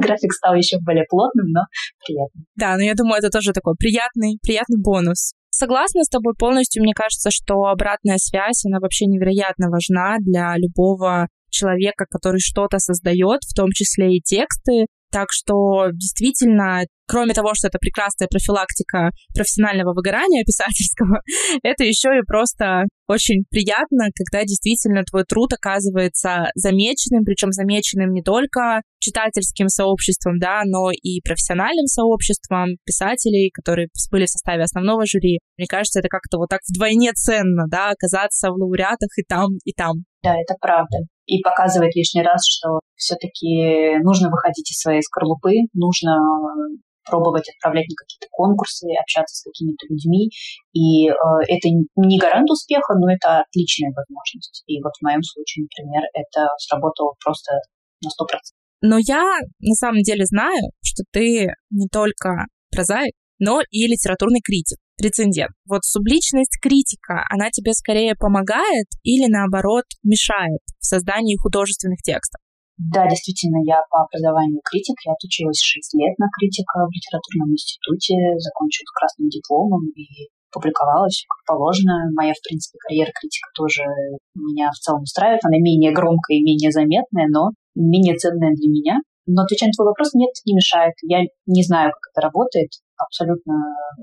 График 0.00 0.32
стал 0.32 0.54
еще 0.54 0.78
более 0.80 1.04
плотным, 1.08 1.46
но 1.48 1.62
приятным. 2.04 2.44
Да, 2.56 2.76
но 2.76 2.82
я 2.82 2.94
думаю, 2.94 3.18
это 3.18 3.30
тоже 3.30 3.52
такой 3.52 3.74
приятный, 3.78 4.38
приятный 4.42 4.80
бонус. 4.82 5.32
Согласна 5.50 6.04
с 6.04 6.08
тобой 6.08 6.34
полностью. 6.38 6.82
Мне 6.82 6.94
кажется, 6.94 7.30
что 7.30 7.64
обратная 7.64 8.18
связь, 8.18 8.64
она 8.66 8.78
вообще 8.80 9.06
невероятно 9.06 9.70
важна 9.70 10.16
для 10.20 10.54
любого 10.56 11.28
человека, 11.50 12.04
который 12.08 12.40
что-то 12.40 12.78
создает, 12.78 13.40
в 13.42 13.54
том 13.54 13.70
числе 13.72 14.16
и 14.16 14.20
тексты. 14.20 14.86
Так 15.10 15.28
что 15.30 15.90
действительно, 15.92 16.82
кроме 17.06 17.32
того, 17.32 17.54
что 17.54 17.68
это 17.68 17.78
прекрасная 17.78 18.28
профилактика 18.28 19.10
профессионального 19.34 19.94
выгорания 19.94 20.44
писательского, 20.46 21.22
это 21.62 21.84
еще 21.84 22.10
и 22.18 22.26
просто 22.26 22.84
очень 23.08 23.44
приятно, 23.50 24.08
когда 24.14 24.44
действительно 24.44 25.02
твой 25.04 25.24
труд 25.24 25.54
оказывается 25.54 26.50
замеченным, 26.54 27.24
причем 27.24 27.52
замеченным 27.52 28.12
не 28.12 28.22
только 28.22 28.82
читательским 29.00 29.68
сообществом, 29.68 30.38
да, 30.38 30.62
но 30.66 30.90
и 30.90 31.20
профессиональным 31.22 31.86
сообществом 31.86 32.76
писателей, 32.84 33.50
которые 33.50 33.88
были 34.10 34.26
в 34.26 34.30
составе 34.30 34.64
основного 34.64 35.06
жюри. 35.06 35.40
Мне 35.56 35.66
кажется, 35.66 36.00
это 36.00 36.08
как-то 36.08 36.36
вот 36.36 36.50
так 36.50 36.60
вдвойне 36.68 37.12
ценно, 37.12 37.64
да, 37.68 37.90
оказаться 37.90 38.50
в 38.50 38.56
лауреатах 38.56 39.08
и 39.16 39.22
там, 39.22 39.56
и 39.64 39.72
там. 39.72 40.04
Да, 40.22 40.34
это 40.34 40.54
правда 40.60 40.98
и 41.28 41.42
показывает 41.42 41.94
лишний 41.94 42.22
раз, 42.22 42.40
что 42.48 42.80
все-таки 42.96 44.00
нужно 44.02 44.30
выходить 44.30 44.70
из 44.70 44.80
своей 44.80 45.02
скорлупы, 45.02 45.52
нужно 45.74 46.16
пробовать 47.04 47.48
отправлять 47.48 47.86
на 47.88 47.96
какие-то 47.96 48.28
конкурсы, 48.32 48.84
общаться 49.00 49.36
с 49.36 49.44
какими-то 49.44 49.86
людьми. 49.88 50.30
И 50.74 51.08
э, 51.08 51.12
это 51.48 51.68
не 51.96 52.18
гарант 52.18 52.50
успеха, 52.50 52.94
но 52.98 53.12
это 53.12 53.44
отличная 53.48 53.92
возможность. 53.96 54.62
И 54.66 54.82
вот 54.82 54.92
в 54.98 55.04
моем 55.04 55.22
случае, 55.22 55.68
например, 55.68 56.02
это 56.12 56.48
сработало 56.58 57.14
просто 57.24 57.52
на 58.02 58.08
100%. 58.08 58.12
Но 58.82 58.98
я 58.98 59.24
на 59.60 59.74
самом 59.74 60.02
деле 60.02 60.24
знаю, 60.26 60.70
что 60.84 61.04
ты 61.10 61.48
не 61.70 61.88
только 61.88 62.46
прозаик, 62.70 63.14
но 63.38 63.60
и 63.70 63.86
литературный 63.86 64.40
критик 64.44 64.78
рецензент. 65.00 65.52
Вот 65.66 65.84
субличность 65.84 66.58
критика, 66.60 67.24
она 67.30 67.50
тебе 67.50 67.72
скорее 67.72 68.14
помогает 68.14 68.86
или 69.02 69.30
наоборот 69.30 69.84
мешает 70.02 70.60
в 70.80 70.84
создании 70.84 71.36
художественных 71.36 72.00
текстов? 72.02 72.40
Да, 72.78 73.08
действительно, 73.10 73.58
я 73.66 73.82
по 73.90 74.06
образованию 74.06 74.62
критик. 74.62 74.94
Я 75.04 75.12
отучилась 75.12 75.58
6 75.58 75.94
лет 75.98 76.14
на 76.18 76.30
критика 76.30 76.86
в 76.86 76.94
литературном 76.94 77.50
институте, 77.50 78.14
закончила 78.38 78.86
красным 78.94 79.28
дипломом 79.28 79.82
и 79.98 80.30
публиковалась 80.52 81.26
как 81.26 81.42
положено. 81.56 82.06
Моя, 82.14 82.32
в 82.32 82.42
принципе, 82.46 82.78
карьера 82.78 83.10
критика 83.10 83.50
тоже 83.54 83.82
меня 84.34 84.70
в 84.70 84.78
целом 84.78 85.02
устраивает. 85.02 85.42
Она 85.44 85.58
менее 85.58 85.90
громкая 85.90 86.38
и 86.38 86.44
менее 86.46 86.70
заметная, 86.70 87.26
но 87.26 87.50
менее 87.74 88.14
ценная 88.14 88.54
для 88.54 88.70
меня. 88.70 88.94
Но 89.28 89.44
отвечая 89.44 89.68
на 89.68 89.76
твой 89.76 89.92
вопрос, 89.92 90.14
нет, 90.14 90.32
не 90.48 90.56
мешает. 90.56 90.96
Я 91.04 91.20
не 91.44 91.62
знаю, 91.62 91.92
как 91.92 92.00
это 92.10 92.24
работает 92.24 92.72
абсолютно 92.96 93.54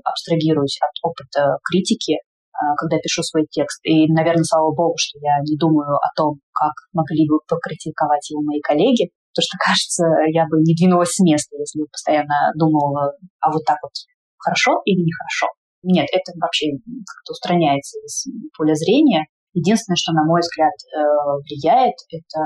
абстрагируюсь 0.04 0.78
от 0.80 0.94
опыта 1.02 1.58
критики, 1.66 2.22
а, 2.54 2.74
когда 2.78 2.96
пишу 2.98 3.22
свой 3.22 3.46
текст. 3.50 3.82
И, 3.84 4.06
наверное, 4.06 4.44
слава 4.44 4.72
богу, 4.72 4.94
что 4.96 5.18
я 5.20 5.42
не 5.42 5.58
думаю 5.58 5.96
о 5.96 6.08
том, 6.16 6.40
как 6.54 6.72
могли 6.92 7.28
бы 7.28 7.42
покритиковать 7.48 8.30
его 8.30 8.40
мои 8.40 8.60
коллеги, 8.62 9.10
потому 9.34 9.44
что, 9.44 9.58
кажется, 9.66 10.04
я 10.32 10.46
бы 10.46 10.62
не 10.62 10.78
двинулась 10.78 11.12
с 11.12 11.20
места, 11.20 11.58
если 11.58 11.82
бы 11.82 11.86
постоянно 11.90 12.54
думала, 12.56 13.12
а 13.40 13.52
вот 13.52 13.64
так 13.66 13.76
вот 13.82 13.92
хорошо 14.38 14.80
или 14.86 15.02
нехорошо. 15.02 15.50
Нет, 15.82 16.06
это 16.10 16.32
вообще 16.40 16.72
как-то 16.80 17.34
устраняется 17.34 17.98
из 18.00 18.26
поля 18.56 18.74
зрения. 18.74 19.26
Единственное, 19.54 19.96
что, 19.96 20.12
на 20.12 20.24
мой 20.24 20.40
взгляд, 20.40 20.72
э, 20.72 20.98
влияет, 21.46 21.94
это 22.10 22.40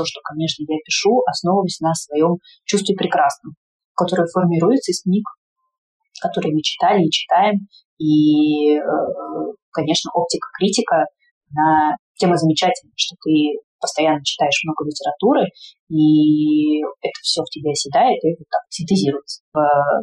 то, 0.00 0.04
что, 0.08 0.20
конечно, 0.24 0.64
я 0.64 0.80
пишу, 0.80 1.20
основываясь 1.28 1.80
на 1.80 1.92
своем 1.92 2.40
чувстве 2.64 2.96
прекрасном, 2.96 3.52
которое 3.92 4.24
формируется 4.32 4.92
из 4.92 5.02
книг, 5.02 5.28
которые 6.24 6.54
мы 6.56 6.62
читали 6.62 7.04
и 7.04 7.12
читаем. 7.12 7.68
И, 8.00 8.80
э, 8.80 8.80
конечно, 9.72 10.08
оптика 10.14 10.48
критика, 10.56 11.04
она 11.52 11.96
тема 12.16 12.36
замечательная, 12.36 12.96
что 12.96 13.16
ты 13.20 13.60
постоянно 13.78 14.24
читаешь 14.24 14.64
много 14.64 14.88
литературы, 14.88 15.44
и 15.88 16.80
это 16.80 17.18
все 17.22 17.42
в 17.42 17.50
тебя 17.52 17.72
оседает 17.72 18.24
и 18.24 18.36
вот 18.38 18.48
так 18.48 18.60
синтезируется 18.68 19.42
в 19.52 19.60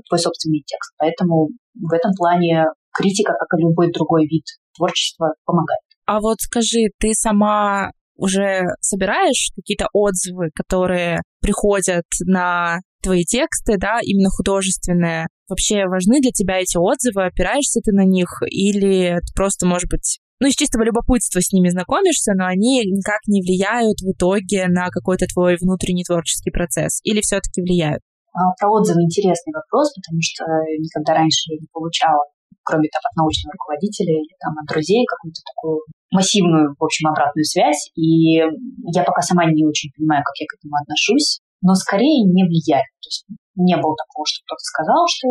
твой 0.10 0.20
собственный 0.20 0.62
текст. 0.66 0.94
Поэтому 0.98 1.50
в 1.74 1.94
этом 1.94 2.12
плане 2.18 2.66
критика, 2.94 3.34
как 3.34 3.48
и 3.58 3.62
любой 3.62 3.92
другой 3.92 4.26
вид 4.26 4.46
творчества, 4.76 5.34
помогает. 5.46 5.82
А 6.06 6.20
вот 6.20 6.38
скажи, 6.40 6.90
ты 7.00 7.14
сама 7.14 7.92
уже 8.18 8.64
собираешь 8.82 9.52
какие-то 9.56 9.88
отзывы, 9.94 10.50
которые 10.54 11.22
приходят 11.42 12.06
на 12.26 12.80
твои 13.02 13.24
тексты, 13.24 13.78
да, 13.78 14.00
именно 14.04 14.30
художественные? 14.30 15.28
Вообще 15.48 15.86
важны 15.88 16.20
для 16.20 16.32
тебя 16.32 16.60
эти 16.60 16.78
отзывы? 16.78 17.26
Опираешься 17.26 17.80
ты 17.82 17.92
на 17.94 18.04
них? 18.04 18.30
Или 18.50 19.20
просто, 19.36 19.66
может 19.66 19.90
быть, 19.90 20.20
ну, 20.40 20.48
из 20.48 20.56
чистого 20.56 20.84
любопытства 20.84 21.42
с 21.42 21.52
ними 21.52 21.70
знакомишься, 21.70 22.34
но 22.36 22.46
они 22.46 22.86
никак 22.86 23.22
не 23.28 23.42
влияют 23.42 23.98
в 24.02 24.12
итоге 24.12 24.68
на 24.68 24.90
какой-то 24.90 25.26
твой 25.26 25.58
внутренний 25.58 26.04
творческий 26.04 26.52
процесс? 26.52 27.00
Или 27.04 27.22
все-таки 27.22 27.62
влияют? 27.62 28.04
А, 28.38 28.54
про 28.60 28.70
отзывы 28.70 29.02
интересный 29.02 29.54
вопрос, 29.54 29.90
потому 29.98 30.22
что 30.22 30.46
никогда 30.78 31.18
раньше 31.18 31.50
я 31.50 31.58
не 31.58 31.68
получала, 31.74 32.22
кроме 32.62 32.86
там 32.94 33.02
от 33.02 33.16
научного 33.18 33.54
руководителя 33.58 34.14
или 34.14 34.36
там 34.38 34.54
от 34.62 34.68
друзей, 34.70 35.02
какую-то 35.10 35.42
такую 35.42 35.82
массивную, 36.12 36.76
в 36.78 36.84
общем, 36.84 37.10
обратную 37.10 37.46
связь. 37.46 37.92
И 37.96 38.38
я 38.38 39.04
пока 39.04 39.22
сама 39.22 39.46
не 39.46 39.66
очень 39.66 39.92
понимаю, 39.96 40.24
как 40.24 40.36
я 40.40 40.46
к 40.48 40.56
этому 40.58 40.76
отношусь, 40.82 41.40
но 41.62 41.74
скорее 41.76 42.24
не 42.24 42.44
влияет. 42.44 42.88
То 43.02 43.08
есть 43.08 43.26
не 43.58 43.76
было 43.76 43.96
такого, 43.98 44.26
что 44.26 44.46
кто-то 44.46 44.62
сказал, 44.62 45.02
что 45.10 45.28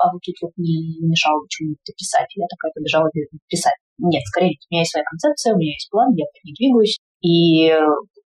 а 0.00 0.12
вот 0.12 0.20
тут 0.24 0.34
вот 0.40 0.52
не 0.56 0.96
мешало 1.04 1.42
почему-то 1.44 1.92
писать. 1.92 2.28
Я 2.34 2.46
такая 2.48 2.72
побежала 2.74 3.10
писать. 3.48 3.76
Нет, 3.98 4.22
скорее, 4.24 4.56
у 4.56 4.66
меня 4.72 4.80
есть 4.80 4.92
своя 4.92 5.04
концепция, 5.04 5.54
у 5.54 5.58
меня 5.58 5.72
есть 5.76 5.90
план, 5.90 6.10
я 6.16 6.24
по 6.24 6.38
ней 6.42 6.54
двигаюсь, 6.56 6.98
и 7.20 7.70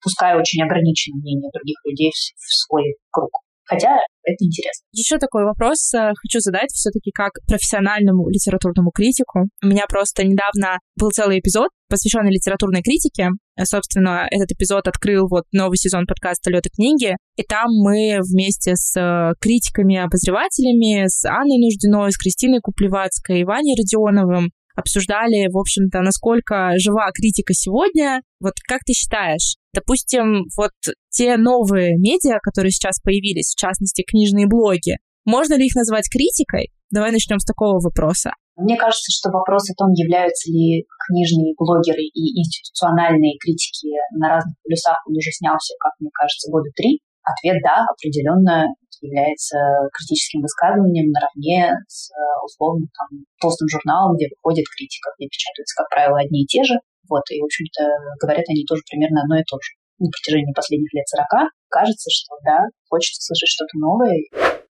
пускай 0.02 0.38
очень 0.38 0.62
ограничено 0.62 1.20
мнение 1.20 1.50
других 1.52 1.76
людей 1.84 2.10
в 2.10 2.48
свой 2.64 2.96
круг. 3.10 3.30
Хотя 3.70 3.94
это 4.24 4.44
интересно. 4.44 4.84
Еще 4.92 5.18
такой 5.18 5.44
вопрос 5.44 5.94
э, 5.94 6.10
хочу 6.20 6.40
задать 6.40 6.70
все-таки 6.72 7.12
как 7.12 7.30
профессиональному 7.46 8.28
литературному 8.28 8.90
критику. 8.90 9.48
У 9.62 9.66
меня 9.66 9.84
просто 9.88 10.24
недавно 10.24 10.78
был 10.98 11.10
целый 11.10 11.38
эпизод, 11.38 11.68
посвященный 11.88 12.32
литературной 12.32 12.82
критике. 12.82 13.28
Э, 13.56 13.64
собственно, 13.64 14.26
этот 14.28 14.50
эпизод 14.50 14.88
открыл 14.88 15.28
вот 15.30 15.44
новый 15.52 15.76
сезон 15.76 16.06
подкаста 16.06 16.50
«Лёта 16.50 16.68
книги», 16.68 17.14
и 17.36 17.42
там 17.44 17.68
мы 17.70 18.18
вместе 18.22 18.74
с 18.74 18.98
э, 18.98 19.34
критиками-обозревателями, 19.40 21.06
с 21.06 21.24
Анной 21.24 21.58
Нуждиной, 21.58 22.10
с 22.10 22.18
Кристиной 22.18 22.58
Куплевацкой, 22.60 23.44
Ваней 23.44 23.76
Родионовым 23.78 24.50
обсуждали, 24.80 25.48
в 25.50 25.56
общем-то, 25.56 26.00
насколько 26.00 26.72
жива 26.78 27.10
критика 27.12 27.54
сегодня. 27.54 28.22
Вот 28.40 28.54
как 28.66 28.80
ты 28.84 28.92
считаешь, 28.92 29.56
допустим, 29.72 30.46
вот 30.56 30.72
те 31.10 31.36
новые 31.36 31.96
медиа, 31.96 32.38
которые 32.42 32.72
сейчас 32.72 33.00
появились, 33.00 33.54
в 33.54 33.60
частности, 33.60 34.02
книжные 34.02 34.46
блоги, 34.46 34.96
можно 35.24 35.54
ли 35.54 35.66
их 35.66 35.74
назвать 35.74 36.08
критикой? 36.10 36.70
Давай 36.90 37.12
начнем 37.12 37.38
с 37.38 37.44
такого 37.44 37.78
вопроса. 37.78 38.32
Мне 38.56 38.76
кажется, 38.76 39.08
что 39.08 39.30
вопрос 39.30 39.70
о 39.70 39.74
том, 39.74 39.92
являются 39.92 40.50
ли 40.50 40.84
книжные 41.08 41.54
блогеры 41.56 42.02
и 42.02 42.40
институциональные 42.40 43.38
критики 43.38 43.88
на 44.12 44.28
разных 44.28 44.54
полюсах, 44.62 45.00
он 45.06 45.16
уже 45.16 45.30
снялся, 45.30 45.74
как 45.78 45.92
мне 46.00 46.10
кажется, 46.12 46.50
года 46.50 46.68
три. 46.74 47.00
Ответ 47.22 47.60
«да», 47.62 47.84
определенно 47.88 48.66
является 49.00 49.56
критическим 49.96 50.42
высказыванием 50.42 51.10
наравне 51.10 51.72
с 51.88 52.12
условно 52.44 52.86
там, 52.92 53.24
толстым 53.40 53.68
журналом, 53.68 54.16
где 54.16 54.28
выходит 54.28 54.68
критика, 54.68 55.10
где 55.16 55.28
печатаются, 55.28 55.74
как 55.76 55.88
правило, 55.88 56.20
одни 56.20 56.44
и 56.44 56.46
те 56.46 56.64
же. 56.64 56.76
Вот, 57.08 57.24
и, 57.32 57.40
в 57.40 57.44
общем-то, 57.44 57.82
говорят 58.20 58.44
они 58.48 58.64
тоже 58.68 58.82
примерно 58.88 59.22
одно 59.22 59.40
и 59.40 59.44
то 59.44 59.56
же. 59.56 59.72
На 59.98 60.08
протяжении 60.08 60.52
последних 60.54 60.92
лет 60.94 61.08
40 61.08 61.50
кажется, 61.68 62.08
что 62.12 62.36
да, 62.44 62.64
хочется 62.88 63.20
слышать 63.20 63.48
что-то 63.48 63.76
новое. 63.76 64.20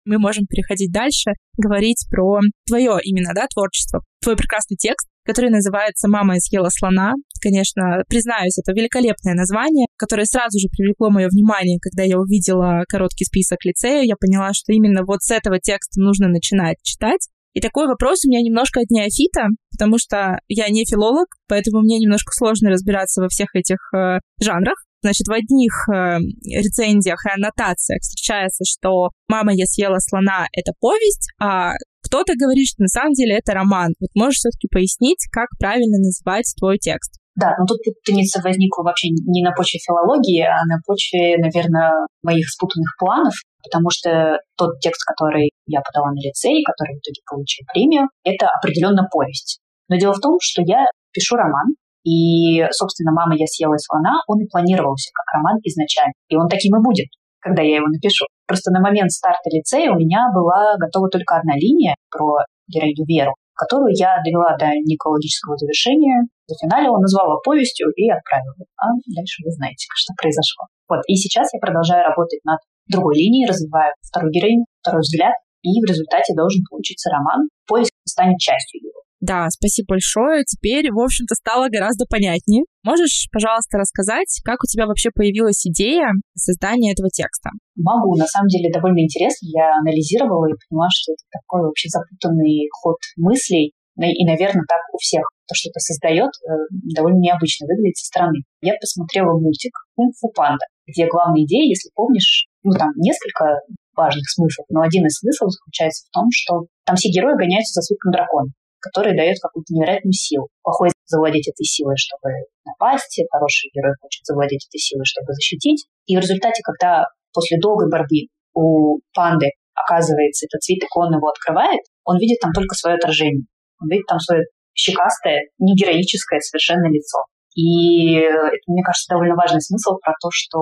Мы 0.05 0.19
можем 0.19 0.47
переходить 0.47 0.93
дальше, 0.93 1.35
говорить 1.59 2.07
про 2.11 2.39
твое 2.67 2.99
именно, 3.03 3.35
да, 3.35 3.47
творчество, 3.53 4.03
твой 4.23 4.37
прекрасный 4.37 4.77
текст, 4.77 5.09
который 5.25 5.51
называется 5.51 6.09
«Мама 6.09 6.39
съела 6.39 6.69
слона». 6.71 7.15
Конечно, 7.47 8.03
признаюсь, 8.09 8.59
это 8.59 8.73
великолепное 8.73 9.35
название, 9.35 9.87
которое 9.97 10.25
сразу 10.25 10.59
же 10.59 10.67
привлекло 10.67 11.11
мое 11.11 11.29
внимание, 11.29 11.79
когда 11.81 12.03
я 12.03 12.19
увидела 12.19 12.83
короткий 12.89 13.25
список 13.25 13.65
лицея. 13.65 14.03
Я 14.03 14.17
поняла, 14.17 14.53
что 14.53 14.73
именно 14.73 15.05
вот 15.05 15.23
с 15.23 15.31
этого 15.31 15.61
текста 15.61 16.01
нужно 16.01 16.27
начинать 16.27 16.79
читать. 16.83 17.29
И 17.55 17.61
такой 17.61 17.87
вопрос 17.87 18.25
у 18.25 18.29
меня 18.29 18.43
немножко 18.43 18.81
от 18.81 18.91
неофита, 18.91 19.47
потому 19.71 19.97
что 19.97 20.41
я 20.49 20.69
не 20.71 20.85
филолог, 20.85 21.29
поэтому 21.47 21.83
мне 21.83 22.01
немножко 22.01 22.33
сложно 22.33 22.71
разбираться 22.71 23.23
во 23.23 23.29
всех 23.29 23.55
этих 23.55 23.79
э, 23.95 24.19
жанрах. 24.43 24.83
Значит, 25.03 25.29
в 25.29 25.33
одних 25.33 25.73
э, 25.89 26.19
рецензиях 26.51 27.25
и 27.27 27.31
аннотациях 27.31 28.01
встречается, 28.01 28.65
что 28.67 29.11
«Мама, 29.29 29.53
я 29.55 29.67
съела 29.67 30.01
слона»— 30.01 30.49
это 30.53 30.73
повесть, 30.81 31.29
а 31.41 31.75
кто-то 32.03 32.33
говорит, 32.37 32.67
что 32.67 32.83
на 32.83 32.89
самом 32.89 33.13
деле 33.13 33.37
это 33.37 33.55
роман. 33.55 33.95
Вот 34.01 34.11
можешь 34.17 34.39
все-таки 34.39 34.67
пояснить, 34.67 35.29
как 35.31 35.47
правильно 35.61 35.99
называть 35.99 36.53
твой 36.59 36.79
текст? 36.79 37.21
Да, 37.37 37.53
но 37.59 37.67
тут 37.67 37.79
путаница 37.85 38.41
возникла 38.41 38.83
вообще 38.83 39.09
не 39.13 39.45
на 39.45 39.53
почве 39.53 39.79
филологии, 39.79 40.41
а 40.41 40.65
на 40.65 40.81
почве, 40.87 41.37
наверное, 41.37 42.09
моих 42.23 42.49
спутанных 42.49 42.97
планов, 42.99 43.35
потому 43.63 43.91
что 43.93 44.41
тот 44.57 44.81
текст, 44.81 45.05
который 45.05 45.53
я 45.67 45.83
подала 45.85 46.13
на 46.13 46.21
лицей, 46.21 46.65
который 46.65 46.97
в 46.97 47.01
итоге 47.05 47.21
получил 47.29 47.67
премию, 47.73 48.09
это 48.25 48.49
определенно 48.49 49.05
повесть. 49.13 49.61
Но 49.89 49.97
дело 49.97 50.15
в 50.15 50.21
том, 50.21 50.39
что 50.41 50.63
я 50.65 50.87
пишу 51.13 51.37
роман, 51.37 51.77
и, 52.07 52.65
собственно, 52.71 53.13
«Мама, 53.13 53.35
я 53.37 53.47
съела 53.47 53.77
слона», 53.77 54.23
он 54.29 54.41
и 54.41 54.49
планировался 54.49 55.11
как 55.13 55.27
роман 55.35 55.59
изначально. 55.65 56.15
И 56.29 56.37
он 56.37 56.49
таким 56.49 56.77
и 56.79 56.83
будет, 56.83 57.09
когда 57.41 57.63
я 57.63 57.77
его 57.77 57.89
напишу. 57.89 58.25
Просто 58.47 58.71
на 58.71 58.81
момент 58.81 59.11
старта 59.11 59.51
лицея 59.51 59.91
у 59.91 59.99
меня 59.99 60.31
была 60.33 60.77
готова 60.79 61.11
только 61.11 61.37
одна 61.37 61.55
линия 61.57 61.97
про 62.09 62.47
героиню 62.69 63.05
Веру, 63.07 63.35
которую 63.57 63.97
я 63.97 64.21
довела 64.23 64.55
до 64.61 64.69
некологического 64.85 65.57
завершения, 65.57 66.29
зафиналила, 66.47 67.01
назвала 67.01 67.41
повестью 67.43 67.89
и 67.97 68.09
отправила. 68.13 68.55
А 68.77 68.93
дальше 69.17 69.43
вы 69.45 69.51
знаете, 69.51 69.89
что 69.97 70.13
произошло. 70.15 70.69
Вот. 70.89 71.01
И 71.09 71.17
сейчас 71.17 71.49
я 71.53 71.59
продолжаю 71.59 72.05
работать 72.05 72.45
над 72.45 72.61
другой 72.87 73.17
линией, 73.17 73.49
развиваю 73.49 73.93
вторую 74.05 74.31
героиню, 74.31 74.65
второй 74.81 75.01
взгляд, 75.01 75.35
и 75.63 75.81
в 75.81 75.89
результате 75.89 76.37
должен 76.37 76.63
получиться 76.71 77.11
роман. 77.11 77.49
Повесть 77.67 77.91
станет 78.07 78.39
частью. 78.39 78.86
Да, 79.21 79.49
спасибо 79.49 79.97
большое. 79.97 80.45
Теперь, 80.45 80.93
в 80.93 81.01
общем-то, 81.01 81.35
стало 81.35 81.69
гораздо 81.69 82.05
понятнее. 82.05 82.65
Можешь, 82.85 83.29
пожалуйста, 83.33 83.79
рассказать, 83.79 84.29
как 84.45 84.61
у 84.63 84.69
тебя 84.69 84.87
вообще 84.87 85.11
появилась 85.11 85.67
идея 85.67 86.13
создания 86.37 86.93
этого 86.93 87.09
текста? 87.09 87.51
Могу. 87.77 88.15
На 88.17 88.27
самом 88.27 88.49
деле 88.49 88.71
довольно 88.71 89.01
интересно. 89.01 89.49
Я 89.49 89.73
анализировала 89.81 90.47
и 90.47 90.59
поняла, 90.69 90.89
что 90.93 91.13
это 91.13 91.25
такой 91.33 91.63
вообще 91.65 91.89
запутанный 91.89 92.69
ход 92.73 92.97
мыслей. 93.17 93.73
И, 93.97 94.25
наверное, 94.29 94.69
так 94.69 94.85
у 94.93 94.99
всех 94.99 95.25
то, 95.49 95.55
что 95.57 95.71
это 95.71 95.81
создает, 95.81 96.29
э, 96.45 96.53
довольно 96.95 97.17
необычно 97.17 97.65
выглядит 97.65 97.97
со 97.97 98.13
стороны. 98.13 98.45
Я 98.61 98.75
посмотрела 98.77 99.33
мультик 99.41 99.73
«Кунг-фу 99.97 100.29
панда», 100.37 100.67
где 100.87 101.09
главная 101.09 101.45
идея, 101.49 101.65
если 101.65 101.89
помнишь, 101.95 102.45
ну 102.63 102.77
там 102.77 102.91
несколько 102.97 103.57
важных 103.97 104.29
смыслов, 104.29 104.67
но 104.69 104.83
один 104.83 105.07
из 105.07 105.17
смыслов 105.17 105.49
заключается 105.51 106.05
в 106.05 106.11
том, 106.13 106.29
что 106.31 106.67
там 106.85 106.97
все 106.97 107.09
герои 107.09 107.41
гоняются 107.41 107.81
за 107.81 107.83
свитком 107.89 108.13
дракона 108.13 108.53
который 108.87 109.17
дает 109.17 109.37
какую-то 109.43 109.75
невероятную 109.75 110.13
силу. 110.13 110.49
Плохой 110.63 110.91
завладеть 111.07 111.49
этой 111.49 111.65
силой, 111.65 111.97
чтобы 111.97 112.31
напасть, 112.65 113.21
хороший 113.31 113.71
герой 113.75 113.95
хочет 114.01 114.25
завладеть 114.25 114.67
этой 114.71 114.79
силой, 114.79 115.05
чтобы 115.05 115.35
защитить. 115.35 115.87
И 116.07 116.17
в 116.17 116.21
результате, 116.21 116.63
когда 116.63 117.07
после 117.33 117.59
долгой 117.59 117.91
борьбы 117.91 118.31
у 118.55 119.01
панды 119.15 119.51
оказывается 119.75 120.47
этот 120.47 120.63
цветок, 120.63 120.89
он 120.97 121.15
его 121.15 121.29
открывает, 121.29 121.81
он 122.05 122.19
видит 122.19 122.39
там 122.41 122.53
только 122.53 122.75
свое 122.75 122.97
отражение. 122.97 123.45
Он 123.81 123.89
видит 123.89 124.07
там 124.07 124.19
свое 124.19 124.45
щекастое, 124.73 125.51
не 125.59 125.75
героическое 125.75 126.41
совершенно 126.41 126.89
лицо. 126.89 127.19
И 127.57 128.13
это, 128.13 128.67
мне 128.69 128.83
кажется, 128.85 129.09
довольно 129.09 129.35
важный 129.35 129.63
смысл 129.63 129.97
про 130.05 130.13
то, 130.21 130.29
что 130.31 130.61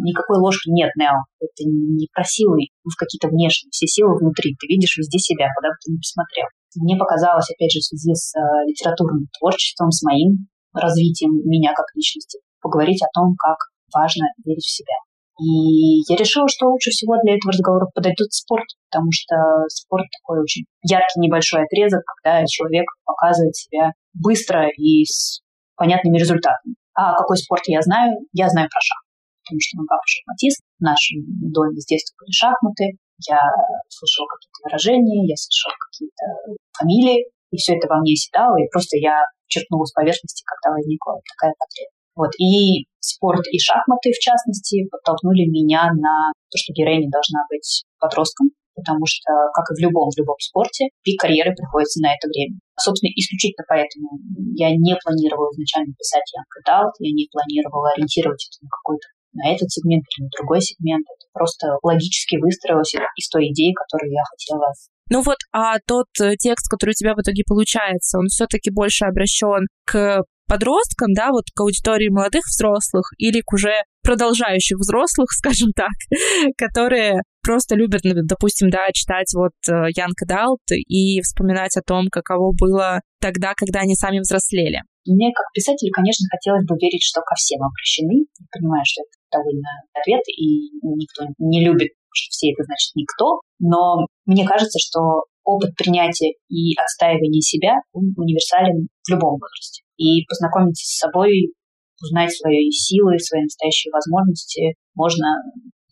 никакой 0.00 0.38
ложки 0.38 0.70
нет, 0.70 0.90
Нео. 0.96 1.28
Это 1.38 1.68
не 1.68 2.08
про 2.12 2.24
силы 2.24 2.72
в 2.82 2.96
какие-то 2.96 3.28
внешние, 3.28 3.70
все 3.70 3.86
силы 3.86 4.16
внутри. 4.16 4.56
Ты 4.58 4.66
видишь 4.68 4.96
везде 4.96 5.18
себя, 5.18 5.48
куда 5.56 5.68
бы 5.68 5.76
ты 5.84 5.92
ни 5.92 5.98
посмотрел. 5.98 6.46
Мне 6.80 6.96
показалось, 6.96 7.50
опять 7.50 7.72
же, 7.72 7.80
в 7.80 7.84
связи 7.84 8.14
с 8.14 8.34
э, 8.34 8.40
литературным 8.66 9.28
творчеством, 9.38 9.90
с 9.90 10.02
моим 10.02 10.48
развитием 10.72 11.32
меня 11.48 11.72
как 11.74 11.86
личности, 11.94 12.40
поговорить 12.60 13.02
о 13.02 13.12
том, 13.12 13.34
как 13.36 13.56
важно 13.92 14.26
верить 14.44 14.64
в 14.64 14.74
себя. 14.76 14.94
И 15.38 16.00
я 16.08 16.16
решила, 16.16 16.48
что 16.48 16.66
лучше 16.66 16.90
всего 16.90 17.16
для 17.22 17.36
этого 17.36 17.52
разговора 17.52 17.86
подойдет 17.94 18.32
спорт, 18.32 18.64
потому 18.88 19.12
что 19.12 19.36
спорт 19.68 20.06
такой 20.20 20.40
очень 20.40 20.64
яркий 20.82 21.20
небольшой 21.20 21.64
отрезок, 21.64 22.00
когда 22.04 22.44
человек 22.46 22.86
показывает 23.04 23.54
себя 23.54 23.92
быстро 24.14 24.68
и 24.68 25.04
с 25.04 25.40
понятными 25.76 26.18
результатами. 26.18 26.76
А 26.94 27.12
какой 27.16 27.36
спорт 27.36 27.62
я 27.66 27.82
знаю? 27.82 28.16
Я 28.32 28.48
знаю 28.48 28.68
про 28.72 28.80
шах, 28.80 29.04
потому 29.44 29.60
что 29.60 29.76
мой 29.76 29.86
папа 29.86 30.02
шахматист, 30.06 30.62
в 30.80 30.82
нашем 30.82 31.16
доме 31.52 31.80
с 31.80 31.84
детства 31.84 32.16
были 32.16 32.32
шахматы, 32.32 32.84
я 33.24 33.40
слышала 33.88 34.26
какие-то 34.28 34.60
выражения, 34.64 35.28
я 35.28 35.36
слышала 35.36 35.74
какие-то 35.76 36.24
фамилии, 36.76 37.28
и 37.50 37.56
все 37.56 37.76
это 37.76 37.88
во 37.88 38.00
мне 38.00 38.16
седало, 38.16 38.56
и 38.60 38.68
просто 38.68 38.98
я 38.98 39.24
черкнула 39.46 39.84
с 39.84 39.92
поверхности, 39.92 40.44
когда 40.44 40.74
возникла 40.74 41.20
такая 41.24 41.54
потребность. 41.56 41.96
Вот. 42.16 42.32
И 42.40 42.88
спорт 42.98 43.44
и 43.52 43.58
шахматы, 43.60 44.10
в 44.10 44.18
частности, 44.18 44.88
подтолкнули 44.88 45.44
меня 45.46 45.92
на 45.92 46.32
то, 46.48 46.56
что 46.56 46.72
героиня 46.72 47.12
должна 47.12 47.44
быть 47.52 47.84
подростком, 48.00 48.56
потому 48.74 49.04
что, 49.04 49.32
как 49.52 49.68
и 49.70 49.76
в 49.76 49.80
любом, 49.84 50.08
в 50.08 50.16
любом 50.16 50.36
спорте, 50.40 50.88
пик 51.04 51.20
карьеры 51.20 51.52
приходится 51.52 52.00
на 52.00 52.12
это 52.16 52.28
время. 52.28 52.56
Собственно, 52.80 53.12
исключительно 53.12 53.64
поэтому 53.68 54.16
я 54.56 54.72
не 54.72 54.96
планировала 54.96 55.52
изначально 55.52 55.92
писать 55.96 56.24
Young 56.32 56.48
Adult, 56.64 56.96
я 57.00 57.12
не 57.12 57.28
планировала 57.28 57.92
ориентировать 57.92 58.48
это 58.48 58.64
на 58.64 58.68
какой-то 58.72 59.06
на 59.36 59.52
этот 59.54 59.70
сегмент 59.70 60.04
или 60.16 60.24
на 60.24 60.30
другой 60.36 60.60
сегмент. 60.60 61.04
Это 61.04 61.26
просто 61.32 61.66
логически 61.82 62.36
выстроилось 62.36 62.94
из 62.94 63.28
той 63.28 63.48
идеи, 63.48 63.72
которую 63.72 64.12
я 64.12 64.22
хотела 64.30 64.72
ну 65.08 65.22
вот, 65.22 65.36
а 65.52 65.76
тот 65.86 66.08
э, 66.20 66.34
текст, 66.36 66.68
который 66.68 66.90
у 66.90 66.98
тебя 66.98 67.14
в 67.14 67.20
итоге 67.20 67.44
получается, 67.46 68.18
он 68.18 68.26
все-таки 68.26 68.72
больше 68.72 69.04
обращен 69.04 69.68
к 69.84 70.24
подросткам, 70.48 71.12
да, 71.14 71.30
вот 71.30 71.44
к 71.54 71.60
аудитории 71.60 72.08
молодых 72.08 72.42
взрослых 72.46 73.10
или 73.18 73.40
к 73.40 73.52
уже 73.52 73.82
продолжающих 74.02 74.78
взрослых, 74.78 75.30
скажем 75.30 75.70
так, 75.74 75.92
которые 76.56 77.20
просто 77.42 77.76
любят, 77.76 78.02
ну, 78.04 78.14
допустим, 78.24 78.70
да, 78.70 78.90
читать 78.92 79.30
вот 79.34 79.54
э, 79.68 79.90
Young 79.96 80.14
Adult 80.26 80.74
и 80.74 81.20
вспоминать 81.20 81.76
о 81.76 81.82
том, 81.82 82.06
каково 82.10 82.52
было 82.58 83.00
тогда, 83.20 83.54
когда 83.54 83.80
они 83.80 83.94
сами 83.94 84.18
взрослели. 84.18 84.82
Мне, 85.06 85.30
как 85.32 85.46
писателю, 85.54 85.92
конечно, 85.92 86.26
хотелось 86.30 86.66
бы 86.66 86.74
верить, 86.80 87.02
что 87.02 87.20
ко 87.22 87.36
всем 87.36 87.62
обращены. 87.62 88.26
Я 88.38 88.46
понимаю, 88.50 88.82
что 88.84 89.02
это 89.02 89.14
довольно 89.30 89.68
ответ, 89.92 90.22
и 90.28 90.70
никто 90.82 91.24
не 91.38 91.64
любит, 91.64 91.92
что 92.12 92.30
все 92.30 92.52
это 92.52 92.64
значит 92.64 92.94
никто. 92.94 93.40
Но 93.58 94.06
мне 94.24 94.46
кажется, 94.46 94.78
что 94.78 95.24
опыт 95.44 95.76
принятия 95.76 96.34
и 96.48 96.74
отстаивания 96.76 97.40
себя 97.40 97.74
универсален 97.92 98.88
в 99.06 99.10
любом 99.10 99.38
возрасте 99.38 99.82
и 99.96 100.26
познакомиться 100.26 100.84
с 100.84 100.98
собой, 100.98 101.54
узнать 102.02 102.32
свои 102.34 102.70
силы, 102.70 103.18
свои 103.18 103.42
настоящие 103.42 103.92
возможности 103.92 104.74
можно 104.94 105.26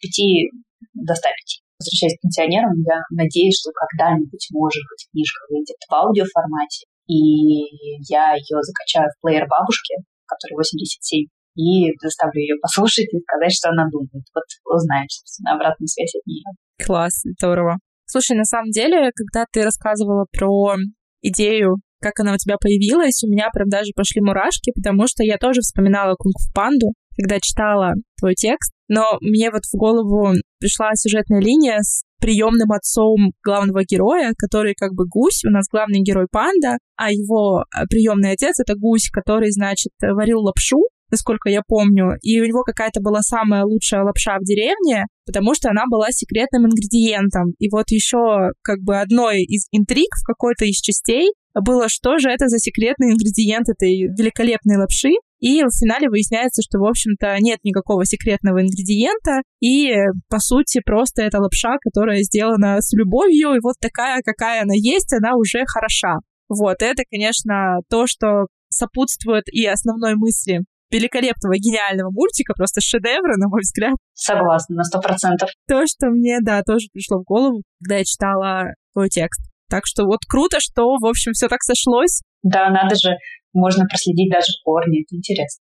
пяти 0.00 0.50
до 0.92 1.14
105. 1.14 1.32
Возвращаясь 1.80 2.18
к 2.18 2.22
пенсионерам, 2.22 2.72
я 2.86 3.00
надеюсь, 3.10 3.58
что 3.58 3.70
когда-нибудь, 3.72 4.46
может 4.52 4.82
быть, 4.90 5.08
книжка 5.10 5.40
выйдет 5.48 5.80
в 5.88 5.92
аудиоформате, 5.92 6.86
и 7.08 8.04
я 8.08 8.34
ее 8.34 8.58
закачаю 8.62 9.10
в 9.10 9.20
плеер 9.20 9.46
бабушки, 9.48 9.94
который 10.26 10.56
87, 10.56 11.26
и 11.54 11.92
заставлю 12.02 12.40
ее 12.40 12.56
послушать 12.60 13.12
и 13.12 13.20
сказать, 13.20 13.52
что 13.52 13.70
она 13.70 13.88
думает. 13.90 14.24
Вот 14.34 14.44
узнаем, 14.64 15.08
собственно, 15.08 15.54
обратную 15.54 15.88
связь 15.88 16.14
от 16.14 16.26
нее. 16.26 16.44
Класс, 16.84 17.22
здорово. 17.38 17.78
Слушай, 18.06 18.36
на 18.36 18.44
самом 18.44 18.70
деле, 18.70 19.10
когда 19.14 19.46
ты 19.50 19.62
рассказывала 19.62 20.26
про 20.30 20.76
идею 21.22 21.76
как 22.04 22.20
она 22.20 22.34
у 22.34 22.36
тебя 22.36 22.56
появилась, 22.60 23.24
у 23.24 23.30
меня 23.30 23.48
прям 23.50 23.70
даже 23.70 23.92
пошли 23.96 24.20
мурашки, 24.20 24.72
потому 24.74 25.06
что 25.06 25.24
я 25.24 25.38
тоже 25.38 25.62
вспоминала 25.62 26.14
кунг-фу 26.16 26.52
панду, 26.54 26.92
когда 27.16 27.40
читала 27.40 27.94
твой 28.18 28.34
текст, 28.34 28.72
но 28.88 29.16
мне 29.22 29.50
вот 29.50 29.62
в 29.64 29.76
голову 29.76 30.34
пришла 30.60 30.90
сюжетная 30.94 31.40
линия 31.40 31.78
с 31.80 32.04
приемным 32.20 32.72
отцом 32.72 33.32
главного 33.42 33.84
героя, 33.84 34.32
который 34.36 34.74
как 34.74 34.92
бы 34.92 35.06
гусь, 35.06 35.44
у 35.44 35.50
нас 35.50 35.66
главный 35.70 36.00
герой 36.00 36.26
панда, 36.30 36.78
а 36.96 37.10
его 37.10 37.62
э, 37.62 37.86
приемный 37.88 38.32
отец 38.32 38.60
это 38.60 38.74
гусь, 38.76 39.08
который, 39.10 39.50
значит, 39.50 39.92
варил 40.00 40.40
лапшу, 40.40 40.80
насколько 41.10 41.48
я 41.48 41.62
помню, 41.66 42.12
и 42.22 42.40
у 42.40 42.44
него 42.44 42.62
какая-то 42.62 43.00
была 43.00 43.20
самая 43.22 43.64
лучшая 43.64 44.02
лапша 44.02 44.38
в 44.38 44.44
деревне, 44.44 45.04
потому 45.26 45.54
что 45.54 45.70
она 45.70 45.84
была 45.90 46.10
секретным 46.10 46.66
ингредиентом. 46.66 47.54
И 47.58 47.68
вот 47.70 47.90
еще 47.90 48.50
как 48.62 48.80
бы 48.80 48.98
одной 48.98 49.42
из 49.42 49.66
интриг 49.72 50.08
в 50.20 50.26
какой-то 50.26 50.64
из 50.64 50.80
частей 50.80 51.32
было, 51.54 51.88
что 51.88 52.18
же 52.18 52.30
это 52.30 52.48
за 52.48 52.58
секретный 52.58 53.12
ингредиент 53.12 53.68
этой 53.68 54.08
великолепной 54.18 54.76
лапши. 54.76 55.10
И 55.40 55.62
в 55.62 55.70
финале 55.70 56.08
выясняется, 56.08 56.62
что, 56.62 56.78
в 56.78 56.86
общем-то, 56.86 57.36
нет 57.40 57.58
никакого 57.64 58.06
секретного 58.06 58.62
ингредиента, 58.62 59.42
и, 59.60 59.92
по 60.30 60.38
сути, 60.38 60.80
просто 60.82 61.22
это 61.22 61.38
лапша, 61.38 61.76
которая 61.82 62.22
сделана 62.22 62.80
с 62.80 62.96
любовью, 62.96 63.54
и 63.54 63.60
вот 63.60 63.74
такая, 63.78 64.22
какая 64.24 64.62
она 64.62 64.72
есть, 64.74 65.12
она 65.12 65.36
уже 65.36 65.64
хороша. 65.66 66.20
Вот, 66.48 66.76
это, 66.80 67.02
конечно, 67.10 67.80
то, 67.90 68.06
что 68.06 68.46
сопутствует 68.70 69.44
и 69.52 69.66
основной 69.66 70.14
мысли 70.14 70.60
великолепного, 70.94 71.58
гениального 71.58 72.10
мультика, 72.10 72.54
просто 72.54 72.80
шедевра, 72.80 73.34
на 73.36 73.48
мой 73.48 73.60
взгляд. 73.62 73.94
Согласна, 74.14 74.76
на 74.76 74.84
сто 74.84 75.00
процентов. 75.00 75.50
То, 75.66 75.86
что 75.86 76.10
мне, 76.10 76.38
да, 76.40 76.62
тоже 76.62 76.86
пришло 76.92 77.18
в 77.18 77.24
голову, 77.24 77.62
когда 77.80 77.98
я 77.98 78.04
читала 78.04 78.64
твой 78.92 79.08
текст. 79.08 79.42
Так 79.68 79.82
что 79.86 80.04
вот 80.04 80.20
круто, 80.28 80.58
что, 80.60 80.84
в 81.00 81.06
общем, 81.06 81.32
все 81.32 81.48
так 81.48 81.62
сошлось. 81.62 82.22
Да, 82.42 82.70
надо 82.70 82.94
же, 82.94 83.16
можно 83.52 83.84
проследить 83.86 84.30
даже 84.30 84.52
корни, 84.62 85.02
это 85.02 85.16
интересно. 85.16 85.64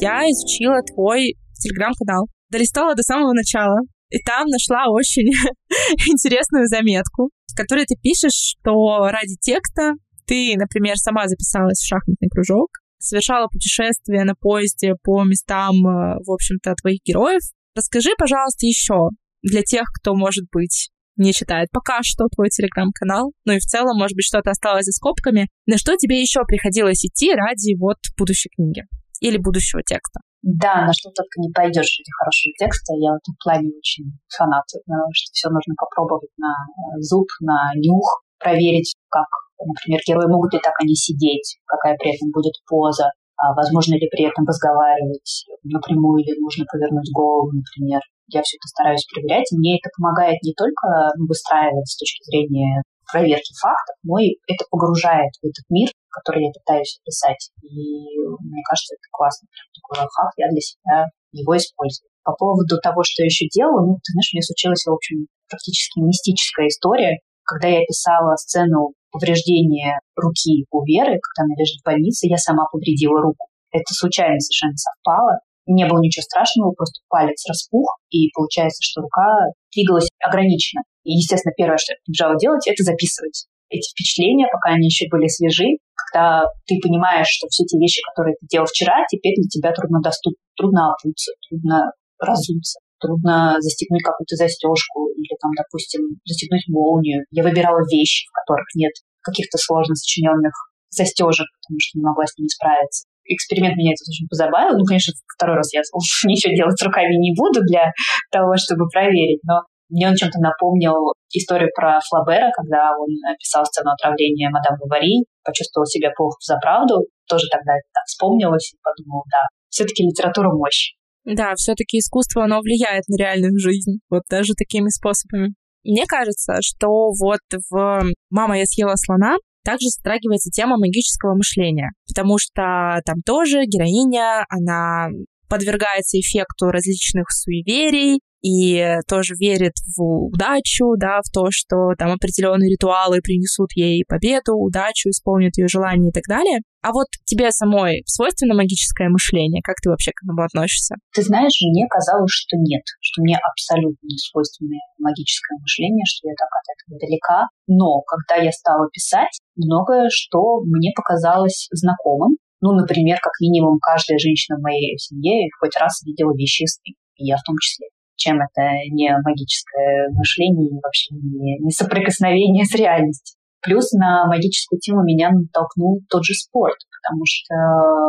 Я 0.00 0.24
изучила 0.30 0.80
твой 0.82 1.34
телеграм-канал, 1.60 2.28
долистала 2.48 2.94
до 2.94 3.02
самого 3.02 3.34
начала, 3.34 3.80
и 4.08 4.18
там 4.24 4.46
нашла 4.46 4.90
очень 4.90 5.28
интересную 6.08 6.68
заметку, 6.68 7.30
в 7.52 7.56
которой 7.56 7.84
ты 7.84 7.96
пишешь, 8.00 8.54
что 8.56 9.08
ради 9.10 9.36
текста 9.40 9.94
ты, 10.30 10.54
например, 10.56 10.96
сама 10.96 11.26
записалась 11.26 11.80
в 11.80 11.86
шахматный 11.88 12.28
кружок, 12.28 12.68
совершала 12.98 13.48
путешествие 13.48 14.22
на 14.24 14.34
поезде 14.36 14.94
по 15.02 15.24
местам, 15.24 15.74
э, 15.74 16.22
в 16.24 16.30
общем-то, 16.30 16.74
твоих 16.80 17.00
героев. 17.04 17.42
Расскажи, 17.74 18.10
пожалуйста, 18.16 18.64
еще 18.64 19.10
для 19.42 19.62
тех, 19.62 19.82
кто, 19.98 20.14
может 20.14 20.44
быть, 20.52 20.90
не 21.16 21.32
читает 21.32 21.68
пока 21.72 22.02
что 22.02 22.28
твой 22.28 22.48
телеграм-канал, 22.48 23.32
ну 23.44 23.54
и 23.54 23.58
в 23.58 23.64
целом, 23.64 23.98
может 23.98 24.14
быть, 24.14 24.24
что-то 24.24 24.52
осталось 24.52 24.84
за 24.84 24.92
скобками, 24.92 25.48
на 25.66 25.76
что 25.78 25.96
тебе 25.96 26.20
еще 26.20 26.40
приходилось 26.46 27.04
идти 27.04 27.34
ради 27.34 27.76
вот 27.76 27.98
будущей 28.16 28.50
книги 28.54 28.84
или 29.20 29.36
будущего 29.36 29.82
текста? 29.82 30.20
Да, 30.42 30.86
на 30.86 30.92
что 30.94 31.10
только 31.10 31.40
не 31.42 31.50
пойдешь 31.50 31.98
ради 31.98 32.12
хорошего 32.22 32.54
текста. 32.56 32.94
Я 32.94 33.10
в 33.12 33.18
этом 33.18 33.34
плане 33.42 33.68
очень 33.76 34.14
фанат, 34.30 34.64
потому 34.86 35.10
что 35.12 35.32
все 35.32 35.50
нужно 35.50 35.74
попробовать 35.76 36.30
на 36.38 36.54
зуб, 37.00 37.26
на 37.40 37.74
нюх, 37.74 38.22
проверить, 38.38 38.94
как 39.10 39.26
Например, 39.60 40.00
герои 40.06 40.28
могут 40.28 40.52
ли 40.54 40.60
так 40.60 40.74
они 40.80 40.94
сидеть, 40.94 41.60
какая 41.66 41.96
при 41.96 42.16
этом 42.16 42.32
будет 42.32 42.54
поза, 42.66 43.12
а 43.36 43.54
возможно 43.54 43.94
ли 43.94 44.08
при 44.08 44.28
этом 44.28 44.44
разговаривать 44.44 45.44
напрямую 45.64 46.20
или 46.24 46.36
нужно 46.40 46.64
повернуть 46.68 47.08
голову, 47.12 47.52
например. 47.52 48.00
Я 48.28 48.42
все 48.42 48.56
это 48.56 48.68
стараюсь 48.68 49.04
проверять, 49.08 49.50
и 49.50 49.58
мне 49.58 49.80
это 49.80 49.90
помогает 49.96 50.38
не 50.44 50.54
только 50.54 51.12
выстраивать 51.18 51.88
с 51.88 51.98
точки 51.98 52.22
зрения 52.30 52.84
проверки 53.10 53.52
фактов, 53.58 53.96
но 54.04 54.18
и 54.22 54.38
это 54.46 54.64
погружает 54.70 55.34
в 55.42 55.44
этот 55.44 55.66
мир, 55.68 55.90
который 56.10 56.46
я 56.46 56.52
пытаюсь 56.54 57.00
описать. 57.02 57.50
И 57.62 58.14
мне 58.44 58.62
кажется, 58.68 58.94
это 58.94 59.08
классно. 59.10 59.48
Прям 59.50 59.66
такой 59.74 59.94
лайфхак, 59.98 60.30
я 60.36 60.46
для 60.52 60.62
себя 60.62 60.96
его 61.32 61.56
использую. 61.56 62.06
По 62.22 62.36
поводу 62.36 62.78
того, 62.78 63.02
что 63.02 63.24
я 63.24 63.26
еще 63.26 63.48
делала, 63.50 63.82
ну, 63.82 63.96
ты 63.98 64.12
знаешь, 64.14 64.30
мне 64.32 64.42
случилась, 64.42 64.84
в 64.84 64.92
общем, 64.92 65.26
практически 65.48 65.98
мистическая 65.98 66.68
история, 66.68 67.18
когда 67.42 67.66
я 67.66 67.80
писала 67.82 68.36
сцену 68.36 68.94
повреждения 69.10 70.00
руки 70.16 70.66
у 70.70 70.84
Веры, 70.84 71.18
когда 71.18 71.46
она 71.46 71.54
лежит 71.56 71.80
в 71.80 71.84
больнице, 71.84 72.26
я 72.26 72.36
сама 72.36 72.64
повредила 72.70 73.20
руку. 73.20 73.46
Это 73.70 73.90
случайно 73.94 74.38
совершенно 74.40 74.76
совпало. 74.76 75.38
Не 75.66 75.86
было 75.86 76.00
ничего 76.00 76.22
страшного, 76.22 76.72
просто 76.72 77.00
палец 77.08 77.46
распух, 77.46 77.98
и 78.10 78.30
получается, 78.34 78.82
что 78.82 79.02
рука 79.02 79.54
двигалась 79.74 80.08
ограниченно. 80.18 80.82
И, 81.04 81.12
естественно, 81.14 81.54
первое, 81.56 81.78
что 81.78 81.92
я 81.92 81.98
побежала 82.04 82.34
делать, 82.38 82.66
это 82.66 82.82
записывать 82.82 83.46
эти 83.68 83.86
впечатления, 83.92 84.48
пока 84.50 84.74
они 84.74 84.86
еще 84.86 85.06
были 85.08 85.28
свежи, 85.28 85.78
когда 85.94 86.46
ты 86.66 86.80
понимаешь, 86.82 87.30
что 87.30 87.46
все 87.46 87.62
те 87.64 87.78
вещи, 87.78 88.02
которые 88.10 88.34
ты 88.40 88.46
делал 88.50 88.66
вчера, 88.66 89.06
теперь 89.06 89.34
для 89.38 89.46
тебя 89.46 89.70
труднодоступны, 89.70 90.42
трудно 90.56 90.90
обуться, 90.90 91.32
трудно 91.48 91.92
разуться 92.18 92.80
трудно 93.00 93.56
застегнуть 93.58 94.02
какую-то 94.02 94.36
застежку 94.36 95.08
или 95.16 95.34
там, 95.40 95.50
допустим, 95.56 96.20
застегнуть 96.24 96.68
молнию. 96.68 97.24
Я 97.30 97.42
выбирала 97.42 97.80
вещи, 97.90 98.28
в 98.28 98.32
которых 98.32 98.66
нет 98.76 98.92
каких-то 99.22 99.58
сложно 99.58 99.94
сочиненных 99.94 100.52
застежек, 100.90 101.46
потому 101.62 101.78
что 101.80 101.98
не 101.98 102.04
могла 102.04 102.26
с 102.26 102.36
ними 102.36 102.48
справиться. 102.48 103.06
Эксперимент 103.24 103.76
меня 103.76 103.92
это 103.94 104.02
очень 104.08 104.26
позабавил. 104.26 104.76
Ну, 104.76 104.84
конечно, 104.84 105.14
второй 105.36 105.56
раз 105.56 105.72
я 105.72 105.82
ничего 106.26 106.52
делать 106.54 106.78
с 106.78 106.82
руками 106.82 107.14
не 107.16 107.32
буду 107.36 107.60
для 107.62 107.92
того, 108.30 108.56
чтобы 108.56 108.88
проверить, 108.90 109.40
но 109.44 109.62
мне 109.90 110.06
он 110.06 110.14
чем-то 110.14 110.38
напомнил 110.38 110.94
историю 111.34 111.70
про 111.74 111.98
Флабера, 112.08 112.50
когда 112.54 112.94
он 112.94 113.10
написал 113.26 113.66
сцену 113.66 113.90
отравления 113.90 114.50
мадам 114.50 114.78
Бавари, 114.78 115.26
почувствовал 115.44 115.86
себя 115.86 116.10
плохо 116.14 116.38
за 116.40 116.56
правду, 116.58 117.06
тоже 117.28 117.46
тогда 117.50 117.74
это 117.74 117.86
так 117.92 118.06
вспомнилось 118.06 118.72
и 118.72 118.78
подумала, 118.82 119.24
да, 119.30 119.42
все-таки 119.68 120.04
литература 120.04 120.50
мощь. 120.50 120.94
Да, 121.24 121.54
все-таки 121.56 121.98
искусство, 121.98 122.44
оно 122.44 122.60
влияет 122.60 123.06
на 123.08 123.16
реальную 123.16 123.58
жизнь, 123.58 124.00
вот 124.08 124.22
даже 124.30 124.54
такими 124.54 124.88
способами. 124.88 125.54
Мне 125.84 126.06
кажется, 126.06 126.56
что 126.60 127.10
вот 127.18 127.40
в 127.70 128.02
«Мама, 128.30 128.58
я 128.58 128.66
съела 128.66 128.96
слона» 128.96 129.36
также 129.64 129.88
затрагивается 129.88 130.50
тема 130.50 130.78
магического 130.78 131.34
мышления, 131.34 131.90
потому 132.08 132.38
что 132.38 133.00
там 133.04 133.20
тоже 133.24 133.64
героиня, 133.66 134.44
она 134.48 135.08
подвергается 135.48 136.18
эффекту 136.18 136.70
различных 136.70 137.30
суеверий, 137.30 138.20
и 138.42 138.98
тоже 139.06 139.34
верит 139.34 139.74
в 139.96 140.02
удачу, 140.32 140.96
да, 140.96 141.20
в 141.20 141.30
то, 141.32 141.48
что 141.50 141.94
там 141.98 142.12
определенные 142.12 142.70
ритуалы 142.70 143.20
принесут 143.20 143.72
ей 143.74 144.04
победу, 144.06 144.54
удачу, 144.56 145.10
исполнят 145.10 145.56
ее 145.58 145.68
желания 145.68 146.08
и 146.08 146.12
так 146.12 146.24
далее. 146.28 146.60
А 146.82 146.92
вот 146.92 147.08
тебе 147.26 147.50
самой 147.50 148.02
свойственно 148.06 148.54
магическое 148.54 149.10
мышление? 149.10 149.60
Как 149.62 149.76
ты 149.82 149.90
вообще 149.90 150.12
к 150.12 150.24
этому 150.24 150.42
относишься? 150.42 150.96
Ты 151.12 151.22
знаешь, 151.22 151.60
мне 151.60 151.86
казалось, 151.90 152.32
что 152.32 152.56
нет, 152.56 152.82
что 153.00 153.20
мне 153.20 153.36
абсолютно 153.36 154.00
не 154.00 154.16
свойственно 154.16 154.80
магическое 154.98 155.60
мышление, 155.60 156.04
что 156.08 156.28
я 156.28 156.34
так 156.40 156.48
от 156.48 156.66
этого 156.72 156.98
далека. 156.98 157.48
Но 157.68 158.00
когда 158.08 158.40
я 158.42 158.50
стала 158.52 158.88
писать, 158.90 159.36
многое, 159.56 160.08
что 160.08 160.64
мне 160.64 160.92
показалось 160.96 161.68
знакомым, 161.70 162.38
ну, 162.62 162.72
например, 162.72 163.18
как 163.20 163.32
минимум 163.40 163.78
каждая 163.80 164.18
женщина 164.18 164.56
в 164.56 164.62
моей 164.62 164.96
семье 164.98 165.48
хоть 165.60 165.76
раз 165.76 166.02
видела 166.04 166.32
вещи 166.34 166.64
и 166.84 167.26
я 167.26 167.36
в 167.36 167.42
том 167.42 167.56
числе 167.60 167.88
чем 168.20 168.36
это 168.36 168.62
не 168.92 169.08
магическое 169.24 170.12
мышление 170.12 170.68
и 170.68 170.80
вообще 170.80 171.14
не, 171.16 171.58
не 171.58 171.70
соприкосновение 171.72 172.64
с 172.64 172.74
реальностью. 172.74 173.40
Плюс 173.62 173.92
на 173.92 174.26
магическую 174.26 174.78
тему 174.80 175.02
меня 175.02 175.30
натолкнул 175.30 176.00
тот 176.08 176.24
же 176.24 176.34
спорт, 176.34 176.76
потому 177.00 177.22
что 177.24 177.54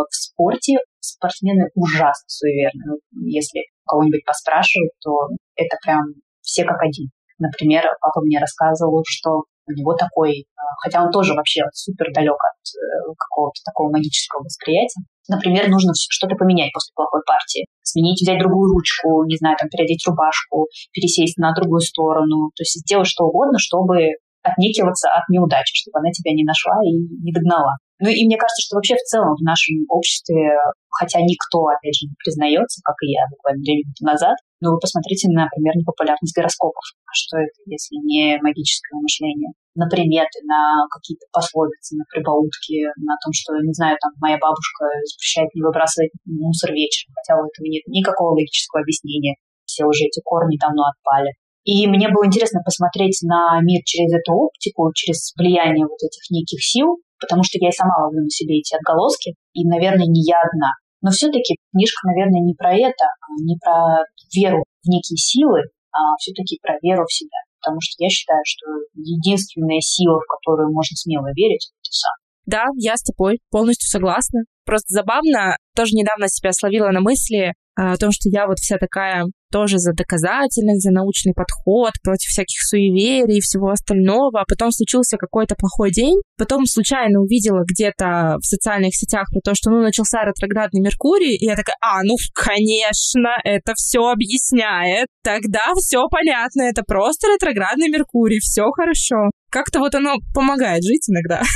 в 0.10 0.16
спорте 0.16 0.78
спортсмены 1.00 1.72
ужасно 1.76 2.28
суеверны. 2.28 3.00
Если 3.26 3.64
кого-нибудь 3.88 4.24
поспрашивать, 4.26 4.92
то 5.02 5.32
это 5.56 5.78
прям 5.84 6.04
все 6.42 6.64
как 6.64 6.82
один. 6.82 7.10
Например, 7.40 7.84
папа 8.00 8.22
мне 8.22 8.40
рассказывал, 8.40 9.04
что 9.08 9.44
у 9.68 9.72
него 9.72 9.96
такой, 9.96 10.42
э, 10.42 10.62
хотя 10.84 11.04
он 11.04 11.12
тоже 11.12 11.34
вообще 11.34 11.64
супер 11.74 12.12
далек 12.14 12.36
от 12.36 12.60
э, 12.76 13.14
какого-то 13.18 13.60
такого 13.66 13.92
магического 13.92 14.44
восприятия. 14.44 15.02
Например, 15.30 15.70
нужно 15.70 15.94
что-то 15.96 16.36
поменять 16.36 16.74
после 16.74 16.92
плохой 16.96 17.22
партии. 17.26 17.66
Сменить, 17.84 18.22
взять 18.22 18.40
другую 18.40 18.74
ручку, 18.74 19.24
не 19.26 19.38
знаю, 19.38 19.58
там, 19.60 19.70
переодеть 19.70 20.06
рубашку, 20.08 20.68
пересесть 20.92 21.38
на 21.38 21.54
другую 21.54 21.82
сторону. 21.82 22.52
То 22.56 22.62
есть 22.62 22.80
сделать 22.82 23.08
что 23.08 23.26
угодно, 23.26 23.60
чтобы 23.60 24.18
отнекиваться 24.44 25.10
от 25.10 25.30
неудачи, 25.30 25.74
чтобы 25.74 26.00
она 26.00 26.10
тебя 26.12 26.34
не 26.34 26.44
нашла 26.44 26.76
и 26.84 26.92
не 27.22 27.32
догнала. 27.32 27.78
Ну 28.02 28.10
и 28.10 28.26
мне 28.26 28.34
кажется, 28.34 28.66
что 28.66 28.82
вообще 28.82 28.98
в 28.98 29.06
целом 29.06 29.38
в 29.38 29.46
нашем 29.46 29.86
обществе, 29.86 30.58
хотя 30.90 31.22
никто, 31.22 31.70
опять 31.70 31.94
же, 31.94 32.10
не 32.10 32.18
признается, 32.18 32.82
как 32.82 32.98
и 33.06 33.14
я 33.14 33.30
буквально 33.30 33.62
две 33.62 33.86
минуты 33.86 34.02
назад, 34.02 34.36
но 34.58 34.74
вы 34.74 34.82
посмотрите, 34.82 35.30
например, 35.30 35.78
на 35.78 35.86
популярность 35.86 36.34
гороскопов. 36.34 36.82
А 37.06 37.14
что 37.14 37.38
это, 37.38 37.54
если 37.70 38.02
не 38.02 38.42
магическое 38.42 38.98
мышление? 38.98 39.54
На 39.78 39.86
приметы, 39.86 40.42
на 40.50 40.90
какие-то 40.90 41.30
пословицы, 41.30 41.94
на 41.94 42.06
прибаутки, 42.10 42.90
на 42.98 43.22
том, 43.22 43.30
что, 43.38 43.54
не 43.62 43.74
знаю, 43.78 44.02
там, 44.02 44.18
моя 44.18 44.42
бабушка 44.42 44.90
запрещает 45.06 45.54
не 45.54 45.62
выбрасывать 45.62 46.10
мусор 46.26 46.74
вечером, 46.74 47.14
хотя 47.22 47.38
у 47.38 47.46
этого 47.46 47.70
нет 47.70 47.86
никакого 47.86 48.34
логического 48.34 48.82
объяснения. 48.82 49.38
Все 49.70 49.86
уже 49.86 50.10
эти 50.10 50.26
корни 50.26 50.58
давно 50.58 50.90
отпали. 50.90 51.38
И 51.70 51.86
мне 51.86 52.10
было 52.10 52.26
интересно 52.26 52.66
посмотреть 52.66 53.22
на 53.22 53.62
мир 53.62 53.86
через 53.86 54.10
эту 54.10 54.34
оптику, 54.34 54.90
через 54.98 55.34
влияние 55.38 55.86
вот 55.86 56.02
этих 56.02 56.26
неких 56.34 56.66
сил, 56.66 56.98
потому 57.22 57.46
что 57.46 57.62
я 57.62 57.70
и 57.70 57.78
сама 57.78 57.94
ловлю 58.02 58.26
на 58.26 58.30
себе 58.30 58.58
эти 58.58 58.74
отголоски, 58.76 59.38
и, 59.54 59.62
наверное, 59.64 60.10
не 60.10 60.26
я 60.26 60.42
одна. 60.42 60.74
Но 61.02 61.10
все-таки 61.10 61.56
книжка, 61.72 62.10
наверное, 62.10 62.42
не 62.42 62.54
про 62.54 62.74
это, 62.74 63.06
а 63.22 63.28
не 63.42 63.56
про 63.62 64.04
веру 64.34 64.66
в 64.84 64.88
некие 64.90 65.18
силы, 65.18 65.62
а 65.94 66.18
все-таки 66.20 66.60
про 66.62 66.76
веру 66.82 67.06
в 67.06 67.14
себя. 67.14 67.38
Потому 67.62 67.78
что 67.82 68.02
я 68.04 68.10
считаю, 68.10 68.42
что 68.44 68.66
единственная 68.94 69.82
сила, 69.82 70.20
в 70.20 70.28
которую 70.28 70.74
можно 70.74 70.96
смело 70.98 71.30
верить, 71.36 71.70
это 71.70 71.94
сам. 71.94 72.16
Да, 72.46 72.66
я 72.76 72.98
с 72.98 73.04
тобой 73.04 73.40
полностью 73.50 73.88
согласна. 73.88 74.42
Просто 74.66 74.94
забавно, 74.94 75.58
тоже 75.76 75.94
недавно 75.94 76.28
себя 76.28 76.52
словила 76.54 76.90
на 76.90 77.02
мысли 77.02 77.54
о 77.76 77.98
том, 77.98 78.12
что 78.12 78.30
я 78.30 78.48
вот 78.48 78.58
вся 78.58 78.78
такая 78.78 79.26
тоже 79.52 79.78
за 79.78 79.94
доказательность, 79.94 80.84
за 80.84 80.92
научный 80.92 81.34
подход, 81.34 81.92
против 82.04 82.30
всяких 82.30 82.62
суеверий 82.62 83.38
и 83.38 83.42
всего 83.42 83.70
остального. 83.70 84.42
А 84.42 84.46
потом 84.48 84.72
случился 84.72 85.18
какой-то 85.18 85.56
плохой 85.56 85.92
день. 85.92 86.20
Потом 86.38 86.66
случайно 86.66 87.20
увидела 87.20 87.64
где-то 87.68 88.38
в 88.40 88.46
социальных 88.46 88.96
сетях 88.96 89.28
про 89.32 89.42
то, 89.42 89.56
что 89.56 89.70
ну 89.70 89.82
начался 89.82 90.24
ретроградный 90.24 90.82
Меркурий, 90.82 91.36
и 91.36 91.46
я 91.46 91.56
такая, 91.56 91.76
а, 91.82 92.04
ну, 92.04 92.16
конечно, 92.34 93.30
это 93.44 93.74
все 93.76 94.10
объясняет. 94.10 95.08
Тогда 95.24 95.74
все 95.76 96.08
понятно, 96.10 96.64
это 96.64 96.84
просто 96.84 97.28
ретроградный 97.28 97.90
Меркурий, 97.90 98.40
все 98.40 98.64
хорошо. 98.72 99.30
Как-то 99.52 99.80
вот 99.80 99.94
оно 99.96 100.16
помогает 100.34 100.84
жить 100.84 101.10
иногда. 101.10 101.42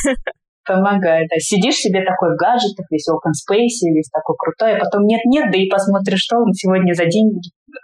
помогает. 0.65 1.29
А 1.31 1.39
сидишь 1.39 1.75
себе 1.75 2.03
такой 2.03 2.33
в 2.33 2.37
гаджетах, 2.37 2.85
весь 2.89 3.07
open 3.07 3.33
space, 3.37 3.85
весь 3.93 4.09
такой 4.09 4.35
крутой, 4.37 4.75
а 4.75 4.79
потом 4.79 5.05
нет-нет, 5.05 5.51
да 5.51 5.57
и 5.57 5.69
посмотришь, 5.69 6.25
что 6.25 6.37
он 6.37 6.51
сегодня 6.53 6.93
за 6.93 7.05
день 7.05 7.29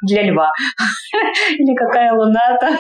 для 0.08 0.24
льва. 0.24 0.50
Или 1.52 1.76
какая 1.76 2.14
луна-то 2.14 2.78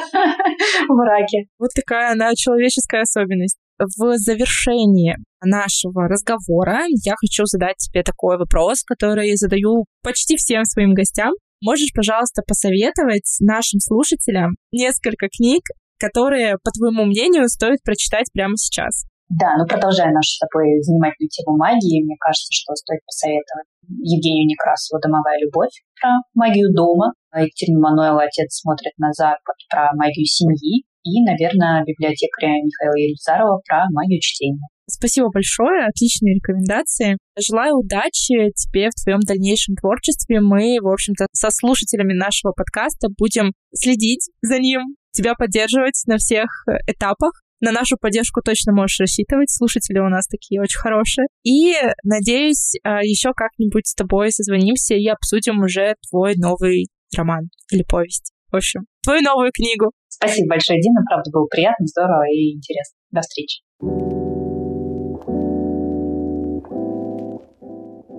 в 0.87 1.05
раке. 1.05 1.45
Вот 1.59 1.69
такая 1.75 2.11
она 2.11 2.33
человеческая 2.35 3.01
особенность. 3.01 3.57
В 3.79 4.17
завершении 4.17 5.15
нашего 5.43 6.07
разговора 6.07 6.83
я 7.03 7.15
хочу 7.19 7.45
задать 7.45 7.77
тебе 7.77 8.03
такой 8.03 8.37
вопрос, 8.37 8.83
который 8.83 9.35
задаю 9.35 9.85
почти 10.03 10.35
всем 10.37 10.65
своим 10.65 10.93
гостям. 10.93 11.33
Можешь, 11.63 11.93
пожалуйста, 11.93 12.43
посоветовать 12.47 13.37
нашим 13.39 13.79
слушателям 13.79 14.51
несколько 14.71 15.27
книг, 15.29 15.63
которые, 15.99 16.57
по 16.63 16.71
твоему 16.71 17.05
мнению, 17.05 17.47
стоит 17.49 17.81
прочитать 17.83 18.31
прямо 18.33 18.55
сейчас? 18.57 19.05
Да, 19.39 19.55
ну 19.55 19.63
продолжая 19.63 20.11
нашу 20.11 20.27
с 20.27 20.39
тобой 20.43 20.81
занимательную 20.83 21.31
тему 21.31 21.55
магии, 21.55 22.03
мне 22.03 22.15
кажется, 22.19 22.51
что 22.51 22.75
стоит 22.75 22.99
посоветовать 23.07 23.67
Евгению 23.87 24.47
Некрасову 24.47 24.99
«Домовая 24.99 25.39
любовь» 25.39 25.71
про 25.95 26.19
магию 26.35 26.73
дома, 26.75 27.13
Екатерина 27.31 27.79
Мануэла 27.79 28.23
«Отец 28.27 28.59
смотрит 28.59 28.91
на 28.97 29.13
Запад» 29.13 29.55
про 29.71 29.95
магию 29.95 30.27
семьи 30.27 30.83
и, 31.03 31.23
наверное, 31.23 31.83
библиотекаря 31.87 32.59
Михаила 32.59 32.97
Елизарова 32.99 33.61
про 33.65 33.85
магию 33.91 34.19
чтения. 34.21 34.67
Спасибо 34.89 35.29
большое, 35.31 35.87
отличные 35.87 36.35
рекомендации. 36.35 37.17
Желаю 37.39 37.77
удачи 37.77 38.51
тебе 38.59 38.89
в 38.89 39.01
твоем 39.01 39.21
дальнейшем 39.21 39.75
творчестве. 39.75 40.41
Мы, 40.41 40.77
в 40.81 40.87
общем-то, 40.87 41.27
со 41.31 41.49
слушателями 41.49 42.13
нашего 42.13 42.51
подкаста 42.51 43.07
будем 43.17 43.53
следить 43.73 44.29
за 44.41 44.59
ним, 44.59 44.97
тебя 45.11 45.35
поддерживать 45.35 46.03
на 46.07 46.17
всех 46.17 46.65
этапах. 46.87 47.41
На 47.61 47.71
нашу 47.71 47.95
поддержку 47.95 48.41
точно 48.41 48.73
можешь 48.73 48.99
рассчитывать. 48.99 49.51
Слушатели 49.51 49.99
у 49.99 50.09
нас 50.09 50.25
такие 50.25 50.59
очень 50.59 50.79
хорошие. 50.79 51.27
И, 51.43 51.75
надеюсь, 52.03 52.73
а, 52.83 53.03
еще 53.03 53.33
как-нибудь 53.35 53.85
с 53.85 53.93
тобой 53.93 54.31
созвонимся 54.31 54.95
и 54.95 55.07
обсудим 55.07 55.59
уже 55.59 55.93
твой 56.09 56.33
новый 56.37 56.87
роман 57.15 57.49
или 57.71 57.83
повесть. 57.83 58.33
В 58.51 58.55
общем, 58.55 58.81
твою 59.03 59.21
новую 59.21 59.51
книгу. 59.53 59.91
Спасибо 60.09 60.55
большое, 60.55 60.81
Дина. 60.81 61.01
Правда, 61.07 61.29
было 61.31 61.45
приятно, 61.45 61.85
здорово 61.85 62.23
и 62.33 62.55
интересно. 62.55 62.97
До 63.11 63.21
встречи. 63.21 63.61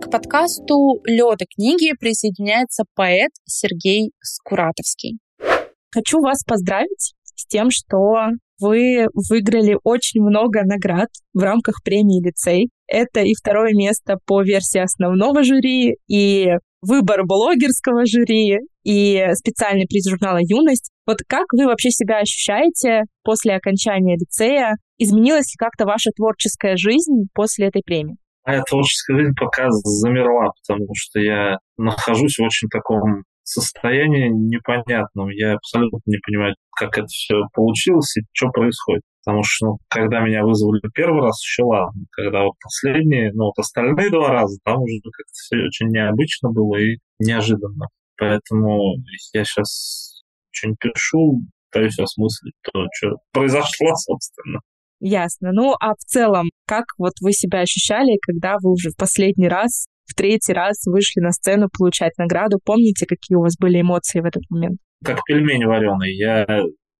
К 0.00 0.10
подкасту 0.10 1.00
«Лёда 1.04 1.46
книги» 1.52 1.94
присоединяется 1.98 2.84
поэт 2.94 3.32
Сергей 3.44 4.12
Скуратовский. 4.20 5.18
Хочу 5.90 6.20
вас 6.20 6.44
поздравить 6.44 7.14
с 7.34 7.46
тем, 7.46 7.70
что 7.70 8.28
вы 8.62 9.08
выиграли 9.12 9.76
очень 9.82 10.22
много 10.22 10.62
наград 10.64 11.08
в 11.34 11.40
рамках 11.40 11.82
премии 11.84 12.24
«Лицей». 12.24 12.70
Это 12.86 13.20
и 13.20 13.34
второе 13.34 13.72
место 13.74 14.18
по 14.24 14.42
версии 14.42 14.78
основного 14.78 15.42
жюри, 15.42 15.96
и 16.08 16.52
выбор 16.80 17.24
блогерского 17.24 18.06
жюри, 18.06 18.58
и 18.84 19.26
специальный 19.34 19.86
приз 19.86 20.08
журнала 20.08 20.38
«Юность». 20.40 20.90
Вот 21.06 21.18
как 21.26 21.46
вы 21.52 21.66
вообще 21.66 21.90
себя 21.90 22.18
ощущаете 22.18 23.02
после 23.24 23.56
окончания 23.56 24.16
лицея? 24.16 24.76
Изменилась 24.98 25.52
ли 25.52 25.56
как-то 25.58 25.84
ваша 25.84 26.10
творческая 26.14 26.76
жизнь 26.76 27.26
после 27.34 27.68
этой 27.68 27.82
премии? 27.84 28.16
Моя 28.46 28.62
творческая 28.62 29.18
жизнь 29.18 29.34
пока 29.38 29.66
замерла, 29.70 30.52
потому 30.62 30.88
что 30.94 31.20
я 31.20 31.58
нахожусь 31.76 32.38
в 32.38 32.42
очень 32.42 32.68
таком 32.68 33.24
состояние 33.44 34.30
непонятном. 34.30 35.28
Я 35.30 35.54
абсолютно 35.54 35.98
не 36.06 36.18
понимаю, 36.18 36.54
как 36.76 36.96
это 36.98 37.06
все 37.06 37.34
получилось 37.52 38.16
и 38.16 38.22
что 38.32 38.48
происходит. 38.50 39.02
Потому 39.24 39.42
что, 39.44 39.66
ну, 39.66 39.78
когда 39.88 40.20
меня 40.20 40.44
вызвали 40.44 40.80
первый 40.94 41.22
раз, 41.22 41.40
еще 41.42 41.62
ладно. 41.62 42.02
Когда 42.10 42.42
вот 42.42 42.54
последние, 42.60 43.32
ну, 43.32 43.46
вот 43.46 43.58
остальные 43.58 44.10
два 44.10 44.28
раза, 44.30 44.58
там 44.64 44.82
уже 44.82 44.96
как-то 45.02 45.32
все 45.32 45.56
очень 45.58 45.88
необычно 45.88 46.50
было 46.50 46.76
и 46.76 46.98
неожиданно. 47.20 47.86
Поэтому 48.18 48.96
я 49.32 49.44
сейчас 49.44 50.22
что-нибудь 50.50 50.78
пишу, 50.80 51.40
пытаюсь 51.70 51.98
осмыслить 51.98 52.54
то, 52.62 52.84
что 52.94 53.16
произошло, 53.32 53.94
собственно. 53.94 54.60
Ясно. 55.00 55.50
Ну, 55.52 55.74
а 55.80 55.94
в 55.94 56.04
целом, 56.04 56.50
как 56.66 56.84
вот 56.98 57.14
вы 57.20 57.32
себя 57.32 57.60
ощущали, 57.60 58.18
когда 58.22 58.56
вы 58.62 58.70
уже 58.70 58.90
в 58.90 58.96
последний 58.96 59.48
раз, 59.48 59.86
в 60.12 60.14
третий 60.14 60.52
раз 60.52 60.84
вышли 60.86 61.20
на 61.20 61.32
сцену 61.32 61.68
получать 61.76 62.12
награду? 62.18 62.58
Помните, 62.64 63.06
какие 63.06 63.36
у 63.36 63.40
вас 63.40 63.56
были 63.58 63.80
эмоции 63.80 64.20
в 64.20 64.24
этот 64.24 64.42
момент? 64.50 64.78
Как 65.04 65.20
пельмень 65.24 65.64
вареный. 65.66 66.14
Я 66.14 66.46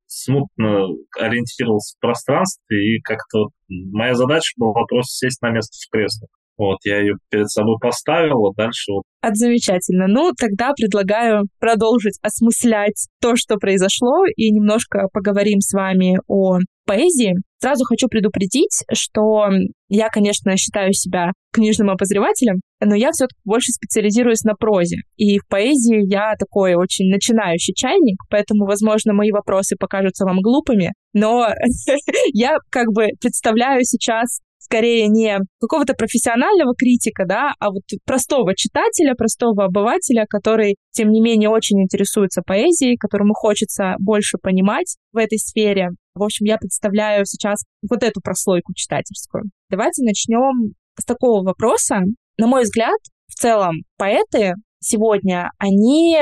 смутно 0.06 0.86
ориентировался 1.18 1.96
в 1.96 2.00
пространстве, 2.00 2.96
и 2.96 3.00
как-то 3.02 3.48
моя 3.68 4.14
задача 4.14 4.52
была 4.56 4.84
просто 4.86 5.26
сесть 5.26 5.40
на 5.42 5.50
место 5.50 5.76
в 5.78 5.90
кресло. 5.90 6.28
Вот, 6.58 6.78
я 6.84 7.00
ее 7.00 7.14
перед 7.30 7.48
собой 7.48 7.76
поставил, 7.80 8.46
а 8.46 8.54
дальше 8.54 8.92
вот. 8.92 9.04
От 9.20 9.36
замечательно. 9.36 10.06
Ну, 10.06 10.32
тогда 10.38 10.72
предлагаю 10.76 11.46
продолжить 11.58 12.18
осмыслять 12.22 13.08
то, 13.20 13.36
что 13.36 13.56
произошло, 13.56 14.24
и 14.36 14.50
немножко 14.50 15.08
поговорим 15.12 15.60
с 15.60 15.72
вами 15.72 16.18
о 16.28 16.58
поэзии. 16.84 17.34
Сразу 17.60 17.84
хочу 17.84 18.08
предупредить, 18.08 18.84
что 18.92 19.48
я, 19.88 20.08
конечно, 20.08 20.56
считаю 20.56 20.92
себя 20.92 21.32
книжным 21.52 21.90
обозревателем, 21.90 22.60
но 22.80 22.94
я 22.96 23.12
все-таки 23.12 23.38
больше 23.44 23.70
специализируюсь 23.70 24.42
на 24.42 24.54
прозе. 24.54 24.96
И 25.16 25.38
в 25.38 25.46
поэзии 25.48 26.02
я 26.12 26.34
такой 26.38 26.74
очень 26.74 27.08
начинающий 27.08 27.74
чайник, 27.74 28.16
поэтому, 28.28 28.66
возможно, 28.66 29.12
мои 29.12 29.30
вопросы 29.30 29.76
покажутся 29.78 30.24
вам 30.24 30.40
глупыми, 30.40 30.92
но 31.12 31.48
я 32.32 32.56
как 32.70 32.88
бы 32.92 33.08
представляю 33.20 33.84
сейчас 33.84 34.40
скорее 34.72 35.08
не 35.08 35.38
какого-то 35.60 35.92
профессионального 35.92 36.74
критика, 36.74 37.24
да, 37.26 37.52
а 37.58 37.70
вот 37.70 37.82
простого 38.06 38.54
читателя, 38.56 39.14
простого 39.14 39.64
обывателя, 39.64 40.24
который, 40.28 40.76
тем 40.92 41.10
не 41.10 41.20
менее, 41.20 41.50
очень 41.50 41.82
интересуется 41.82 42.40
поэзией, 42.44 42.96
которому 42.96 43.34
хочется 43.34 43.96
больше 43.98 44.38
понимать 44.42 44.96
в 45.12 45.18
этой 45.18 45.38
сфере. 45.38 45.90
В 46.14 46.22
общем, 46.22 46.46
я 46.46 46.56
представляю 46.56 47.26
сейчас 47.26 47.64
вот 47.88 48.02
эту 48.02 48.20
прослойку 48.22 48.72
читательскую. 48.74 49.44
Давайте 49.68 50.04
начнем 50.04 50.74
с 50.98 51.04
такого 51.04 51.44
вопроса. 51.44 52.00
На 52.38 52.46
мой 52.46 52.62
взгляд, 52.62 52.98
в 53.28 53.34
целом, 53.34 53.82
поэты 53.98 54.54
сегодня, 54.80 55.50
они 55.58 56.16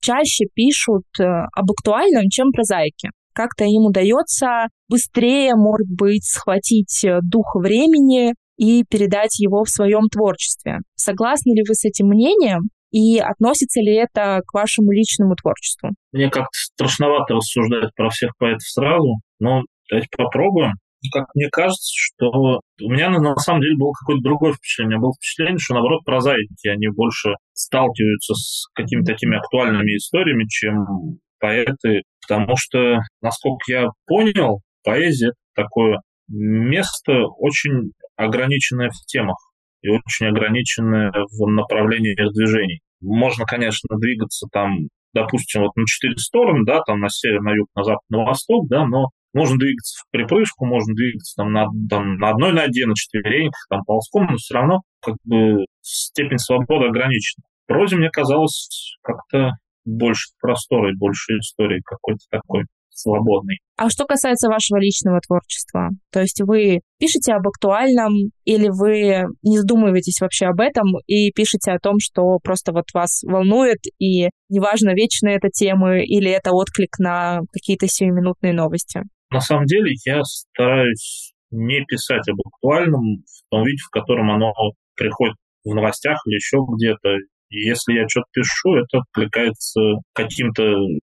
чаще 0.00 0.44
пишут 0.54 1.04
э, 1.18 1.24
об 1.24 1.70
актуальном, 1.72 2.28
чем 2.28 2.52
прозаике 2.52 3.10
как-то 3.36 3.64
им 3.64 3.84
удается 3.84 4.68
быстрее, 4.88 5.54
может 5.54 5.88
быть, 5.88 6.24
схватить 6.24 7.04
э, 7.04 7.20
дух 7.22 7.54
времени 7.54 8.34
и 8.56 8.82
передать 8.88 9.38
его 9.38 9.62
в 9.62 9.68
своем 9.68 10.08
творчестве. 10.08 10.78
Согласны 10.94 11.50
ли 11.50 11.62
вы 11.68 11.74
с 11.74 11.84
этим 11.84 12.06
мнением? 12.06 12.70
И 12.90 13.18
относится 13.18 13.80
ли 13.80 13.94
это 13.94 14.40
к 14.46 14.54
вашему 14.54 14.90
личному 14.90 15.34
творчеству? 15.34 15.90
Мне 16.12 16.30
как-то 16.30 16.48
страшновато 16.52 17.34
рассуждать 17.34 17.94
про 17.94 18.08
всех 18.08 18.32
поэтов 18.38 18.62
сразу, 18.62 19.16
но 19.38 19.62
давайте 19.90 20.08
попробуем. 20.16 20.72
Как 21.12 21.26
мне 21.34 21.48
кажется, 21.52 21.92
что 21.94 22.30
у 22.30 22.90
меня 22.90 23.10
на 23.10 23.36
самом 23.36 23.60
деле 23.60 23.76
было 23.76 23.92
какое-то 23.92 24.22
другое 24.22 24.54
впечатление. 24.54 24.96
У 24.96 24.98
меня 24.98 25.02
было 25.02 25.12
впечатление, 25.12 25.58
что 25.58 25.74
наоборот 25.74 26.04
прозаики, 26.04 26.68
они 26.68 26.88
больше 26.88 27.34
сталкиваются 27.52 28.34
с 28.34 28.66
какими-то 28.72 29.12
такими 29.12 29.36
актуальными 29.36 29.94
историями, 29.96 30.46
чем 30.48 31.18
поэты, 31.38 32.02
потому 32.26 32.56
что, 32.56 32.98
насколько 33.22 33.64
я 33.68 33.86
понял, 34.06 34.60
поэзия— 34.84 35.32
такое 35.54 36.00
место 36.28 37.12
очень 37.38 37.92
ограниченное 38.16 38.90
в 38.90 39.06
темах 39.06 39.36
и 39.82 39.88
очень 39.88 40.26
ограниченное 40.26 41.12
в 41.12 41.46
направлениях 41.50 42.32
движений. 42.32 42.80
Можно, 43.00 43.44
конечно, 43.44 43.96
двигаться 43.98 44.46
там, 44.50 44.88
допустим, 45.14 45.62
вот 45.62 45.76
на 45.76 45.84
четыре 45.86 46.16
стороны, 46.16 46.64
да, 46.64 46.80
там 46.82 47.00
на 47.00 47.08
север, 47.08 47.42
на 47.42 47.52
юг, 47.52 47.68
на 47.76 47.84
запад, 47.84 48.02
на 48.08 48.24
восток, 48.24 48.68
да, 48.68 48.86
но 48.86 49.10
можно 49.32 49.58
двигаться 49.58 50.02
в 50.02 50.10
припрыжку, 50.10 50.64
можно 50.64 50.94
двигаться 50.94 51.34
там 51.36 51.52
на, 51.52 51.66
там, 51.90 52.16
на 52.16 52.30
одной 52.30 52.52
ноге, 52.52 52.86
на 52.86 52.94
четвереньках, 52.94 53.66
там 53.68 53.84
ползком, 53.84 54.26
но 54.30 54.36
все 54.36 54.54
равно 54.54 54.80
как 55.02 55.16
бы 55.24 55.66
степень 55.82 56.38
свободы 56.38 56.86
ограничена. 56.86 57.44
В 57.64 57.68
прозе 57.68 57.96
мне 57.96 58.08
казалось 58.08 58.96
как-то 59.02 59.52
больше 59.86 60.32
простора 60.40 60.92
и 60.92 60.96
больше 60.96 61.38
истории 61.38 61.80
какой-то 61.84 62.20
такой 62.30 62.64
свободный. 62.90 63.58
А 63.76 63.90
что 63.90 64.06
касается 64.06 64.48
вашего 64.48 64.78
личного 64.78 65.20
творчества, 65.20 65.90
то 66.10 66.20
есть 66.20 66.40
вы 66.40 66.80
пишете 66.98 67.34
об 67.34 67.46
актуальном 67.46 68.12
или 68.44 68.68
вы 68.70 69.26
не 69.42 69.58
задумываетесь 69.58 70.20
вообще 70.20 70.46
об 70.46 70.60
этом 70.60 70.86
и 71.06 71.30
пишете 71.30 71.72
о 71.72 71.78
том, 71.78 71.96
что 72.00 72.38
просто 72.42 72.72
вот 72.72 72.86
вас 72.94 73.22
волнует, 73.22 73.80
и 73.98 74.30
неважно, 74.48 74.94
вечные 74.94 75.36
это 75.36 75.48
темы 75.50 76.04
или 76.04 76.30
это 76.30 76.52
отклик 76.52 76.98
на 76.98 77.40
какие-то 77.52 77.86
сиюминутные 77.86 78.54
новости? 78.54 79.02
На 79.30 79.40
самом 79.40 79.66
деле 79.66 79.92
я 80.06 80.22
стараюсь 80.24 81.34
не 81.50 81.84
писать 81.84 82.26
об 82.28 82.40
актуальном 82.46 83.24
в 83.26 83.50
том 83.50 83.64
виде, 83.64 83.82
в 83.86 83.90
котором 83.90 84.30
оно 84.30 84.52
приходит 84.96 85.36
в 85.64 85.74
новостях 85.74 86.18
или 86.26 86.34
еще 86.34 86.58
где-то. 86.76 87.16
И 87.50 87.60
если 87.60 87.94
я 87.94 88.08
что-то 88.08 88.26
пишу, 88.32 88.74
это 88.74 88.98
откликается 88.98 89.80
каким-то 90.12 90.62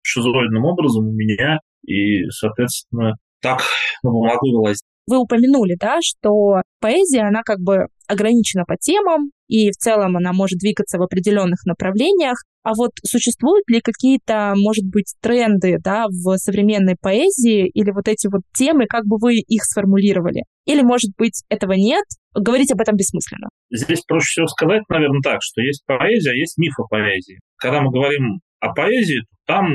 шизоидным 0.03 0.64
образом 0.64 1.09
у 1.09 1.12
меня, 1.12 1.59
и, 1.87 2.28
соответственно, 2.30 3.14
так 3.41 3.62
на 4.03 4.11
бумагу 4.11 4.51
вылазит. 4.51 4.82
Вы 5.07 5.19
упомянули, 5.19 5.77
да, 5.79 5.99
что 6.03 6.63
поэзия, 6.81 7.23
она 7.23 7.43
как 7.43 7.61
бы 7.61 7.87
ограничена 8.07 8.65
по 8.65 8.77
темам, 8.77 9.31
и 9.49 9.71
в 9.71 9.75
целом 9.75 10.17
она 10.17 10.33
может 10.33 10.59
двигаться 10.59 10.99
в 10.99 11.03
определенных 11.03 11.65
направлениях. 11.67 12.39
А 12.63 12.73
вот 12.75 12.93
существуют 13.05 13.69
ли 13.69 13.81
какие-то, 13.81 14.55
может 14.57 14.85
быть, 14.85 15.15
тренды 15.21 15.77
да, 15.79 16.07
в 16.09 16.37
современной 16.39 16.97
поэзии 16.99 17.69
или 17.69 17.91
вот 17.91 18.09
эти 18.09 18.27
вот 18.27 18.41
темы, 18.57 18.87
как 18.87 19.05
бы 19.05 19.17
вы 19.21 19.37
их 19.37 19.65
сформулировали? 19.65 20.45
Или, 20.65 20.81
может 20.81 21.11
быть, 21.19 21.43
этого 21.51 21.73
нет? 21.73 22.05
Говорить 22.35 22.73
об 22.73 22.81
этом 22.81 22.97
бессмысленно. 22.97 23.49
Здесь 23.71 24.01
проще 24.07 24.27
всего 24.27 24.47
сказать, 24.47 24.83
наверное, 24.89 25.21
так, 25.23 25.41
что 25.43 25.61
есть 25.61 25.85
поэзия, 25.87 26.31
а 26.31 26.35
есть 26.35 26.57
миф 26.57 26.73
о 26.79 26.89
поэзии. 26.89 27.39
Когда 27.57 27.83
мы 27.83 27.91
говорим 27.91 28.41
о 28.61 28.73
поэзии, 28.73 29.21
то 29.21 29.55
там 29.55 29.67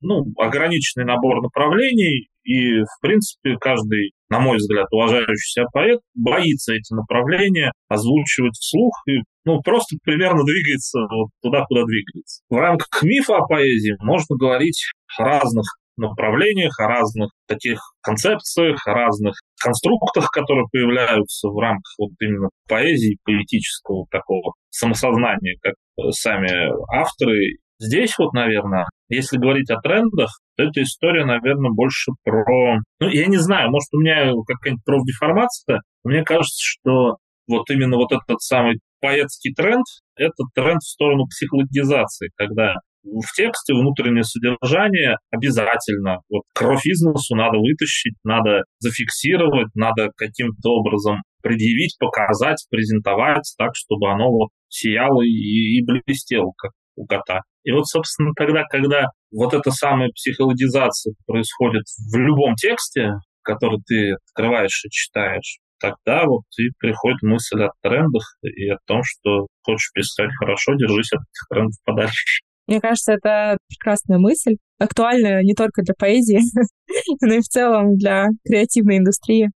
ну, 0.00 0.24
ограниченный 0.38 1.04
набор 1.04 1.42
направлений, 1.42 2.28
и, 2.50 2.82
в 2.82 3.00
принципе, 3.00 3.56
каждый, 3.60 4.10
на 4.28 4.40
мой 4.40 4.56
взгляд, 4.56 4.88
уважающий 4.90 5.52
себя 5.52 5.66
поэт 5.72 6.00
боится 6.16 6.74
эти 6.74 6.92
направления 6.92 7.70
озвучивать 7.88 8.56
вслух 8.56 8.92
и 9.06 9.18
ну, 9.44 9.60
просто 9.62 9.96
примерно 10.02 10.42
двигается 10.42 10.98
вот 10.98 11.28
туда, 11.42 11.64
куда 11.66 11.84
двигается. 11.84 12.42
В 12.50 12.56
рамках 12.56 12.88
мифа 13.04 13.36
о 13.36 13.46
поэзии 13.46 13.94
можно 14.00 14.36
говорить 14.36 14.82
о 15.16 15.24
разных 15.24 15.64
направлениях, 15.96 16.76
о 16.80 16.88
разных 16.88 17.30
таких 17.46 17.78
концепциях, 18.02 18.84
о 18.84 18.94
разных 18.94 19.36
конструктах, 19.62 20.28
которые 20.30 20.66
появляются 20.72 21.48
в 21.48 21.56
рамках 21.56 21.94
вот 21.98 22.10
именно 22.20 22.48
поэзии, 22.68 23.18
поэтического 23.24 24.06
такого 24.10 24.54
самосознания, 24.70 25.56
как 25.62 25.74
сами 26.10 26.50
авторы 26.92 27.58
Здесь 27.80 28.16
вот, 28.18 28.34
наверное, 28.34 28.86
если 29.08 29.38
говорить 29.38 29.70
о 29.70 29.80
трендах, 29.80 30.28
то 30.56 30.64
эта 30.64 30.82
история, 30.82 31.24
наверное, 31.24 31.70
больше 31.70 32.12
про... 32.22 32.76
Ну, 33.00 33.08
я 33.08 33.26
не 33.26 33.38
знаю, 33.38 33.70
может, 33.70 33.88
у 33.92 34.00
меня 34.00 34.32
какая-нибудь 34.46 34.84
профдеформация, 34.84 35.80
мне 36.04 36.22
кажется, 36.22 36.60
что 36.60 37.16
вот 37.48 37.70
именно 37.70 37.96
вот 37.96 38.12
этот 38.12 38.40
самый 38.42 38.80
поэтский 39.00 39.54
тренд, 39.54 39.84
это 40.14 40.44
тренд 40.54 40.80
в 40.82 40.88
сторону 40.88 41.24
психологизации, 41.26 42.30
когда 42.36 42.74
в 43.02 43.32
тексте 43.34 43.72
внутреннее 43.72 44.24
содержание 44.24 45.16
обязательно. 45.30 46.18
Вот 46.28 46.42
кровь 46.54 46.84
из 46.84 47.00
носу 47.00 47.34
надо 47.34 47.58
вытащить, 47.58 48.14
надо 48.24 48.64
зафиксировать, 48.78 49.74
надо 49.74 50.10
каким-то 50.16 50.68
образом 50.68 51.22
предъявить, 51.42 51.96
показать, 51.98 52.62
презентовать 52.70 53.54
так, 53.56 53.70
чтобы 53.74 54.10
оно 54.10 54.30
вот 54.30 54.50
сияло 54.68 55.22
и, 55.22 55.78
и 55.78 55.82
блестело, 55.82 56.52
как 56.58 56.72
у 56.96 57.06
кота. 57.06 57.40
И 57.64 57.72
вот, 57.72 57.86
собственно, 57.86 58.32
тогда, 58.36 58.64
когда 58.64 59.06
вот 59.32 59.54
эта 59.54 59.70
самая 59.70 60.10
психологизация 60.10 61.14
происходит 61.26 61.84
в 62.12 62.16
любом 62.16 62.54
тексте, 62.54 63.12
который 63.42 63.80
ты 63.86 64.14
открываешь 64.28 64.84
и 64.84 64.90
читаешь, 64.90 65.58
тогда 65.80 66.24
вот 66.26 66.44
и 66.58 66.70
приходит 66.78 67.22
мысль 67.22 67.62
о 67.62 67.70
трендах 67.82 68.36
и 68.42 68.68
о 68.68 68.76
том, 68.86 69.02
что 69.02 69.46
хочешь 69.62 69.90
писать 69.94 70.30
хорошо, 70.38 70.74
держись 70.74 71.12
от 71.12 71.20
этих 71.20 71.48
трендов 71.48 71.76
подальше. 71.84 72.42
Мне 72.66 72.80
кажется, 72.80 73.14
это 73.14 73.56
прекрасная 73.68 74.18
мысль, 74.18 74.56
актуальная 74.78 75.42
не 75.42 75.54
только 75.54 75.82
для 75.82 75.94
поэзии, 75.98 76.38
но 77.20 77.34
и 77.34 77.40
в 77.40 77.48
целом 77.48 77.96
для 77.96 78.28
креативной 78.44 78.98
индустрии. 78.98 79.50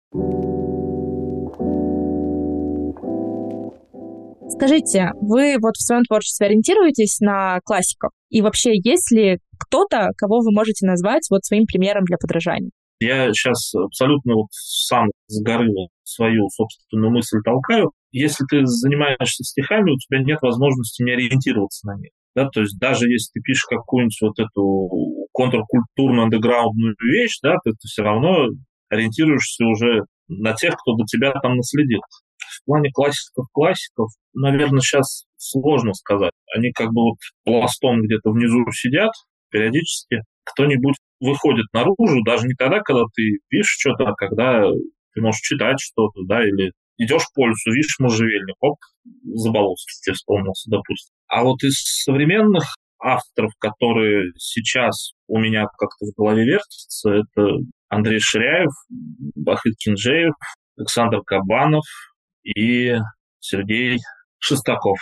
Скажите, 4.64 5.12
вы 5.20 5.58
вот 5.62 5.76
в 5.76 5.84
своем 5.84 6.04
творчестве 6.04 6.48
ориентируетесь 6.48 7.20
на 7.20 7.60
классиков? 7.66 8.12
И 8.30 8.42
вообще, 8.42 8.72
есть 8.76 9.12
ли 9.12 9.40
кто-то, 9.60 10.12
кого 10.16 10.40
вы 10.40 10.54
можете 10.54 10.88
назвать 10.88 11.24
вот 11.30 11.44
своим 11.44 11.66
примером 11.66 12.06
для 12.06 12.16
подражания? 12.16 12.72
Я 13.02 13.34
сейчас 13.34 13.76
абсолютно 13.76 14.36
вот 14.36 14.48
сам 14.52 15.10
с 15.28 15.44
горы 15.44 15.68
свою 16.04 16.48
собственную 16.48 17.12
мысль 17.12 17.40
толкаю. 17.44 17.92
Если 18.14 18.46
ты 18.50 18.66
занимаешься 18.66 19.44
стихами, 19.44 19.92
у 19.92 19.98
тебя 19.98 20.24
нет 20.24 20.40
возможности 20.42 21.04
не 21.04 21.12
ориентироваться 21.12 21.86
на 21.88 22.00
них. 22.00 22.12
Да, 22.34 22.48
то 22.48 22.62
есть 22.62 22.80
даже 22.80 23.10
если 23.10 23.32
ты 23.34 23.42
пишешь 23.44 23.66
какую-нибудь 23.66 24.18
вот 24.22 24.40
эту 24.40 25.28
контркультурную 25.34 26.24
андеграундную 26.24 26.96
вещь, 27.02 27.38
да, 27.44 27.56
ты, 27.66 27.72
ты 27.72 27.86
все 27.90 28.04
равно 28.04 28.48
ориентируешься 28.90 29.66
уже 29.66 30.06
на 30.30 30.54
тех, 30.54 30.74
кто 30.76 30.96
до 30.96 31.04
тебя 31.04 31.34
там 31.42 31.58
наследил. 31.58 32.00
В 32.62 32.66
плане 32.66 32.90
классиков-классиков, 32.92 34.10
наверное, 34.34 34.82
сейчас 34.82 35.26
сложно 35.38 35.94
сказать. 35.94 36.34
Они 36.56 36.72
как 36.72 36.88
бы 36.88 37.02
вот 37.04 37.18
пластом 37.44 38.02
где-то 38.02 38.32
внизу 38.32 38.64
сидят, 38.72 39.12
периодически 39.50 40.22
кто-нибудь 40.44 40.96
выходит 41.20 41.66
наружу, 41.74 42.24
даже 42.26 42.48
не 42.48 42.54
тогда, 42.54 42.80
когда 42.82 43.04
ты 43.16 43.40
пишешь 43.48 43.78
что-то, 43.80 44.10
а 44.10 44.16
когда 44.16 44.64
ты 45.14 45.22
можешь 45.22 45.42
читать 45.42 45.80
что-то, 45.80 46.22
да, 46.28 46.44
или 46.44 46.72
идешь 46.98 47.28
по 47.34 47.48
лесу, 47.48 47.72
видишь 47.72 47.98
можжевельник, 48.00 48.56
оп, 48.60 48.78
Заболоцкий 49.24 49.96
тебе 50.02 50.14
вспомнился, 50.14 50.70
допустим. 50.70 51.14
А 51.28 51.44
вот 51.44 51.64
из 51.64 51.82
современных 52.04 52.76
авторов, 53.00 53.52
которые 53.60 54.32
сейчас 54.38 55.12
у 55.28 55.40
меня 55.40 55.66
как-то 55.78 56.06
в 56.06 56.16
голове 56.18 56.46
вертятся, 56.46 57.12
это 57.12 57.58
Андрей 57.90 58.20
Ширяев, 58.20 58.72
Бахыт 59.36 59.76
Кинжеев, 59.78 60.34
Александр 60.78 61.22
Кабанов 61.26 61.84
и 62.44 62.96
Сергей 63.40 64.00
Шестаков. 64.40 65.00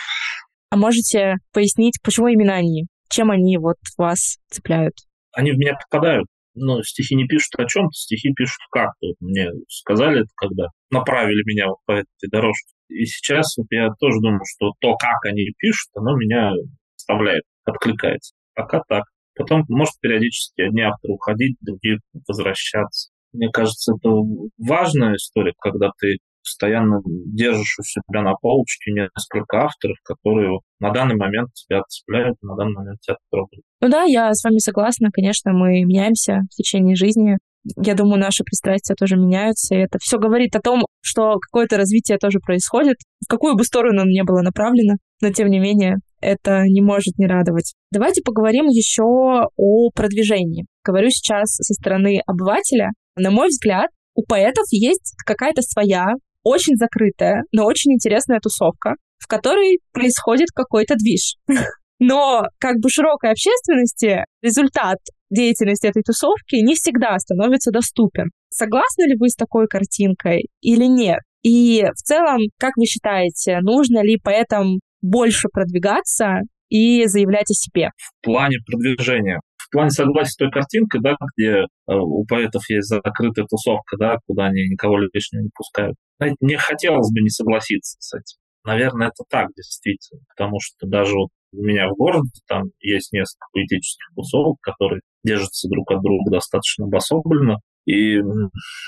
А 0.70 0.76
можете 0.76 1.36
пояснить, 1.52 1.98
почему 2.02 2.28
именно 2.28 2.54
они? 2.54 2.86
Чем 3.08 3.30
они 3.30 3.58
вот 3.58 3.76
вас 3.98 4.38
цепляют? 4.50 4.94
Они 5.32 5.52
в 5.52 5.58
меня 5.58 5.74
попадают. 5.74 6.26
Но 6.54 6.82
стихи 6.82 7.14
не 7.14 7.26
пишут 7.26 7.54
о 7.58 7.66
чем-то, 7.66 7.92
стихи 7.92 8.32
пишут 8.34 8.60
как-то. 8.70 9.06
Вот 9.06 9.16
мне 9.20 9.48
сказали 9.68 10.20
это, 10.20 10.30
когда 10.36 10.66
направили 10.90 11.42
меня 11.46 11.68
вот 11.68 11.78
по 11.86 11.92
этой 11.92 12.30
дорожке. 12.30 12.72
И 12.88 13.06
сейчас 13.06 13.56
вот 13.56 13.66
я 13.70 13.88
тоже 13.98 14.18
думаю, 14.20 14.42
что 14.44 14.72
то, 14.80 14.96
как 14.96 15.24
они 15.24 15.46
пишут, 15.58 15.88
оно 15.94 16.14
меня 16.16 16.52
вставляет, 16.94 17.44
откликается. 17.64 18.34
Пока 18.54 18.82
так. 18.86 19.04
Потом 19.34 19.64
может 19.68 19.94
периодически 20.00 20.60
одни 20.60 20.82
авторы 20.82 21.14
уходить, 21.14 21.56
другие 21.62 22.00
возвращаться. 22.28 23.10
Мне 23.32 23.48
кажется, 23.50 23.94
это 23.98 24.10
важная 24.58 25.16
история, 25.16 25.54
когда 25.58 25.90
ты 25.98 26.18
постоянно 26.42 27.00
держишь 27.04 27.78
у 27.78 27.82
себя 27.82 28.22
на 28.22 28.34
полочке 28.34 28.92
несколько 28.92 29.64
авторов, 29.64 29.96
которые 30.04 30.60
на 30.80 30.90
данный 30.90 31.16
момент 31.16 31.52
тебя 31.54 31.82
цепляют, 31.88 32.36
на 32.42 32.56
данный 32.56 32.74
момент 32.74 33.00
тебя 33.00 33.16
трогают. 33.30 33.64
Ну 33.80 33.88
да, 33.88 34.04
я 34.04 34.32
с 34.32 34.44
вами 34.44 34.58
согласна. 34.58 35.08
Конечно, 35.12 35.52
мы 35.52 35.84
меняемся 35.84 36.40
в 36.50 36.54
течение 36.54 36.96
жизни. 36.96 37.38
Я 37.76 37.94
думаю, 37.94 38.20
наши 38.20 38.42
пристрастия 38.42 38.94
тоже 38.94 39.16
меняются, 39.16 39.76
и 39.76 39.78
это 39.78 39.98
все 40.00 40.18
говорит 40.18 40.56
о 40.56 40.60
том, 40.60 40.84
что 41.00 41.38
какое-то 41.38 41.76
развитие 41.76 42.18
тоже 42.18 42.40
происходит, 42.40 42.96
в 43.24 43.28
какую 43.28 43.56
бы 43.56 43.62
сторону 43.62 44.02
оно 44.02 44.10
ни 44.10 44.22
было 44.22 44.42
направлено, 44.42 44.94
но 45.20 45.32
тем 45.32 45.48
не 45.48 45.60
менее 45.60 45.98
это 46.20 46.62
не 46.64 46.80
может 46.80 47.18
не 47.18 47.26
радовать. 47.26 47.74
Давайте 47.92 48.22
поговорим 48.22 48.66
еще 48.66 49.02
о 49.02 49.90
продвижении. 49.94 50.66
Говорю 50.84 51.10
сейчас 51.10 51.54
со 51.56 51.74
стороны 51.74 52.20
обывателя. 52.26 52.90
На 53.16 53.30
мой 53.30 53.48
взгляд, 53.48 53.90
у 54.14 54.24
поэтов 54.24 54.64
есть 54.70 55.14
какая-то 55.24 55.62
своя 55.62 56.06
очень 56.42 56.76
закрытая, 56.76 57.44
но 57.52 57.64
очень 57.64 57.92
интересная 57.92 58.40
тусовка, 58.40 58.94
в 59.18 59.26
которой 59.26 59.80
происходит 59.92 60.48
какой-то 60.54 60.94
движ. 60.96 61.36
Но 61.98 62.42
как 62.58 62.78
бы 62.80 62.90
широкой 62.90 63.30
общественности 63.30 64.24
результат 64.42 64.98
деятельности 65.30 65.86
этой 65.86 66.02
тусовки 66.02 66.56
не 66.56 66.74
всегда 66.74 67.16
становится 67.18 67.70
доступен. 67.70 68.30
Согласны 68.50 69.04
ли 69.04 69.16
вы 69.16 69.28
с 69.28 69.36
такой 69.36 69.66
картинкой 69.68 70.48
или 70.60 70.84
нет? 70.84 71.20
И 71.42 71.84
в 71.94 72.02
целом, 72.02 72.40
как 72.58 72.72
вы 72.76 72.86
считаете, 72.86 73.60
нужно 73.60 74.02
ли 74.02 74.18
поэтам 74.22 74.80
больше 75.00 75.48
продвигаться 75.52 76.40
и 76.68 77.06
заявлять 77.06 77.50
о 77.50 77.54
себе? 77.54 77.90
В 77.96 78.24
плане 78.24 78.58
продвижения 78.66 79.40
плане 79.72 79.90
согласия 79.90 80.30
с 80.30 80.36
той 80.36 80.50
картинкой, 80.50 81.00
да, 81.00 81.16
где 81.36 81.50
э, 81.50 81.64
у 81.88 82.24
поэтов 82.26 82.62
есть 82.68 82.88
закрытая 82.88 83.46
тусовка, 83.46 83.96
да, 83.98 84.18
куда 84.26 84.46
они 84.46 84.68
никого 84.68 84.98
лишнего 84.98 85.42
не 85.42 85.50
пускают. 85.54 85.96
Знаете, 86.18 86.36
мне 86.40 86.56
хотелось 86.58 87.10
бы 87.12 87.20
не 87.20 87.30
согласиться 87.30 87.96
с 88.00 88.14
этим. 88.14 88.38
Наверное, 88.64 89.08
это 89.08 89.24
так 89.28 89.48
действительно, 89.56 90.20
потому 90.36 90.58
что 90.60 90.86
даже 90.86 91.14
вот 91.14 91.30
у 91.52 91.62
меня 91.62 91.88
в 91.88 91.96
городе 91.96 92.30
там 92.46 92.64
есть 92.80 93.12
несколько 93.12 93.46
поэтических 93.52 94.06
тусовок, 94.14 94.58
которые 94.60 95.00
держатся 95.24 95.68
друг 95.68 95.90
от 95.90 96.00
друга 96.00 96.30
достаточно 96.30 96.86
обособленно 96.86 97.58
и 97.84 98.18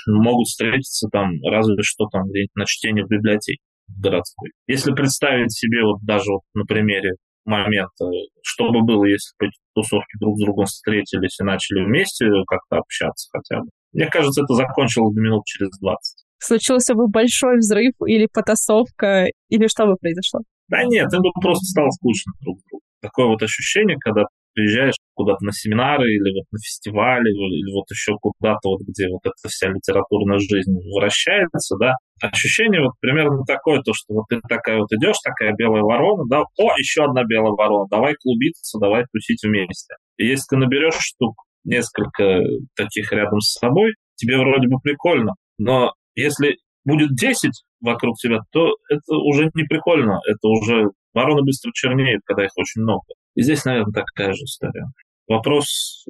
могут 0.07 0.47
встретиться 0.47 1.09
там 1.11 1.31
разве 1.43 1.81
что 1.81 2.07
там 2.07 2.23
где-нибудь 2.29 2.55
на 2.55 2.65
чтении 2.65 3.03
в 3.03 3.09
библиотеке 3.09 3.61
городской. 3.87 4.51
Если 4.67 4.93
представить 4.93 5.51
себе 5.51 5.83
вот 5.83 6.01
даже 6.03 6.31
вот 6.31 6.41
на 6.53 6.63
примере 6.63 7.11
момента, 7.45 8.05
что 8.41 8.71
бы 8.71 8.81
было, 8.81 9.05
если 9.05 9.33
бы 9.39 9.49
тусовки 9.75 10.17
друг 10.19 10.37
с 10.37 10.41
другом 10.41 10.65
встретились 10.65 11.39
и 11.39 11.43
начали 11.43 11.85
вместе 11.85 12.25
как-то 12.47 12.77
общаться 12.77 13.29
хотя 13.31 13.61
бы. 13.61 13.69
Мне 13.93 14.07
кажется, 14.07 14.41
это 14.41 14.53
закончилось 14.53 15.15
минут 15.15 15.45
через 15.45 15.69
20. 15.79 16.25
Случился 16.39 16.95
бы 16.95 17.07
большой 17.07 17.57
взрыв 17.57 17.93
или 18.05 18.27
потасовка, 18.31 19.27
или 19.49 19.67
что 19.67 19.85
бы 19.85 19.95
произошло? 19.97 20.41
Да 20.67 20.83
нет, 20.83 21.13
им 21.13 21.21
бы 21.21 21.29
просто 21.41 21.65
стало 21.65 21.89
скучно 21.91 22.33
друг 22.41 22.57
другу. 22.69 22.81
Такое 23.01 23.27
вот 23.27 23.41
ощущение, 23.43 23.97
когда 23.99 24.23
приезжаешь 24.55 24.95
куда-то 25.13 25.43
на 25.43 25.51
семинары 25.51 26.07
или 26.07 26.39
вот 26.39 26.45
на 26.51 26.57
фестивали, 26.59 27.29
или 27.29 27.71
вот 27.71 27.85
еще 27.91 28.13
куда-то, 28.19 28.69
вот, 28.69 28.81
где 28.87 29.07
вот 29.09 29.21
эта 29.23 29.47
вся 29.47 29.69
литературная 29.69 30.39
жизнь 30.39 30.73
вращается, 30.95 31.75
да, 31.77 31.93
ощущение 32.21 32.81
вот 32.81 32.93
примерно 32.99 33.43
такое, 33.45 33.81
то, 33.81 33.91
что 33.93 34.15
вот 34.15 34.25
ты 34.29 34.39
такая 34.47 34.79
вот 34.79 34.91
идешь, 34.93 35.19
такая 35.23 35.53
белая 35.53 35.83
ворона, 35.83 36.23
да, 36.29 36.41
о, 36.41 36.77
еще 36.77 37.03
одна 37.03 37.23
белая 37.23 37.51
ворона, 37.51 37.85
давай 37.91 38.15
клубиться, 38.15 38.79
давай 38.79 39.03
тусить 39.11 39.43
вместе. 39.43 39.95
И 40.17 40.25
если 40.25 40.55
ты 40.55 40.57
наберешь 40.57 40.97
штук 40.97 41.35
несколько 41.65 42.39
таких 42.75 43.11
рядом 43.11 43.41
с 43.41 43.59
собой, 43.59 43.93
тебе 44.15 44.37
вроде 44.37 44.67
бы 44.67 44.79
прикольно, 44.81 45.33
но 45.57 45.93
если 46.15 46.57
будет 46.85 47.15
10 47.15 47.51
вокруг 47.81 48.15
тебя, 48.17 48.39
то 48.51 48.75
это 48.89 49.15
уже 49.17 49.49
не 49.53 49.63
прикольно, 49.63 50.19
это 50.25 50.47
уже 50.47 50.85
вороны 51.13 51.41
быстро 51.43 51.71
чернеют, 51.73 52.21
когда 52.25 52.45
их 52.45 52.51
очень 52.57 52.81
много. 52.81 53.03
И 53.35 53.41
здесь, 53.41 53.65
наверное, 53.65 53.93
такая 53.93 54.33
же 54.33 54.43
история. 54.43 54.85
Вопрос, 55.27 56.05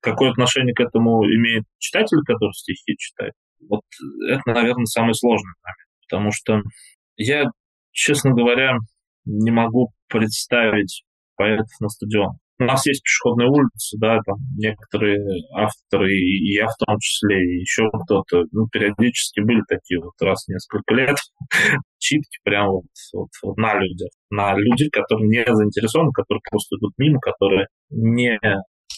какое 0.00 0.30
отношение 0.30 0.74
к 0.74 0.80
этому 0.80 1.24
имеет 1.24 1.64
читатель, 1.78 2.18
который 2.26 2.52
стихи 2.52 2.96
читает, 2.98 3.32
вот 3.68 3.80
это, 4.28 4.42
наверное, 4.46 4.84
самый 4.84 5.14
сложный 5.14 5.52
момент, 5.62 5.88
потому 6.08 6.30
что 6.32 6.62
я, 7.16 7.46
честно 7.92 8.30
говоря, 8.32 8.76
не 9.24 9.50
могу 9.50 9.92
представить 10.08 11.04
поэтов 11.36 11.68
на 11.80 11.88
стадион. 11.88 12.38
У 12.60 12.64
нас 12.64 12.84
есть 12.86 13.02
пешеходные 13.02 13.48
улицы, 13.48 13.96
да, 14.00 14.18
там 14.26 14.36
некоторые 14.56 15.20
авторы, 15.54 16.12
и 16.12 16.54
я 16.54 16.66
в 16.66 16.76
том 16.84 16.98
числе, 16.98 17.36
и 17.38 17.60
еще 17.60 17.88
кто-то, 18.04 18.44
ну, 18.50 18.66
периодически 18.66 19.40
были 19.40 19.62
такие 19.68 20.00
вот 20.00 20.14
раз 20.20 20.44
в 20.44 20.48
несколько 20.48 20.94
лет 20.94 21.16
читки 21.98 22.38
прям 22.42 22.68
вот, 22.70 22.84
вот, 23.12 23.28
вот 23.44 23.56
на 23.58 23.74
людях, 23.78 24.10
на 24.30 24.54
людей, 24.56 24.90
которые 24.90 25.28
не 25.28 25.44
заинтересованы, 25.46 26.10
которые 26.12 26.42
просто 26.50 26.76
идут 26.76 26.92
мимо, 26.98 27.20
которые 27.20 27.68
не 27.90 28.40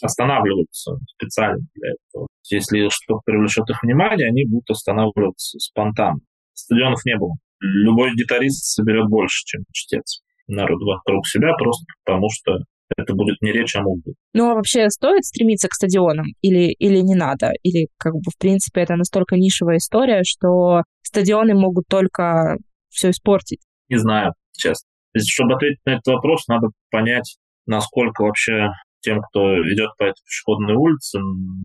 останавливаются 0.03 0.97
специально 1.15 1.61
для 1.75 1.91
этого. 1.91 2.29
Если 2.49 2.89
что-то 2.89 3.21
привлечет 3.27 3.69
их 3.69 3.83
внимание, 3.83 4.29
они 4.29 4.47
будут 4.47 4.71
останавливаться 4.71 5.59
спонтанно. 5.59 6.21
Стадионов 6.55 7.05
не 7.05 7.17
было. 7.17 7.35
Любой 7.61 8.15
гитарист 8.15 8.65
соберет 8.65 9.09
больше, 9.09 9.45
чем 9.45 9.65
чтец 9.73 10.23
народ 10.47 10.81
вокруг 10.83 11.27
себя, 11.27 11.55
просто 11.57 11.85
потому 12.05 12.29
что 12.31 12.59
это 12.97 13.15
будет 13.15 13.41
не 13.41 13.53
речь, 13.53 13.75
а 13.77 13.83
музыка. 13.83 14.13
Ну, 14.33 14.51
а 14.51 14.55
вообще 14.55 14.89
стоит 14.91 15.25
стремиться 15.25 15.69
к 15.69 15.75
стадионам 15.75 16.27
или, 16.43 16.73
или 16.73 16.99
не 16.99 17.15
надо? 17.15 17.53
Или, 17.63 17.89
как 17.97 18.15
бы, 18.15 18.31
в 18.35 18.39
принципе, 18.39 18.83
это 18.83 18.97
настолько 18.97 19.37
нишевая 19.37 19.79
история, 19.79 20.23
что 20.25 20.83
стадионы 21.03 21.55
могут 21.55 21.87
только 21.89 22.57
все 22.89 23.11
испортить? 23.11 23.61
Не 23.89 23.99
знаю, 23.99 24.35
честно. 24.57 24.87
Чтобы 25.17 25.55
ответить 25.55 25.81
на 25.85 25.93
этот 25.93 26.07
вопрос, 26.07 26.47
надо 26.47 26.69
понять, 26.91 27.37
насколько 27.67 28.23
вообще 28.23 28.69
тем, 29.01 29.21
кто 29.23 29.57
идет 29.73 29.91
по 29.99 30.05
этой 30.05 30.23
пешеходной 30.25 30.75
улице, 30.75 31.19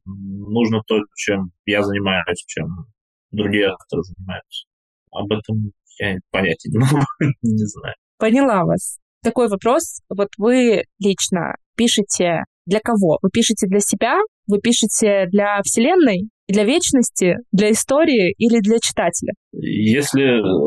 нужно 0.06 0.82
то, 0.88 1.00
чем 1.16 1.52
я 1.66 1.84
занимаюсь, 1.84 2.44
чем 2.48 2.68
другие 3.32 3.68
авторы 3.68 4.04
занимаются. 4.04 4.66
Об 5.12 5.32
этом 5.32 5.72
я 6.00 6.18
понятия 6.32 6.70
не 6.70 6.80
могу, 6.80 7.06
не 7.42 7.66
знаю. 7.66 7.96
Поняла 8.18 8.64
вас. 8.64 9.00
Такой 9.26 9.48
вопрос. 9.48 10.02
Вот 10.08 10.28
вы 10.38 10.84
лично 11.00 11.56
пишете 11.76 12.44
для 12.68 12.80
кого? 12.80 13.18
Вы 13.24 13.32
пишете 13.34 13.66
для 13.66 13.80
себя? 13.80 14.20
Вы 14.48 14.60
пишете 14.60 15.26
для 15.32 15.60
Вселенной? 15.64 16.30
Для 16.48 16.64
вечности, 16.64 17.34
для 17.52 17.72
истории 17.72 18.36
или 18.38 18.60
для 18.60 18.78
читателя? 18.78 19.34
Если 19.52 20.22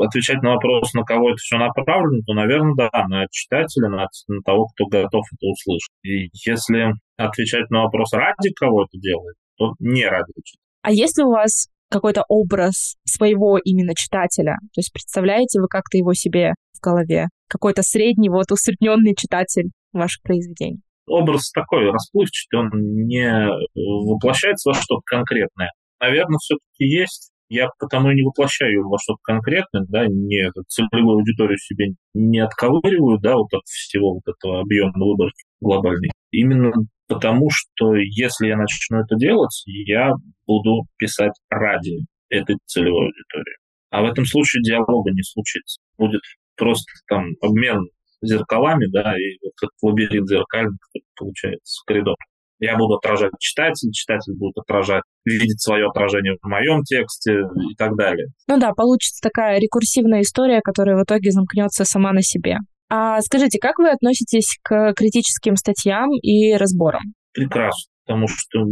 отвечать 0.04 0.42
на 0.42 0.54
вопрос, 0.54 0.92
на 0.92 1.04
кого 1.04 1.30
это 1.30 1.36
все 1.36 1.56
направлено, 1.56 2.20
то, 2.26 2.34
наверное, 2.34 2.74
да, 2.74 2.90
на 3.06 3.26
читателя, 3.30 3.90
на, 3.90 4.06
на 4.26 4.42
того, 4.44 4.66
кто 4.74 4.86
готов 4.86 5.22
это 5.32 5.46
услышать. 5.46 5.94
И 6.02 6.28
если 6.44 6.94
отвечать 7.16 7.70
на 7.70 7.84
вопрос, 7.84 8.12
ради 8.12 8.52
кого 8.56 8.86
это 8.86 8.98
делает, 8.98 9.36
то 9.56 9.74
не 9.78 10.04
ради 10.04 10.32
читателя. 10.42 10.62
А 10.82 10.90
если 10.90 11.22
у 11.22 11.30
вас 11.30 11.68
какой-то 11.90 12.24
образ 12.28 12.96
своего 13.04 13.56
именно 13.58 13.94
читателя? 13.94 14.56
То 14.74 14.80
есть 14.80 14.92
представляете 14.92 15.60
вы 15.60 15.68
как-то 15.68 15.96
его 15.96 16.12
себе 16.12 16.54
в 16.74 16.84
голове? 16.84 17.28
Какой-то 17.48 17.82
средний, 17.82 18.28
вот 18.28 18.52
усредненный 18.52 19.14
читатель 19.16 19.70
ваших 19.92 20.22
произведений? 20.22 20.82
образ 21.08 21.50
такой 21.50 21.90
расплывчатый, 21.90 22.60
он 22.60 22.68
не 23.06 23.48
воплощается 23.74 24.70
во 24.70 24.74
что-то 24.74 25.00
конкретное. 25.06 25.72
Наверное, 26.00 26.38
все-таки 26.38 26.84
есть 26.84 27.32
Я 27.50 27.68
потому 27.78 28.10
и 28.10 28.14
не 28.14 28.22
воплощаю 28.22 28.86
во 28.88 28.98
что-то 28.98 29.20
конкретное, 29.22 29.86
да, 29.88 30.06
не 30.06 30.50
целевую 30.68 31.18
аудиторию 31.18 31.56
себе 31.56 31.94
не 32.12 32.40
отковыриваю, 32.40 33.18
да, 33.20 33.36
вот 33.36 33.52
от 33.54 33.64
всего 33.64 34.14
вот 34.14 34.22
этого 34.26 34.60
объема 34.60 34.92
выборки 34.94 35.44
глобальный. 35.60 36.10
Именно 36.30 36.72
потому, 37.08 37.48
что 37.50 37.94
если 37.94 38.48
я 38.48 38.56
начну 38.58 38.98
это 38.98 39.16
делать, 39.16 39.62
я 39.64 40.12
буду 40.46 40.84
писать 40.98 41.32
ради 41.48 42.04
этой 42.28 42.58
целевой 42.66 43.06
аудитории. 43.06 43.56
А 43.90 44.02
в 44.02 44.04
этом 44.04 44.26
случае 44.26 44.62
диалога 44.62 45.10
не 45.10 45.22
случится. 45.22 45.80
Будет 45.96 46.20
просто 46.58 46.92
там 47.08 47.24
обмен 47.40 47.88
зеркалами, 48.20 48.86
да, 48.92 49.14
и 49.16 49.38
вот 49.42 49.52
этот 49.62 49.74
лабиринт 49.82 50.28
зеркальный, 50.28 50.76
который 50.80 51.04
получается, 51.16 51.82
коридор. 51.86 52.16
Я 52.60 52.76
буду 52.76 52.94
отражать 52.94 53.30
читателя, 53.38 53.92
читатель 53.92 54.36
будет 54.36 54.56
отражать, 54.56 55.04
видеть 55.24 55.60
свое 55.62 55.86
отражение 55.86 56.36
в 56.42 56.48
моем 56.48 56.82
тексте 56.82 57.42
и 57.70 57.76
так 57.76 57.96
далее. 57.96 58.26
Ну 58.48 58.58
да, 58.58 58.72
получится 58.72 59.20
такая 59.22 59.60
рекурсивная 59.60 60.22
история, 60.22 60.60
которая 60.60 60.96
в 60.96 61.04
итоге 61.04 61.30
замкнется 61.30 61.84
сама 61.84 62.12
на 62.12 62.22
себе. 62.22 62.56
А 62.90 63.20
скажите, 63.20 63.60
как 63.60 63.78
вы 63.78 63.90
относитесь 63.90 64.58
к 64.62 64.94
критическим 64.94 65.54
статьям 65.54 66.10
и 66.10 66.54
разборам? 66.54 67.02
Прекрасно, 67.32 67.92
потому 68.04 68.26
что 68.26 68.64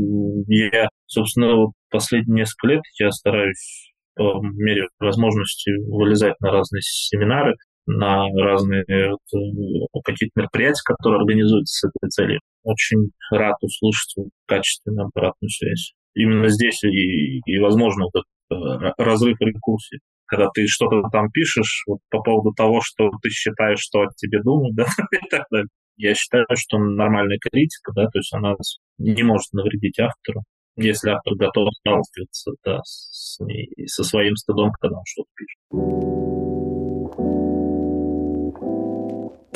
я, 0.48 0.88
собственно, 1.06 1.66
последние 1.90 2.40
несколько 2.40 2.68
лет 2.68 2.82
я 2.98 3.12
стараюсь 3.12 3.92
по 4.16 4.40
мере 4.42 4.88
возможности 4.98 5.70
вылезать 5.88 6.40
на 6.40 6.50
разные 6.50 6.80
семинары, 6.82 7.54
на 7.86 8.28
разные 8.36 8.84
вот, 9.10 9.40
э, 9.40 10.00
какие-то 10.04 10.32
мероприятия, 10.40 10.82
которые 10.84 11.20
организуются 11.20 11.88
с 11.88 11.90
этой 11.90 12.10
целью. 12.10 12.40
Очень 12.64 13.10
рад 13.30 13.56
услышать 13.62 14.14
качественную 14.46 15.06
обратную 15.06 15.50
связь. 15.50 15.92
Именно 16.14 16.48
здесь 16.48 16.82
и, 16.84 17.40
и 17.44 17.58
возможно, 17.58 18.06
этот 18.08 18.24
э, 18.50 18.92
разрыв 18.98 19.40
рекурсии. 19.40 20.00
Когда 20.26 20.48
ты 20.52 20.66
что-то 20.66 21.08
там 21.12 21.30
пишешь 21.30 21.84
вот, 21.86 22.00
по 22.10 22.20
поводу 22.20 22.52
того, 22.52 22.80
что 22.82 23.10
ты 23.22 23.30
считаешь, 23.30 23.78
что 23.78 24.00
о 24.00 24.08
тебе 24.16 24.42
думают, 24.42 24.74
да, 24.76 24.86
и 25.12 25.28
так 25.30 25.44
далее. 25.50 25.68
Я 25.96 26.14
считаю, 26.14 26.44
что 26.54 26.78
нормальная 26.78 27.38
критика, 27.38 27.92
да, 27.94 28.06
то 28.06 28.18
есть 28.18 28.34
она 28.34 28.54
не 28.98 29.22
может 29.22 29.52
навредить 29.52 29.98
автору, 29.98 30.42
если 30.76 31.10
автор 31.10 31.34
готов 31.36 31.70
сталкиваться 31.80 32.52
да, 32.64 32.80
с 32.82 33.38
со 33.86 34.04
своим 34.04 34.36
стыдом, 34.36 34.72
когда 34.78 34.98
он 34.98 35.04
что-то 35.06 35.28
пишет. 35.34 36.45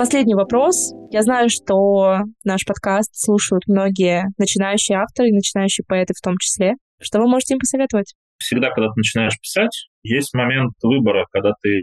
Последний 0.01 0.34
вопрос. 0.34 0.94
Я 1.11 1.20
знаю, 1.20 1.51
что 1.51 2.20
наш 2.42 2.64
подкаст 2.64 3.11
слушают 3.12 3.64
многие 3.66 4.24
начинающие 4.38 4.96
авторы 4.96 5.28
и 5.28 5.34
начинающие 5.34 5.84
поэты 5.86 6.14
в 6.16 6.24
том 6.24 6.38
числе. 6.40 6.72
Что 7.03 7.18
вы 7.18 7.28
можете 7.28 7.53
им 7.53 7.61
посоветовать? 7.61 8.14
Всегда, 8.38 8.70
когда 8.70 8.88
ты 8.88 8.94
начинаешь 8.96 9.38
писать, 9.38 9.90
есть 10.03 10.32
момент 10.32 10.72
выбора, 10.82 11.26
когда 11.30 11.53
ты 11.62 11.82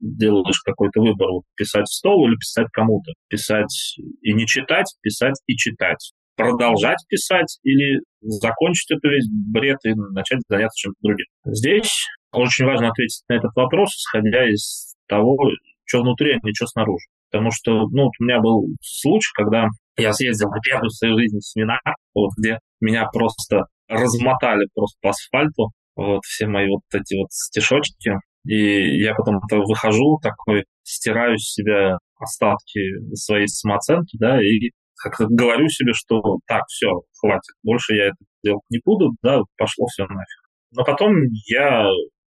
делаешь 0.00 0.60
какой-то 0.66 1.00
выбор, 1.00 1.30
вот 1.30 1.44
писать 1.56 1.86
в 1.86 1.94
стол 1.94 2.28
или 2.28 2.36
писать 2.36 2.66
кому-то. 2.74 3.12
Писать 3.30 3.96
и 4.20 4.34
не 4.34 4.46
читать, 4.46 4.94
писать 5.00 5.40
и 5.46 5.56
читать. 5.56 6.12
Продолжать 6.36 7.02
писать 7.08 7.58
или 7.62 8.02
закончить 8.20 8.90
это 8.90 9.08
весь 9.08 9.28
бред 9.30 9.78
и 9.86 9.94
начать 9.94 10.40
заняться 10.46 10.76
чем-то 10.76 10.98
другим. 11.00 11.26
Здесь 11.46 12.04
очень 12.32 12.66
важно 12.66 12.90
ответить 12.90 13.22
на 13.30 13.36
этот 13.36 13.52
вопрос, 13.56 13.96
исходя 13.96 14.46
из 14.46 14.94
того, 15.08 15.38
что 15.86 16.02
внутри, 16.02 16.32
а 16.32 16.38
не 16.42 16.52
что 16.52 16.66
снаружи. 16.66 17.06
Потому 17.30 17.50
что, 17.50 17.88
ну, 17.88 18.06
у 18.06 18.24
меня 18.24 18.40
был 18.40 18.66
случай, 18.80 19.30
когда 19.34 19.66
я 19.96 20.12
съездил 20.12 20.48
на 20.48 20.60
первый 20.60 20.88
в 20.88 20.92
своей 20.92 21.16
жизни 21.18 21.40
семинар, 21.40 21.80
вот, 22.14 22.30
где 22.38 22.58
меня 22.80 23.06
просто 23.12 23.64
размотали 23.88 24.68
просто 24.74 24.98
по 25.00 25.10
асфальту, 25.10 25.70
вот, 25.96 26.20
все 26.24 26.46
мои 26.46 26.68
вот 26.68 26.82
эти 26.92 27.18
вот 27.18 27.30
стишочки. 27.30 28.12
И 28.46 29.02
я 29.02 29.14
потом 29.14 29.40
выхожу 29.50 30.18
такой, 30.22 30.64
стираю 30.84 31.36
с 31.38 31.52
себя 31.54 31.98
остатки 32.18 32.80
своей 33.14 33.48
самооценки, 33.48 34.16
да, 34.18 34.40
и 34.40 34.70
как-то 35.02 35.26
говорю 35.28 35.68
себе, 35.68 35.92
что 35.92 36.38
так, 36.46 36.62
все, 36.68 36.88
хватит, 37.18 37.54
больше 37.62 37.94
я 37.94 38.06
это 38.06 38.16
делать 38.44 38.62
не 38.70 38.80
буду, 38.84 39.10
да, 39.22 39.40
пошло 39.58 39.86
все 39.86 40.04
нафиг. 40.04 40.46
Но 40.72 40.84
потом 40.84 41.12
я 41.48 41.86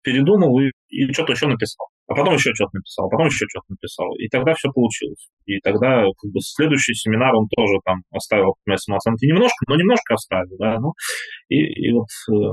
передумал 0.02 0.58
и, 0.60 0.70
и 0.88 1.12
что-то 1.12 1.32
еще 1.32 1.46
написал 1.46 1.86
а 2.10 2.14
потом 2.16 2.34
еще 2.34 2.52
что-то 2.54 2.74
написал, 2.74 3.08
потом 3.08 3.26
еще 3.26 3.46
что-то 3.48 3.66
написал. 3.68 4.10
И 4.18 4.26
тогда 4.28 4.52
все 4.54 4.68
получилось. 4.72 5.30
И 5.46 5.60
тогда 5.60 6.02
как 6.02 6.30
бы, 6.32 6.40
следующий 6.40 6.92
семинар 6.92 7.32
он 7.36 7.46
тоже 7.46 7.78
там 7.84 8.02
оставил 8.10 8.56
мои 8.66 8.76
самооценки 8.78 9.26
немножко, 9.26 9.64
но 9.68 9.76
немножко 9.76 10.14
оставил, 10.14 10.56
да, 10.58 10.80
ну, 10.80 10.92
и, 11.48 11.62
и 11.62 11.92
вот 11.92 12.10
э, 12.34 12.50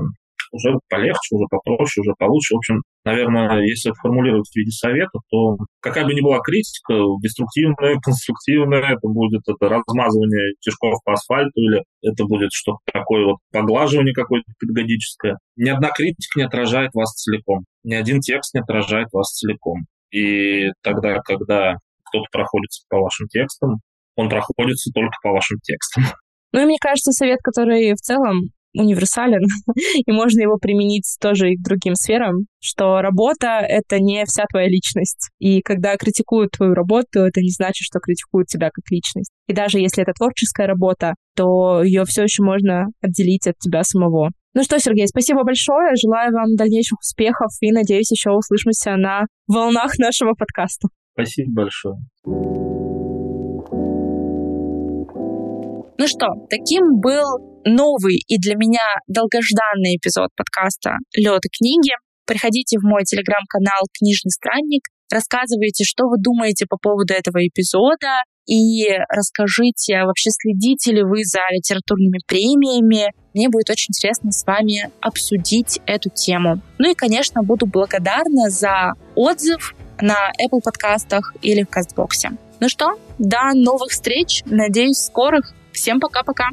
уже 0.52 0.78
полегче, 0.88 1.36
уже 1.36 1.46
попроще, 1.50 2.02
уже 2.02 2.14
получше. 2.18 2.54
В 2.54 2.58
общем, 2.58 2.82
наверное, 3.04 3.60
если 3.62 3.92
формулировать 4.00 4.48
в 4.48 4.56
виде 4.56 4.70
совета, 4.70 5.18
то 5.30 5.58
какая 5.80 6.04
бы 6.04 6.14
ни 6.14 6.20
была 6.20 6.40
критика, 6.40 6.94
деструктивная, 7.22 7.98
конструктивная, 8.02 8.94
это 8.94 9.08
будет 9.08 9.42
это 9.46 9.68
размазывание 9.68 10.54
тяжков 10.60 11.00
по 11.04 11.12
асфальту 11.12 11.60
или 11.60 11.82
это 12.02 12.24
будет 12.24 12.50
что-то 12.52 12.78
такое 12.92 13.24
вот 13.24 13.38
поглаживание 13.52 14.14
какое-то 14.14 14.50
педагогическое. 14.58 15.38
Ни 15.56 15.70
одна 15.70 15.90
критика 15.90 16.38
не 16.38 16.44
отражает 16.44 16.90
вас 16.94 17.12
целиком. 17.12 17.64
Ни 17.84 17.94
один 17.94 18.20
текст 18.20 18.54
не 18.54 18.60
отражает 18.60 19.08
вас 19.12 19.32
целиком. 19.32 19.86
И 20.10 20.70
тогда, 20.82 21.18
когда 21.20 21.76
кто-то 22.04 22.26
проходится 22.32 22.84
по 22.88 22.98
вашим 22.98 23.28
текстам, 23.28 23.80
он 24.16 24.28
проходится 24.28 24.90
только 24.92 25.14
по 25.22 25.30
вашим 25.30 25.58
текстам. 25.62 26.04
Ну 26.52 26.62
и 26.62 26.64
мне 26.64 26.78
кажется, 26.80 27.12
совет, 27.12 27.40
который 27.42 27.92
в 27.92 28.00
целом 28.00 28.50
универсален, 28.78 29.42
и 30.06 30.12
можно 30.12 30.40
его 30.40 30.56
применить 30.58 31.16
тоже 31.20 31.52
и 31.52 31.56
к 31.56 31.62
другим 31.62 31.94
сферам, 31.94 32.46
что 32.60 33.00
работа— 33.00 33.60
это 33.68 34.00
не 34.00 34.24
вся 34.24 34.44
твоя 34.50 34.68
личность. 34.68 35.30
И 35.38 35.60
когда 35.60 35.96
критикуют 35.96 36.52
твою 36.52 36.74
работу, 36.74 37.20
это 37.20 37.40
не 37.40 37.50
значит, 37.50 37.84
что 37.84 37.98
критикуют 38.00 38.48
тебя 38.48 38.70
как 38.72 38.84
личность. 38.90 39.30
И 39.46 39.52
даже 39.52 39.78
если 39.78 40.02
это 40.02 40.12
творческая 40.12 40.66
работа, 40.66 41.14
то 41.34 41.82
ее 41.82 42.04
все 42.04 42.22
еще 42.22 42.42
можно 42.42 42.86
отделить 43.00 43.46
от 43.46 43.58
тебя 43.58 43.82
самого. 43.82 44.30
Ну 44.54 44.62
что, 44.64 44.78
Сергей, 44.78 45.06
спасибо 45.06 45.44
большое. 45.44 45.94
Желаю 45.94 46.32
вам 46.32 46.56
дальнейших 46.56 46.98
успехов 47.00 47.50
и 47.60 47.70
надеюсь, 47.70 48.10
еще 48.10 48.30
услышимся 48.30 48.96
на 48.96 49.26
волнах 49.46 49.98
нашего 49.98 50.32
подкаста. 50.34 50.88
Спасибо 51.12 51.62
большое. 51.62 51.96
Ну 56.00 56.06
что, 56.06 56.28
таким 56.48 57.00
был 57.00 57.47
новый 57.68 58.16
и 58.16 58.38
для 58.38 58.54
меня 58.54 58.84
долгожданный 59.06 59.96
эпизод 59.96 60.30
подкаста 60.36 60.96
«Лед 61.16 61.44
и 61.44 61.48
книги». 61.48 61.92
Приходите 62.26 62.78
в 62.78 62.82
мой 62.82 63.04
телеграм-канал 63.04 63.86
«Книжный 63.98 64.30
странник», 64.30 64.82
рассказывайте, 65.10 65.84
что 65.84 66.08
вы 66.08 66.16
думаете 66.18 66.66
по 66.68 66.76
поводу 66.76 67.14
этого 67.14 67.46
эпизода, 67.46 68.22
и 68.48 68.88
расскажите, 69.10 70.04
вообще 70.04 70.30
следите 70.30 70.92
ли 70.92 71.02
вы 71.02 71.22
за 71.22 71.40
литературными 71.50 72.18
премиями. 72.26 73.12
Мне 73.34 73.50
будет 73.50 73.68
очень 73.68 73.88
интересно 73.90 74.32
с 74.32 74.44
вами 74.46 74.90
обсудить 75.00 75.80
эту 75.84 76.08
тему. 76.08 76.60
Ну 76.78 76.90
и, 76.90 76.94
конечно, 76.94 77.42
буду 77.42 77.66
благодарна 77.66 78.48
за 78.48 78.94
отзыв 79.14 79.74
на 80.00 80.32
Apple 80.42 80.60
подкастах 80.64 81.34
или 81.42 81.62
в 81.62 81.68
Кастбоксе. 81.68 82.30
Ну 82.60 82.70
что, 82.70 82.98
до 83.18 83.52
новых 83.52 83.90
встреч. 83.90 84.42
Надеюсь, 84.46 84.98
скорых. 84.98 85.52
Всем 85.72 86.00
пока-пока. 86.00 86.48